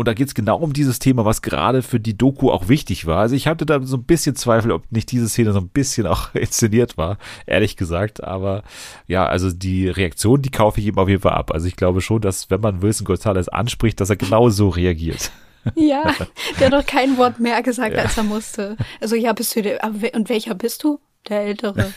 [0.00, 3.18] Und da geht's genau um dieses Thema, was gerade für die Doku auch wichtig war.
[3.18, 6.06] Also ich hatte da so ein bisschen Zweifel, ob nicht diese Szene so ein bisschen
[6.06, 8.22] auch inszeniert war, ehrlich gesagt.
[8.22, 8.62] Aber
[9.08, 11.50] ja, also die Reaktion, die kaufe ich ihm auf jeden Fall ab.
[11.52, 15.32] Also ich glaube schon, dass wenn man Wilson Gonzalez anspricht, dass er genau so reagiert.
[15.74, 16.14] Ja,
[16.58, 18.76] der hat doch kein Wort mehr gesagt, als er musste.
[19.02, 19.80] Also, ja, bist du der,
[20.14, 20.98] und welcher bist du?
[21.28, 21.92] Der Ältere.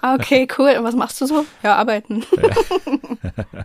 [0.00, 0.76] Ah, Okay, cool.
[0.78, 1.44] Und was machst du so?
[1.64, 2.22] Ja, arbeiten.
[2.36, 3.64] Ja,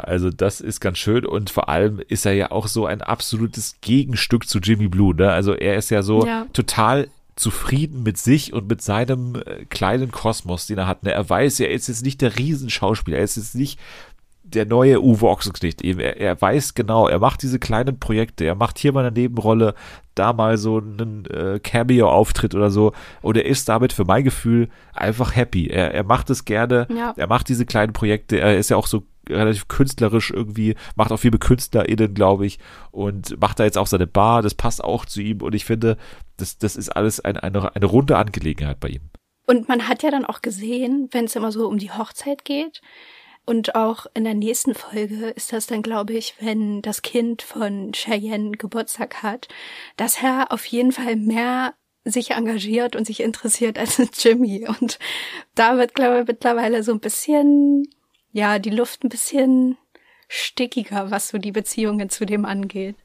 [0.00, 3.76] also das ist ganz schön und vor allem ist er ja auch so ein absolutes
[3.80, 5.14] Gegenstück zu Jimmy Blue.
[5.14, 5.30] Ne?
[5.30, 6.46] Also er ist ja so Ja.
[6.52, 11.02] total zufrieden mit sich und mit seinem äh, kleinen Kosmos, den er hat.
[11.04, 11.12] Ne?
[11.12, 13.80] Er weiß, er ist jetzt nicht der Riesenschauspieler, er ist jetzt nicht
[14.42, 16.00] der neue Uwe Ochsenknecht eben.
[16.00, 19.74] Er, er weiß genau, er macht diese kleinen Projekte, er macht hier mal eine Nebenrolle,
[20.16, 22.92] da mal so einen äh, Cameo-Auftritt oder so.
[23.22, 25.68] Und er ist damit für mein Gefühl einfach happy.
[25.68, 27.14] Er, er macht es gerne, Ja.
[27.16, 31.18] er macht diese kleinen Projekte, er ist ja auch so relativ künstlerisch irgendwie, macht auch
[31.18, 32.58] viel mit KünstlerInnen, glaube ich,
[32.90, 35.96] und macht da jetzt auch seine Bar, das passt auch zu ihm und ich finde,
[36.36, 39.02] das, das ist alles ein, eine, eine runde Angelegenheit bei ihm.
[39.46, 42.80] Und man hat ja dann auch gesehen, wenn es immer so um die Hochzeit geht,
[43.46, 47.92] und auch in der nächsten Folge ist das dann, glaube ich, wenn das Kind von
[47.92, 49.48] Cheyenne Geburtstag hat,
[49.96, 54.68] dass er auf jeden Fall mehr sich engagiert und sich interessiert als Jimmy.
[54.68, 54.98] Und
[55.54, 57.88] da wird, glaube ich, mittlerweile so ein bisschen,
[58.32, 59.76] ja, die Luft ein bisschen
[60.28, 62.96] stickiger, was so die Beziehungen zu dem angeht.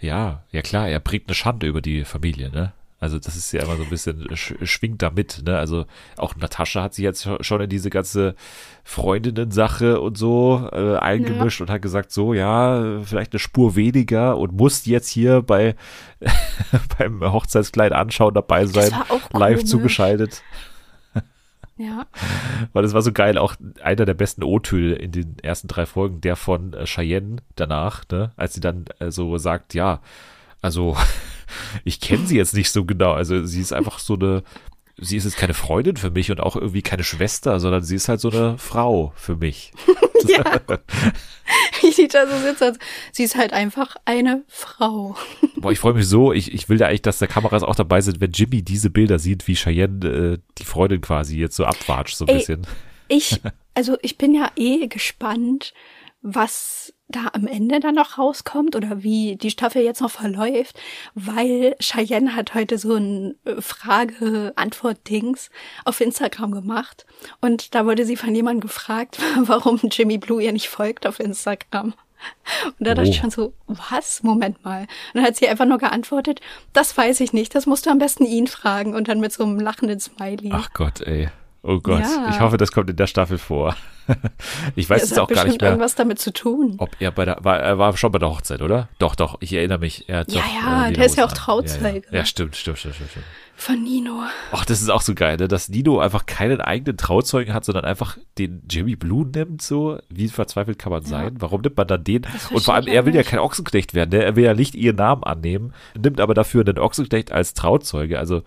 [0.00, 2.72] Ja, ja klar, er bringt eine Schande über die Familie, ne?
[2.98, 5.58] Also das ist ja immer so ein bisschen, sch schwingt da mit, ne?
[5.58, 5.86] Also
[6.16, 8.36] auch Natascha hat sich jetzt schon in diese ganze
[8.84, 14.52] Freundinnen-Sache und so äh, eingemischt und hat gesagt, so, ja, vielleicht eine Spur weniger und
[14.52, 15.74] muss jetzt hier bei
[16.98, 18.92] beim Hochzeitskleid anschauen dabei sein,
[19.32, 19.64] live komisch.
[19.64, 20.42] zugeschaltet.
[21.76, 22.06] Ja.
[22.72, 26.20] Weil es war so geil, auch einer der besten O-Töne in den ersten drei Folgen,
[26.20, 30.00] der von äh, Cheyenne danach, ne, als sie dann äh, so sagt, ja,
[30.60, 30.96] also
[31.84, 33.12] ich kenne sie jetzt nicht so genau.
[33.12, 34.42] Also sie ist einfach so eine,
[34.96, 38.08] sie ist jetzt keine Freundin für mich und auch irgendwie keine Schwester, sondern sie ist
[38.08, 39.72] halt so eine Frau für mich.
[40.28, 40.44] Ja.
[41.80, 42.80] Wie die da so sitzt.
[43.10, 45.16] Sie ist halt einfach eine Frau.
[45.56, 46.32] Boah, ich freue mich so.
[46.32, 49.18] Ich, ich will da eigentlich, dass da Kameras auch dabei sind, wenn Jimmy diese Bilder
[49.18, 52.38] sieht, wie Cheyenne äh, die Freundin quasi jetzt so abwatscht, so ein Ey.
[52.38, 52.66] bisschen.
[53.08, 53.40] Ich,
[53.74, 55.74] also ich bin ja eh gespannt,
[56.22, 60.78] was da am Ende dann noch rauskommt oder wie die Staffel jetzt noch verläuft,
[61.14, 65.50] weil Cheyenne hat heute so ein äh, Frage-Antwort-Dings
[65.84, 67.06] auf Instagram gemacht
[67.40, 71.94] und da wurde sie von jemandem gefragt, warum Jimmy Blue ihr nicht folgt auf Instagram.
[72.78, 73.22] Und da dachte ich Oh.
[73.22, 74.22] schon so, was?
[74.22, 74.82] Moment mal.
[74.82, 76.40] Und dann hat sie einfach nur geantwortet,
[76.72, 79.42] das weiß ich nicht, das musst du am besten ihn fragen und dann mit so
[79.42, 80.50] einem lachenden Smiley.
[80.52, 81.30] Ach Gott, ey.
[81.64, 82.00] Oh Gott.
[82.00, 82.28] Ja.
[82.30, 83.76] Ich hoffe, das kommt in der Staffel vor.
[84.74, 86.74] ich weiß jetzt auch gar nicht mehr, irgendwas damit zu tun.
[86.78, 88.88] ob er bei der, war, er war schon bei der Hochzeit, oder?
[88.98, 90.08] Doch, doch, ich erinnere mich.
[90.08, 91.94] Er Ja, ja, äh, der ist ja auch Lederhosen an.
[91.94, 92.06] Ja, Trauzeuge.
[92.10, 92.18] ja.
[92.18, 93.24] ja, stimmt, stimmt, stimmt, stimmt.
[93.54, 94.24] Von Nino.
[94.50, 95.46] Ach, das ist auch so geil, ne?
[95.46, 100.00] dass Nino einfach keinen eigenen Trauzeugen hat, sondern einfach den Jimmy Blue nimmt, so.
[100.08, 101.36] Wie verzweifelt kann man sein?
[101.38, 102.26] Warum nimmt man dann den?
[102.50, 104.24] Und vor allem, er will ja kein Ochsenknecht werden, ne?
[104.24, 108.18] Er will ja nicht ihren Namen annehmen, nimmt aber dafür den Ochsenknecht als Trauzeuge.
[108.18, 108.42] Also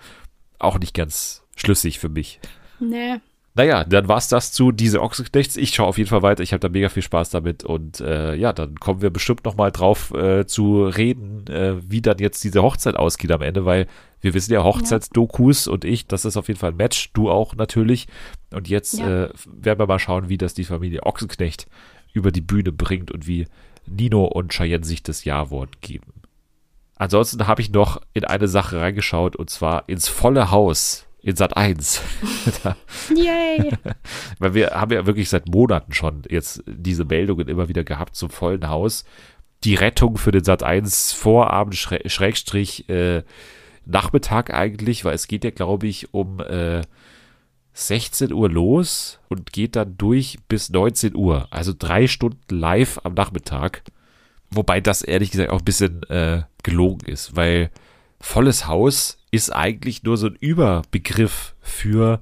[0.60, 2.42] auch nicht ganz schlüssig für mich.
[2.90, 3.16] Nee.
[3.58, 5.56] Naja, dann war's das zu diese Ochsenknechts.
[5.56, 6.44] Ich schaue auf jeden Fall weiter.
[6.44, 7.64] Ich habe da mega viel Spaß damit.
[7.64, 12.02] Und äh, ja, dann kommen wir bestimmt noch mal drauf äh, zu reden, äh, wie
[12.02, 13.88] dann jetzt diese Hochzeit ausgeht am Ende, weil
[14.20, 17.14] wir wissen ja, Hochzeitsdokus und ich, das ist auf jeden Fall ein Match.
[17.14, 18.08] Du auch natürlich.
[18.54, 19.26] Und jetzt Ja.
[19.26, 21.68] äh, werden wir mal schauen, wie das die Familie Ochsenknecht
[22.12, 23.48] über die Bühne bringt und wie
[23.86, 26.12] Nino und Cheyenne sich das Ja-Wort geben.
[26.98, 31.58] Ansonsten habe ich noch in eine Sache reingeschaut und zwar ins volle Haus in Sat
[31.58, 32.02] 1.
[32.64, 32.78] da
[33.10, 33.72] Yay.
[34.40, 38.30] weil wir haben ja wirklich seit Monaten schon jetzt diese Meldungen immer wieder gehabt zum
[38.30, 39.06] vollen Haus.
[39.64, 43.24] Die Rettung für den Sat 1 Vorabend Schrä- Schrägstrich äh,
[43.86, 46.82] Nachmittag eigentlich, weil es geht ja, glaube ich, um äh,
[47.74, 51.48] 16 Uhr los und geht dann durch bis 19 Uhr.
[51.50, 53.82] Also drei Stunden live am Nachmittag.
[54.52, 57.72] Wobei das ehrlich gesagt auch ein bisschen äh, gelogen ist, weil
[58.20, 62.22] volles Haus ist eigentlich nur so ein Überbegriff für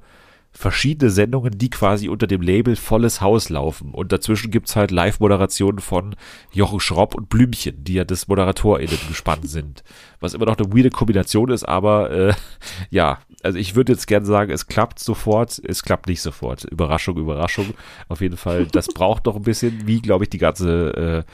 [0.56, 3.92] verschiedene Sendungen, die quasi unter dem Label volles Haus laufen.
[3.92, 6.16] Und dazwischen gibt's halt Live-Moderationen von
[6.52, 9.84] Jochen Schropp und Blümchen, die ja das ModeratorInnen gespannt sind.
[10.20, 12.34] Was immer noch eine weirde Kombination ist, aber äh,
[12.92, 16.66] ja, also ich würde jetzt gerne sagen, es klappt sofort, es klappt nicht sofort.
[16.66, 17.74] Überraschung, Überraschung.
[18.08, 21.32] Auf jeden Fall, das braucht noch ein bisschen, wie glaube ich die ganze äh,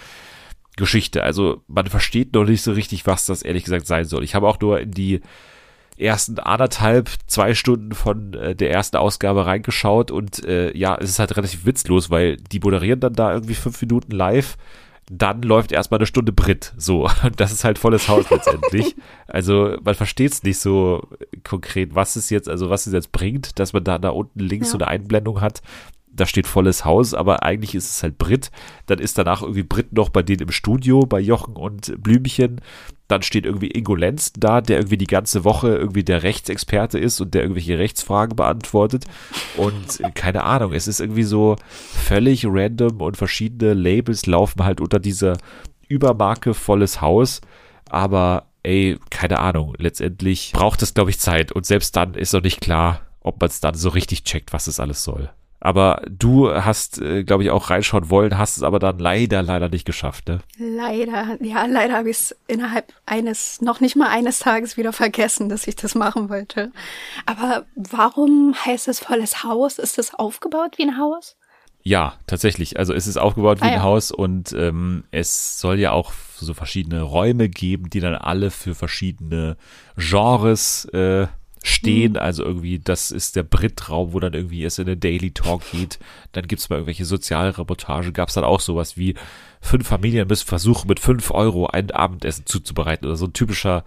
[0.77, 1.23] Geschichte.
[1.23, 4.23] Also man versteht noch nicht so richtig, was das ehrlich gesagt sein soll.
[4.23, 5.19] Ich habe auch nur in die
[6.00, 11.20] ersten anderthalb, zwei Stunden von äh, der ersten Ausgabe reingeschaut und äh, ja, es ist
[11.20, 14.58] halt relativ witzlos, weil die moderieren dann da irgendwie fünf Minuten live,
[15.12, 17.10] dann läuft erstmal eine Stunde Brit, so.
[17.24, 18.96] Und das ist halt volles Haus letztendlich.
[19.32, 21.08] Also man versteht es nicht so
[21.44, 24.70] konkret, was es jetzt, also was es jetzt bringt, dass man da da unten links
[24.70, 24.72] Ja.
[24.72, 25.62] so eine Einblendung hat.
[26.20, 28.52] Da steht volles Haus, aber eigentlich ist es halt Brit.
[28.88, 32.60] Dann ist danach irgendwie Brit noch bei denen im Studio, bei Jochen und Blümchen.
[33.08, 37.22] Dann steht irgendwie Ingo Lenz da, der irgendwie die ganze Woche irgendwie der Rechtsexperte ist
[37.22, 39.06] und der irgendwelche Rechtsfragen beantwortet.
[39.56, 44.82] Und äh, keine Ahnung, es ist irgendwie so völlig random und verschiedene Labels laufen halt
[44.82, 45.38] unter dieser
[45.88, 47.40] Übermarke volles Haus.
[47.90, 51.54] Aber ey, keine Ahnung, letztendlich braucht es, glaube ich, Zeit.
[51.54, 54.68] Und selbst dann ist noch nicht klar, ob man es dann so richtig checkt, was
[54.68, 55.30] es alles soll.
[55.61, 59.68] Aber du hast, äh, glaube ich, auch reinschauen wollen, hast es aber dann leider, leider
[59.69, 60.40] nicht geschafft, ne?
[60.57, 65.49] Leider, ja, leider habe ich es innerhalb eines, noch nicht mal eines Tages wieder vergessen,
[65.49, 66.72] dass ich das machen wollte.
[67.26, 69.80] Aber warum heißt es volles Haus?
[69.80, 71.36] Ist es aufgebaut wie ein Haus?
[71.81, 72.77] Ja, tatsächlich.
[72.77, 73.81] Also es ist aufgebaut wie Ah, ein ja.
[73.84, 78.76] Haus und ähm, es soll ja auch so verschiedene Räume geben, die dann alle für
[78.76, 79.57] verschiedene
[79.98, 81.27] Genres äh,
[81.64, 82.18] stehen.
[82.18, 85.99] Also irgendwie, das ist der Brit-Raum, wo dann irgendwie es in den Daily Talk geht.
[86.31, 88.11] Dann gibt's mal irgendwelche Sozialreportage.
[88.11, 89.15] Gab's dann auch sowas wie
[89.61, 93.84] fünf Familien müssen versuchen, mit fünf Euro ein Abendessen zuzubereiten oder so ein typischer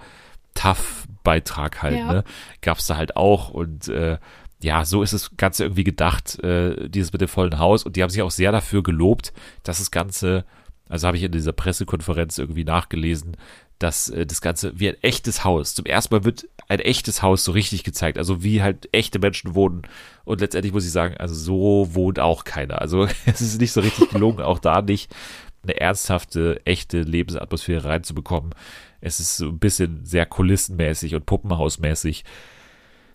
[0.55, 2.13] Tough-Beitrag halt, Ja.
[2.13, 2.25] ne?
[2.61, 4.19] Gab's da halt auch und äh,
[4.63, 7.85] ja, so ist das Ganze irgendwie gedacht, äh, dieses mit dem vollen Haus.
[7.85, 9.33] Und die haben sich auch sehr dafür gelobt,
[9.65, 10.45] dass das Ganze,
[10.89, 13.37] also habe ich in dieser Pressekonferenz irgendwie nachgelesen,
[13.81, 17.45] dass äh, das Ganze wie ein echtes Haus, zum ersten Mal wird ein echtes Haus
[17.45, 19.83] so richtig gezeigt, also wie halt echte Menschen wohnen.
[20.25, 22.81] Und letztendlich muss ich sagen, also so wohnt auch keiner.
[22.81, 25.15] Also es ist nicht so richtig gelungen, auch da nicht
[25.63, 28.55] eine ernsthafte, echte Lebensatmosphäre reinzubekommen.
[29.01, 32.25] Es ist so ein bisschen sehr kulissenmäßig und puppenhausmäßig.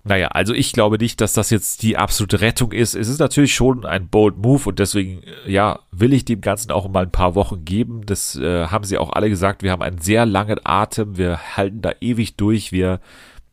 [0.07, 2.95] Naja, also ich glaube nicht, dass das jetzt die absolute Rettung ist.
[2.95, 6.71] Es ist natürlich schon ein bold Move und deswegen, äh, ja, will ich dem Ganzen
[6.71, 8.05] auch mal ein paar Wochen geben.
[8.05, 9.63] Das äh, haben sie auch alle gesagt.
[9.63, 11.17] Wir haben einen sehr langen Atem.
[11.17, 12.71] Wir halten da ewig durch.
[12.71, 13.01] Wir,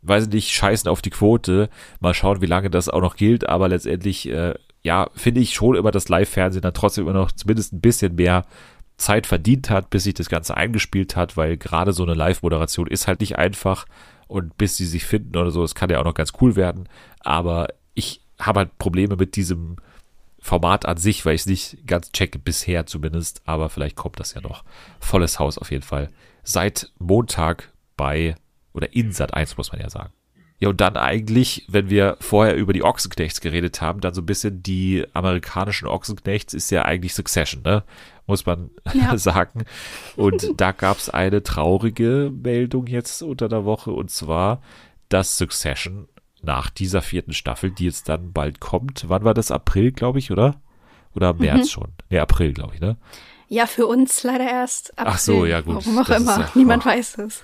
[0.04, 1.68] weiß ich nicht, scheißen auf die Quote.
[2.00, 3.48] Mal schauen, wie lange das auch noch gilt.
[3.48, 7.72] Aber letztendlich, äh, ja, finde ich schon immer, dass Live-Fernsehen dann trotzdem immer noch zumindest
[7.72, 8.44] ein bisschen mehr
[8.96, 13.08] Zeit verdient hat, bis sich das Ganze eingespielt hat, weil gerade so eine Live-Moderation ist
[13.08, 13.86] halt nicht einfach
[14.28, 16.88] und bis sie sich finden oder so, es kann ja auch noch ganz cool werden,
[17.20, 19.76] aber ich habe halt Probleme mit diesem
[20.38, 24.34] Format an sich, weil ich es nicht ganz checke, bisher zumindest, aber vielleicht kommt das
[24.34, 24.62] ja noch.
[25.00, 26.10] Volles Haus auf jeden Fall.
[26.42, 28.34] Seit Montag bei,
[28.74, 30.12] oder in Sat 1 muss man ja sagen.
[30.60, 34.26] Ja, und dann eigentlich, wenn wir vorher über die Ochsenknechts geredet haben, dann so ein
[34.26, 37.82] bisschen die amerikanischen Ochsenknechts ist ja eigentlich Succession, ne?
[38.26, 39.16] Muss man Ja.
[39.18, 39.64] sagen.
[40.16, 44.62] Und da gab es eine traurige Meldung jetzt unter der Woche und zwar,
[45.08, 46.08] dass Succession
[46.40, 49.50] nach dieser vierten Staffel, die jetzt dann bald kommt, wann war das?
[49.50, 50.60] April, glaube ich, oder?
[51.14, 51.92] Oder März schon?
[52.10, 52.96] Ne, April, glaube ich, ne?
[53.48, 55.76] Ja, für uns leider erst ab Ach so, ja, gut.
[55.76, 56.40] Warum auch ist immer.
[56.40, 56.88] ja- Niemand oh.
[56.88, 57.42] weiß es.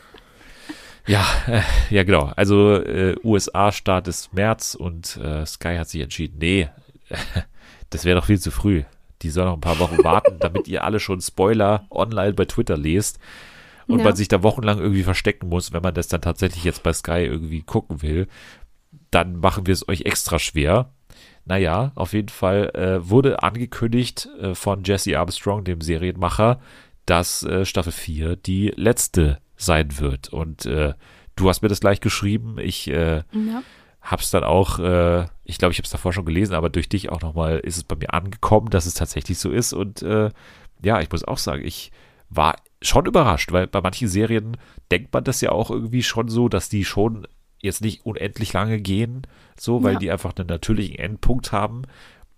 [1.10, 2.30] Ja, äh, ja genau.
[2.36, 6.68] Also äh, USA-Start ist März und äh, Sky hat sich entschieden, nee,
[7.90, 8.84] das wäre doch viel zu früh.
[9.22, 12.76] Die soll noch ein paar Wochen warten, damit ihr alle schon Spoiler online bei Twitter
[12.76, 13.18] lest
[13.88, 14.04] und Ja.
[14.04, 17.24] man sich da wochenlang irgendwie verstecken muss, wenn man das dann tatsächlich jetzt bei Sky
[17.24, 18.28] irgendwie gucken will,
[19.10, 20.92] dann machen wir es euch extra schwer.
[21.44, 26.60] Naja, auf jeden Fall äh, wurde angekündigt äh, von Jesse Armstrong, dem Serienmacher,
[27.04, 30.28] dass äh, Staffel 4 die letzte sein wird.
[30.30, 30.94] Und äh,
[31.36, 32.56] du hast mir das gleich geschrieben.
[32.58, 33.62] Ich äh, Ja.
[34.00, 37.10] hab's dann auch, äh, ich glaube, ich habe es davor schon gelesen, aber durch dich
[37.10, 39.72] auch nochmal ist es bei mir angekommen, dass es tatsächlich so ist.
[39.72, 40.30] Und äh,
[40.82, 41.90] ja, ich muss auch sagen, ich
[42.30, 44.56] war schon überrascht, weil bei manchen Serien
[44.90, 47.26] denkt man das ja auch irgendwie schon so, dass die schon
[47.60, 49.26] jetzt nicht unendlich lange gehen,
[49.58, 49.98] so, weil Ja.
[49.98, 51.82] die einfach einen natürlichen Endpunkt haben.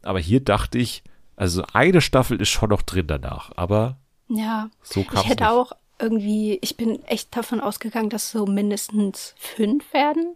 [0.03, 1.05] Aber hier dachte ich,
[1.36, 4.69] also eine Staffel ist schon noch drin danach, aber Ja.
[4.82, 5.73] so kam Ich hätte auch
[6.03, 10.35] irgendwie, ich bin echt davon ausgegangen, dass so mindestens fünf werden.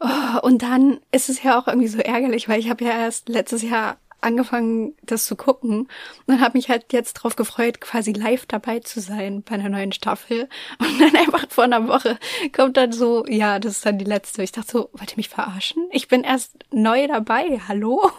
[0.00, 3.28] Oh, und dann ist es ja auch irgendwie so ärgerlich, weil ich habe ja erst
[3.30, 5.88] letztes Jahr angefangen, das zu gucken
[6.26, 9.92] und habe mich halt jetzt drauf gefreut, quasi live dabei zu sein bei einer neuen
[9.92, 10.48] Staffel.
[10.78, 12.18] Und dann einfach vor einer Woche
[12.54, 14.42] kommt dann so, ja, das ist dann die letzte.
[14.42, 15.86] Ich dachte so, wollt ihr mich verarschen?
[15.92, 18.10] Ich bin erst neu dabei, hallo?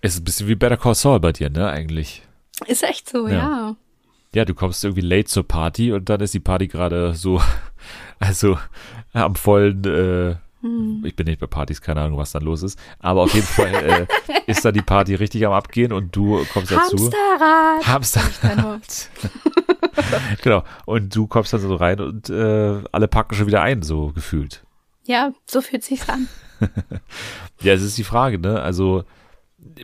[0.00, 2.22] Ist ein bisschen wie Better Call Saul bei dir, ne, eigentlich.
[2.66, 3.34] Ist echt so, Ja.
[3.34, 3.76] ja.
[4.34, 7.40] Ja, du kommst irgendwie late zur Party und dann ist die Party gerade so,
[8.18, 8.58] also
[9.12, 10.36] am vollen, äh,
[11.06, 13.74] ich bin nicht bei Partys, keine Ahnung, was dann los ist, aber auf jeden Fall
[13.74, 14.06] äh,
[14.46, 16.96] ist da die Party richtig am Abgehen und du kommst dazu.
[16.96, 17.86] Hamsterrad!
[17.86, 18.22] Hamster.
[18.42, 18.80] da nur.
[20.42, 20.64] genau.
[20.84, 24.62] Und du kommst dann so rein und äh, alle packen schon wieder ein, so gefühlt.
[25.06, 26.28] Ja, so fühlt sich's an.
[27.60, 28.60] Ja, es ist die Frage, ne?
[28.62, 29.04] Also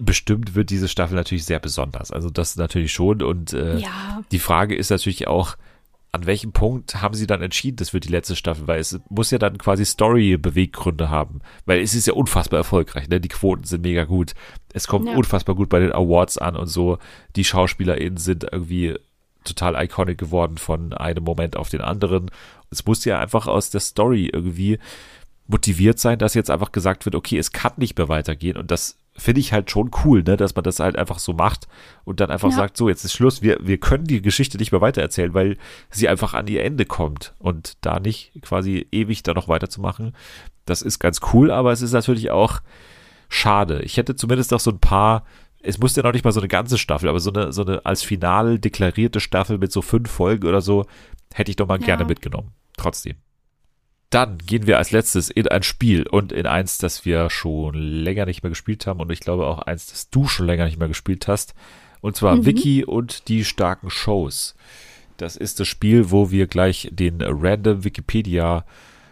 [0.01, 2.11] bestimmt wird diese Staffel natürlich sehr besonders.
[2.11, 3.23] Also das natürlich schon.
[3.23, 4.23] Und äh, Ja.
[4.33, 5.57] die Frage ist natürlich auch,
[6.13, 9.33] an welchem Punkt haben sie dann entschieden, das wird die letzte Staffel, weil es muss
[9.33, 13.21] ja dann quasi Story-Beweggründe haben, weil es ist ja unfassbar erfolgreich, ne?
[13.21, 14.35] Die Quoten sind mega gut.
[14.73, 15.17] Es kommt Ja.
[15.17, 16.99] unfassbar gut bei den Awards an und so.
[17.35, 18.97] Die SchauspielerInnen sind irgendwie
[19.43, 22.31] total iconic geworden von einem Moment auf den anderen.
[22.71, 24.79] Es muss ja einfach aus der Story irgendwie
[25.49, 28.99] motiviert sein, dass jetzt einfach gesagt wird, okay, es kann nicht mehr weitergehen und das
[29.17, 31.69] finde ich halt schon cool, ne, dass man das halt einfach so macht
[32.05, 32.57] und dann einfach Ja.
[32.57, 35.57] sagt, so, jetzt ist Schluss, wir, wir können die Geschichte nicht mehr weitererzählen, weil
[35.91, 40.17] sie einfach an ihr Ende kommt und da nicht quasi ewig da noch weiterzumachen,
[40.65, 42.61] das ist ganz cool, aber es ist natürlich auch
[43.29, 43.83] schade.
[43.83, 45.25] Ich hätte zumindest noch so ein paar,
[45.63, 47.85] es musste ja noch nicht mal so eine ganze Staffel, aber so eine, so eine
[47.87, 50.87] als Finale deklarierte Staffel mit so fünf Folgen oder so,
[51.33, 51.87] hätte ich doch mal Ja.
[51.87, 52.51] gerne mitgenommen.
[52.77, 53.15] Trotzdem.
[54.15, 58.27] Dann gehen wir als letztes in ein Spiel und in eins, das wir schon länger
[58.27, 60.87] nicht mehr gespielt haben und ich glaube auch eins, das du schon länger nicht mehr
[60.87, 61.53] gespielt hast.
[62.01, 62.47] Und zwar Mhm.
[62.47, 64.55] Wiki und die starken Shows.
[65.17, 68.65] Das ist das Spiel, wo wir gleich den random Wikipedia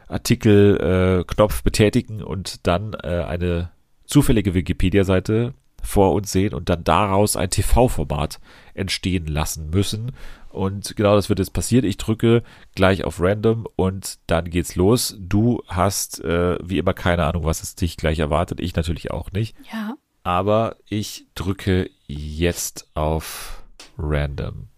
[0.06, 3.72] Artikel äh, Knopf betätigen und dann äh, eine
[4.04, 5.52] zufällige Wikipedia-Seite
[5.82, 8.40] vor uns sehen und dann daraus ein TV-Format
[8.74, 10.12] entstehen lassen müssen.
[10.50, 11.84] Und genau das wird jetzt passiert.
[11.84, 12.42] Ich drücke
[12.74, 15.16] gleich auf Random und dann geht's los.
[15.18, 18.60] Du hast äh, wie immer keine Ahnung, was es dich gleich erwartet.
[18.60, 19.56] Ich natürlich auch nicht.
[19.72, 19.94] Ja.
[20.24, 23.62] Aber ich drücke jetzt auf
[23.98, 24.68] Random.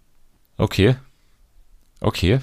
[0.56, 0.96] Okay.
[2.00, 2.40] Okay.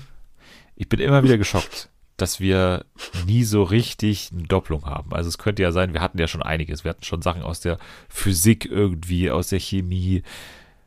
[0.75, 1.89] Ich bin immer wieder geschockt,
[2.21, 2.85] dass wir
[3.25, 5.13] nie so richtig eine Doppelung haben.
[5.13, 6.83] Also es könnte ja sein, wir hatten ja schon einiges.
[6.83, 7.77] Wir hatten schon Sachen aus der
[8.09, 10.23] Physik irgendwie, aus der Chemie.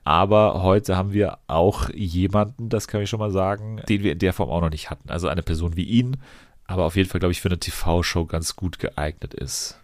[0.05, 4.19] Aber heute haben wir auch jemanden, das kann ich schon mal sagen, den wir in
[4.19, 5.11] der Form auch noch nicht hatten.
[5.11, 6.19] Also eine Person wie ihn,
[6.67, 9.81] aber auf jeden Fall, glaube ich, für eine TV-Show ganz gut geeignet ist.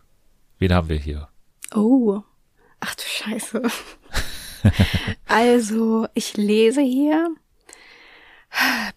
[0.59, 1.28] Wen haben wir hier?
[1.74, 2.20] Oh.
[2.81, 3.62] Ach du Scheiße.
[5.27, 7.35] also, ich lese hier.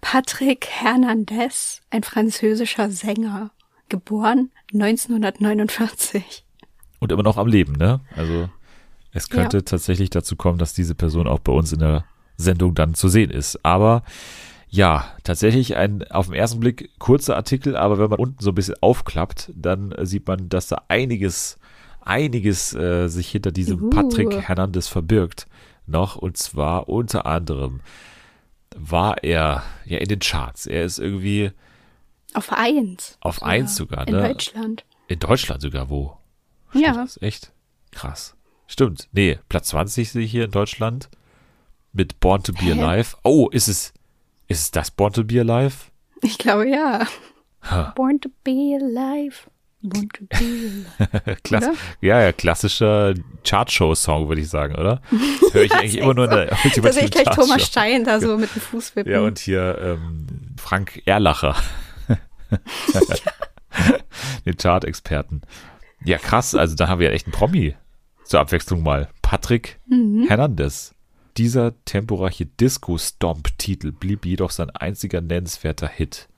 [0.02, 3.52] Patrick Hernandez, ein französischer Sänger,
[3.90, 6.44] geboren 1949.
[7.00, 8.00] Und immer noch am Leben, ne?
[8.16, 8.50] Also
[9.12, 9.64] es könnte Ja.
[9.64, 12.06] tatsächlich dazu kommen, dass diese Person auch bei uns in der
[12.38, 13.64] Sendung dann zu sehen ist.
[13.64, 14.04] Aber
[14.70, 18.56] ja, tatsächlich ein auf den ersten Blick kurzer Artikel, aber wenn man unten so ein
[18.56, 21.60] bisschen aufklappt, dann äh, sieht man, dass da einiges,
[22.02, 23.90] einiges äh, sich hinter diesem Uh.
[23.92, 25.46] Patrick Hernandez verbirgt
[25.86, 26.16] noch.
[26.16, 27.82] Und zwar unter anderem
[28.78, 30.66] war er ja in den Charts.
[30.68, 31.52] Er ist irgendwie
[32.34, 33.18] Auf eins.
[33.22, 34.28] auf eins sogar, In ne?
[34.30, 34.86] Deutschland.
[35.08, 36.18] In Deutschland sogar, wo?
[36.74, 36.94] Ja.
[36.94, 37.52] Das echt
[37.92, 38.36] krass.
[38.68, 39.08] Stimmt.
[39.12, 41.10] Nee, Platz 20 sehe ich hier in Deutschland.
[41.92, 42.72] Mit Born to Be?
[42.72, 43.16] Alive.
[43.24, 43.94] Oh, ist es,
[44.48, 45.76] ist es das Born to Be Alive?
[46.22, 47.06] Ich glaube ja.
[47.64, 47.94] Ha.
[47.96, 49.36] Born to be alive.
[51.44, 51.74] Klass Oder?
[52.00, 55.02] ja, ja, klassischer Chartshow-Song, würde ich sagen, oder?
[55.52, 56.46] Höre ich eigentlich immer nur in der
[56.82, 57.68] Da sehe ich gleich Thomas.
[57.68, 59.12] Stein da so mit dem Fuß wippen.
[59.12, 60.28] Ja, und hier ähm,
[60.58, 61.56] Frank Erlacher.
[64.46, 65.42] Den Chart-Experten.
[66.06, 66.56] Ja, krass.
[66.56, 67.76] Also da haben wir echt einen Promi.
[68.24, 69.10] Zur Abwechslung mal.
[69.22, 69.80] Patrick
[70.28, 70.96] Hernandez.
[71.38, 76.30] Dieser temporeiche Disco-Stomp-Titel blieb jedoch sein einziger nennenswerter Hit.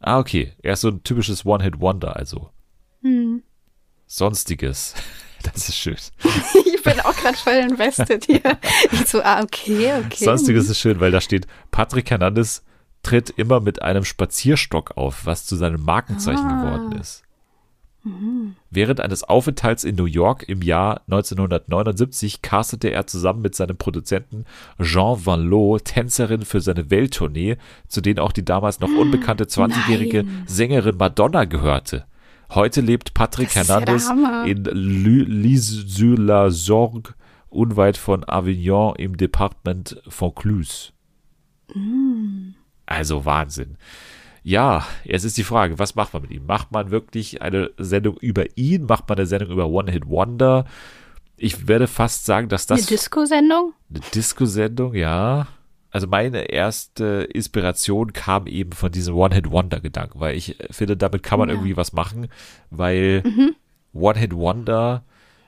[0.00, 0.52] Ah, okay.
[0.62, 2.50] Er ist so ein typisches One-Hit-Wonder, also.
[4.06, 4.94] Sonstiges.
[5.52, 5.96] Das ist schön.
[6.74, 8.40] ich bin auch gerade voll invested hier.
[8.92, 10.24] Ich so, ah, okay, okay.
[10.24, 12.64] Sonstiges ist schön, weil da steht, Patrick Hernandez
[13.02, 16.62] tritt immer mit einem Spazierstock auf, was zu seinem Markenzeichen Ah.
[16.64, 17.24] geworden ist.
[18.70, 24.46] Während eines Aufenthalts in New York im Jahr 1979 castete er zusammen mit seinem Produzenten
[24.80, 27.56] Jean Van Loo Tänzerin für seine Welttournee,
[27.88, 30.44] zu denen auch die damals noch unbekannte 20-jährige Nein.
[30.46, 32.06] Sängerin Madonna gehörte.
[32.54, 34.44] Heute lebt Patrick Das ja Hernandez Hammer.
[34.46, 37.14] in Lys-sur-la-Sorgue,
[37.50, 40.92] unweit von Avignon im Departement Vaucluse.
[42.86, 43.76] Also Wahnsinn.
[44.42, 46.44] Ja, jetzt ist die Frage, was macht man mit ihm?
[46.46, 48.84] Macht man wirklich eine Sendung über ihn?
[48.84, 50.66] Macht man eine Sendung über One Hit Wonder?
[51.36, 53.72] Ich werde fast sagen, dass Eine das Disco-Sendung?
[53.90, 55.48] eine Disco-Sendung, ja.
[55.94, 61.48] Also meine erste Inspiration kam eben von diesem One-Hit-Wonder-Gedanken, weil ich finde, damit kann man
[61.48, 61.54] Ja.
[61.54, 62.26] irgendwie was machen,
[62.70, 63.54] weil Mhm.
[63.92, 65.04] One-Hit-Wonder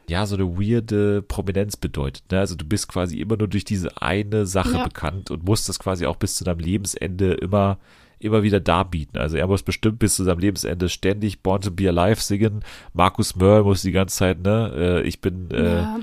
[0.08, 2.30] ja so eine weirde Prominenz bedeutet.
[2.30, 2.38] Ne?
[2.38, 4.84] Also du bist quasi immer nur durch diese eine Sache Ja.
[4.84, 7.78] bekannt und musst das quasi auch bis zu deinem Lebensende immer
[8.18, 9.18] immer wieder darbieten.
[9.18, 12.60] Also er muss bestimmt bis zu seinem Lebensende ständig Born to be Alive singen.
[12.94, 15.98] Markus Mörl muss die ganze Zeit, ne, äh, ich bin äh, ja.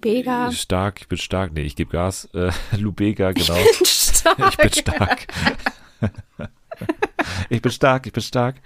[0.00, 0.50] Bega.
[0.52, 2.26] stark, ich bin stark, nee, ich gebe Gas.
[2.34, 3.56] Äh, Lubega, genau.
[3.84, 4.38] Stark.
[4.50, 5.26] Ich bin stark.
[7.48, 8.56] ich bin stark, ich bin stark.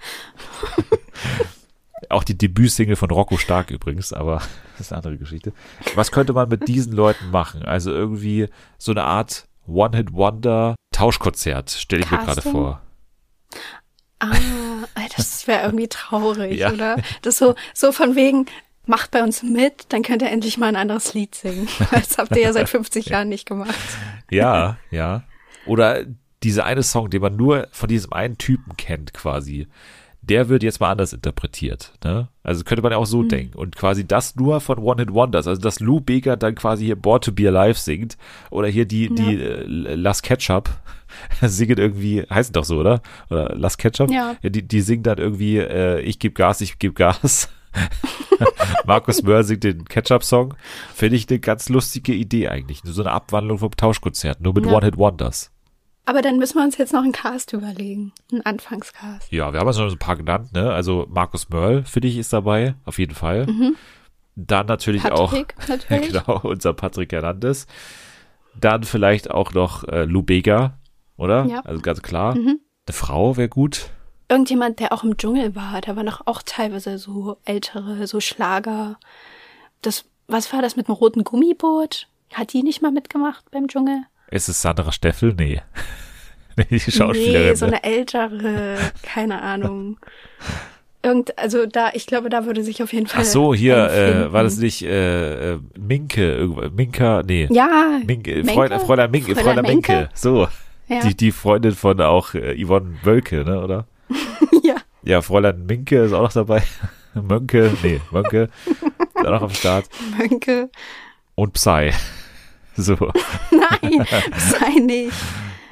[2.09, 4.41] Auch die Debütsingle von Rocco Stark übrigens, aber
[4.77, 5.53] das ist eine andere Geschichte.
[5.95, 7.63] Was könnte man mit diesen Leuten machen?
[7.63, 8.47] Also irgendwie
[8.77, 12.81] so eine Art One-Hit-Wonder-Tauschkonzert, stelle ich mir gerade vor.
[14.19, 14.35] Ah,
[15.17, 16.71] das wäre irgendwie traurig, Ja.
[16.71, 16.97] oder?
[17.23, 18.45] Das so, so von wegen,
[18.87, 21.67] macht bei uns mit, dann könnt ihr endlich mal ein anderes Lied singen.
[21.91, 23.75] Das habt ihr ja seit 50 Jahren nicht gemacht.
[24.29, 25.23] Ja, ja.
[25.65, 26.05] Oder
[26.43, 29.67] dieser eine Song, den man nur von diesem einen Typen kennt, quasi,
[30.21, 31.93] der wird jetzt mal anders interpretiert.
[32.03, 32.29] Ne?
[32.43, 33.57] Also könnte man ja auch so denken.
[33.57, 35.47] Und quasi das nur von One Hit Wonders.
[35.47, 38.17] Also dass Lou Bega dann quasi hier Born to Be Alive singt.
[38.49, 40.69] Oder hier die, die äh, Las Ketchup
[41.41, 43.01] singen irgendwie, heißen doch so, oder?
[43.29, 44.11] Oder Las Ketchup?
[44.11, 44.35] Ja.
[44.41, 47.49] die, die singen dann irgendwie, äh, ich geb Gas, ich geb Gas.
[48.85, 50.53] Markus Mörr singt den Ketchup-Song.
[50.93, 52.81] Finde ich eine ganz lustige Idee eigentlich.
[52.83, 54.73] So eine Abwandlung vom Tauschkonzert, nur mit Ja.
[54.73, 55.51] One-Hit-Wonders.
[56.07, 58.13] Aber dann müssen wir uns jetzt noch einen Cast überlegen.
[58.31, 59.31] Einen Anfangscast.
[59.31, 60.71] Ja, wir haben jetzt schon ein paar genannt, ne?
[60.71, 63.47] Also Markus Mörl, finde ich, ist dabei, auf jeden Fall.
[64.35, 65.09] Dann natürlich Mhm.
[65.09, 66.07] Patrick, auch, natürlich.
[66.11, 67.65] genau, unser Patrick Hernandez.
[68.59, 70.77] Dann vielleicht auch noch äh, Lou Bega,
[71.17, 71.45] oder?
[71.45, 71.57] Ja.
[71.61, 71.61] Mhm.
[71.65, 72.33] Also ganz klar.
[72.35, 72.59] Eine
[72.91, 73.89] Frau wäre gut.
[74.27, 78.97] Irgendjemand, der auch im Dschungel war, da waren doch auch teilweise so ältere, so Schlager.
[79.81, 82.07] Das, was war das mit dem roten Gummiboot?
[82.33, 84.03] Hat die nicht mal mitgemacht beim Dschungel?
[84.31, 85.33] Ist es Sandra Steffel?
[85.37, 85.61] Nee.
[86.57, 87.49] nee, die Schauspielerin.
[87.49, 87.73] Nee, so ne?
[87.73, 89.97] eine ältere, keine Ahnung.
[91.03, 93.21] Irgend, also da, ich glaube, da würde sich auf jeden Fall.
[93.21, 97.47] Ach so, hier, äh, war das nicht äh, äh, Minke, Minka, nee.
[97.51, 97.99] Ja.
[98.03, 98.53] Minke, Menke?
[98.53, 99.91] Fräulein, Fräulein Minke, Fräulein Fräulein Minke.
[99.91, 100.09] Menke?
[100.15, 100.47] So.
[100.87, 101.01] Ja.
[101.01, 103.85] Die, die Freundin von auch äh, Yvonne Wölke, ne, oder?
[104.63, 104.75] ja.
[105.03, 106.63] Ja, Fräulein Minke ist auch noch dabei.
[107.13, 109.87] Mönke, nee, Mönke ist auch noch am Start.
[110.17, 110.69] Mönke.
[111.35, 111.91] Und Psy.
[112.75, 112.95] So.
[113.51, 114.05] Nein,
[114.37, 115.13] sei nicht.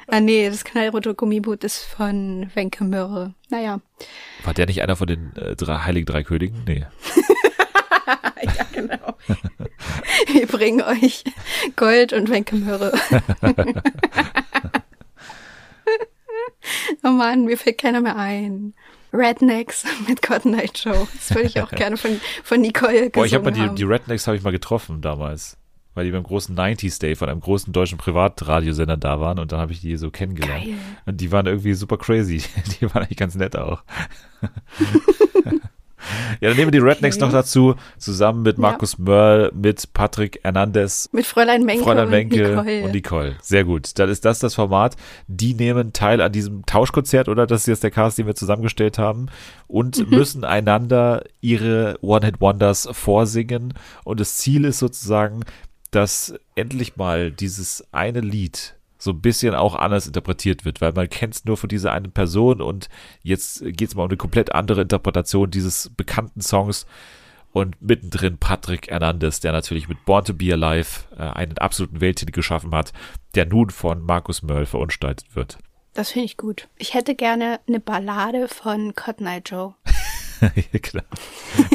[0.06, 3.34] Ah nee, das knallrote Gummiboot ist von Wenke Mürre.
[3.50, 3.80] Naja.
[4.44, 6.62] War der nicht einer von den äh, drei, Heiligen Drei Königen?
[6.66, 6.84] Nee.
[8.56, 9.16] ja, genau.
[10.32, 11.24] Wir bringen euch
[11.76, 12.92] Gold und Wenke Mürre.
[17.02, 18.74] Oh Mann, mir fällt keiner mehr ein.
[19.14, 21.06] Rednecks mit Cotton Eye Joe.
[21.14, 23.76] Das würde ich auch gerne von, von Nicole Boah, ich habe mal die, haben.
[23.76, 25.56] die Rednecks habe ich mal getroffen damals.
[25.94, 29.60] Weil die beim großen 90s Day von einem großen deutschen Privatradiosender da waren und dann
[29.60, 30.64] habe ich die so kennengelernt.
[30.64, 30.74] Geil.
[31.06, 32.42] Und die waren irgendwie super crazy.
[32.80, 33.84] Die waren eigentlich ganz nett auch.
[36.40, 37.24] Ja, dann nehmen wir die Rednecks Okay.
[37.26, 42.48] noch dazu, zusammen mit Markus Mörl, mit Patrick Hernandez, Mit Fräulein Menke Fräulein und Menke
[42.48, 42.82] Nicole.
[42.84, 43.36] und Nicole.
[43.42, 43.98] Sehr gut.
[43.98, 44.96] Dann ist das das Format.
[45.28, 47.46] Die nehmen teil an diesem Tauschkonzert, oder?
[47.46, 49.26] Das ist jetzt der Cast, den wir zusammengestellt haben.
[49.66, 50.16] Und Mhm.
[50.16, 53.74] müssen einander ihre One-Hit-Wonders vorsingen.
[54.04, 55.40] Und das Ziel ist sozusagen,
[55.90, 58.74] dass endlich mal dieses eine Lied
[59.04, 62.10] so ein bisschen auch anders interpretiert wird, weil man kennt es nur von dieser einen
[62.10, 62.88] Person und
[63.22, 66.86] jetzt geht es mal um eine komplett andere Interpretation dieses bekannten Songs
[67.52, 72.32] und mittendrin Patrick Hernandez, der natürlich mit Born to Be Alive äh, einen absoluten Welthit
[72.32, 72.92] geschaffen hat,
[73.34, 75.58] der nun von Markus Mörl verunstaltet wird.
[75.92, 76.68] Das finde ich gut.
[76.76, 79.74] Ich hätte gerne eine Ballade von Cotton Eye Joe.
[80.82, 81.04] Klar.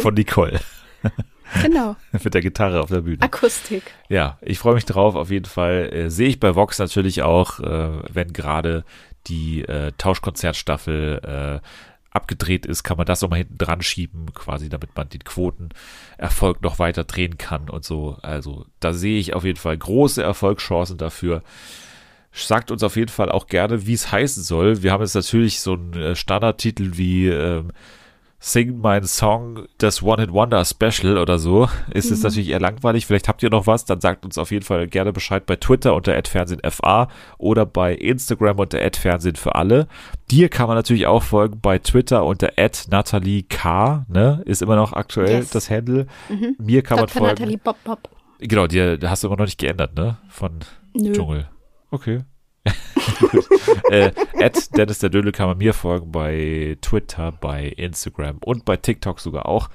[0.01, 0.59] Von Nicole
[1.61, 1.95] Genau.
[2.11, 3.21] mit der Gitarre auf der Bühne.
[3.21, 3.83] Akustik.
[4.09, 5.15] Ja, ich freue mich drauf.
[5.15, 8.83] Auf jeden Fall äh, sehe ich bei Vox natürlich auch, äh, wenn gerade
[9.27, 11.67] die äh, Tauschkonzertstaffel äh,
[12.11, 16.61] abgedreht ist, kann man das auch mal hinten dran schieben, quasi, damit man den Quotenerfolg
[16.61, 18.17] noch weiter drehen kann und so.
[18.21, 21.43] Also da sehe ich auf jeden Fall große Erfolgschancen dafür.
[22.31, 24.83] Sagt uns auf jeden Fall auch gerne, wie es heißen soll.
[24.83, 27.71] Wir haben jetzt natürlich so einen äh, Standardtitel wie ähm,
[28.41, 31.67] Sing mein Song, das One Hit Wonder Special oder so.
[31.91, 33.05] Ist es natürlich eher langweilig.
[33.05, 35.93] Vielleicht habt ihr noch was, dann sagt uns auf jeden Fall gerne Bescheid bei Twitter
[35.93, 39.89] unter @fernsehenfa oder bei Instagram unter @fernsehen für alle.
[40.31, 42.53] Dir kann man natürlich auch folgen bei Twitter unter
[42.89, 44.41] @nathalie_k, ne?
[44.45, 45.49] Ist immer noch aktuell Yes.
[45.49, 46.07] das Handle.
[46.57, 47.19] Mir kann man Dr.
[47.19, 47.41] folgen.
[47.41, 48.09] Nathalie Bob Bob.
[48.39, 50.17] Genau, dir hast du immer noch nicht geändert, ne?
[50.29, 50.59] Von
[50.93, 51.11] Nö.
[51.11, 51.49] Dschungel.
[51.91, 52.21] Okay.
[53.89, 58.77] Äh, at Dennis der Dödel kann man mir folgen bei Twitter, bei Instagram und bei
[58.77, 59.69] TikTok sogar auch.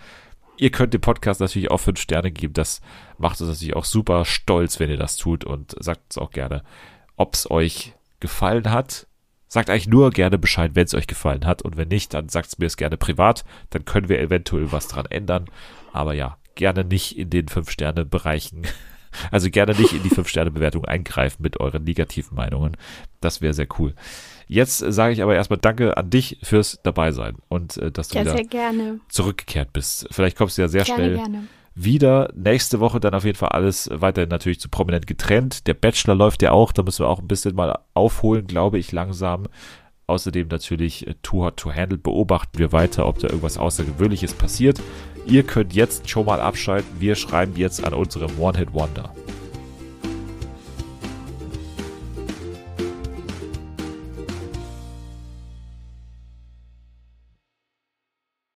[0.56, 2.54] Ihr könnt dem Podcast natürlich auch fünf Sterne geben.
[2.54, 2.80] Das
[3.18, 6.62] macht uns natürlich auch super stolz, wenn ihr das tut und sagt uns auch gerne,
[7.16, 9.06] ob es euch gefallen hat.
[9.48, 11.62] Sagt eigentlich nur gerne Bescheid, wenn es euch gefallen hat.
[11.62, 13.44] Und wenn nicht, dann sagt es mir es gerne privat.
[13.70, 15.46] Dann können wir eventuell was dran ändern.
[15.92, 18.66] Aber ja, gerne nicht in den Fünf-Sterne-Bereichen.
[19.30, 22.76] Also gerne nicht in die Fünf-Sterne-Bewertung eingreifen mit euren negativen Meinungen.
[23.20, 23.94] Das wäre sehr cool.
[24.46, 28.24] Jetzt sage ich aber erstmal Danke an dich fürs Dabeisein und äh, dass du Ja,
[28.24, 30.06] wieder zurückgekehrt bist.
[30.10, 31.44] Vielleicht kommst du ja sehr Gerne, schnell gerne.
[31.74, 32.30] wieder.
[32.34, 35.66] Nächste Woche dann auf jeden Fall alles weiterhin natürlich zu prominent getrennt.
[35.66, 38.92] Der Bachelor läuft ja auch, da müssen wir auch ein bisschen mal aufholen, glaube ich,
[38.92, 39.46] langsam.
[40.06, 44.80] Außerdem natürlich äh, Too Hot to Handle beobachten wir weiter, ob da irgendwas Außergewöhnliches passiert.
[45.26, 47.00] Ihr könnt jetzt schon mal abschalten.
[47.00, 49.14] Wir schreiben jetzt an unserem One-Hit-Wonder.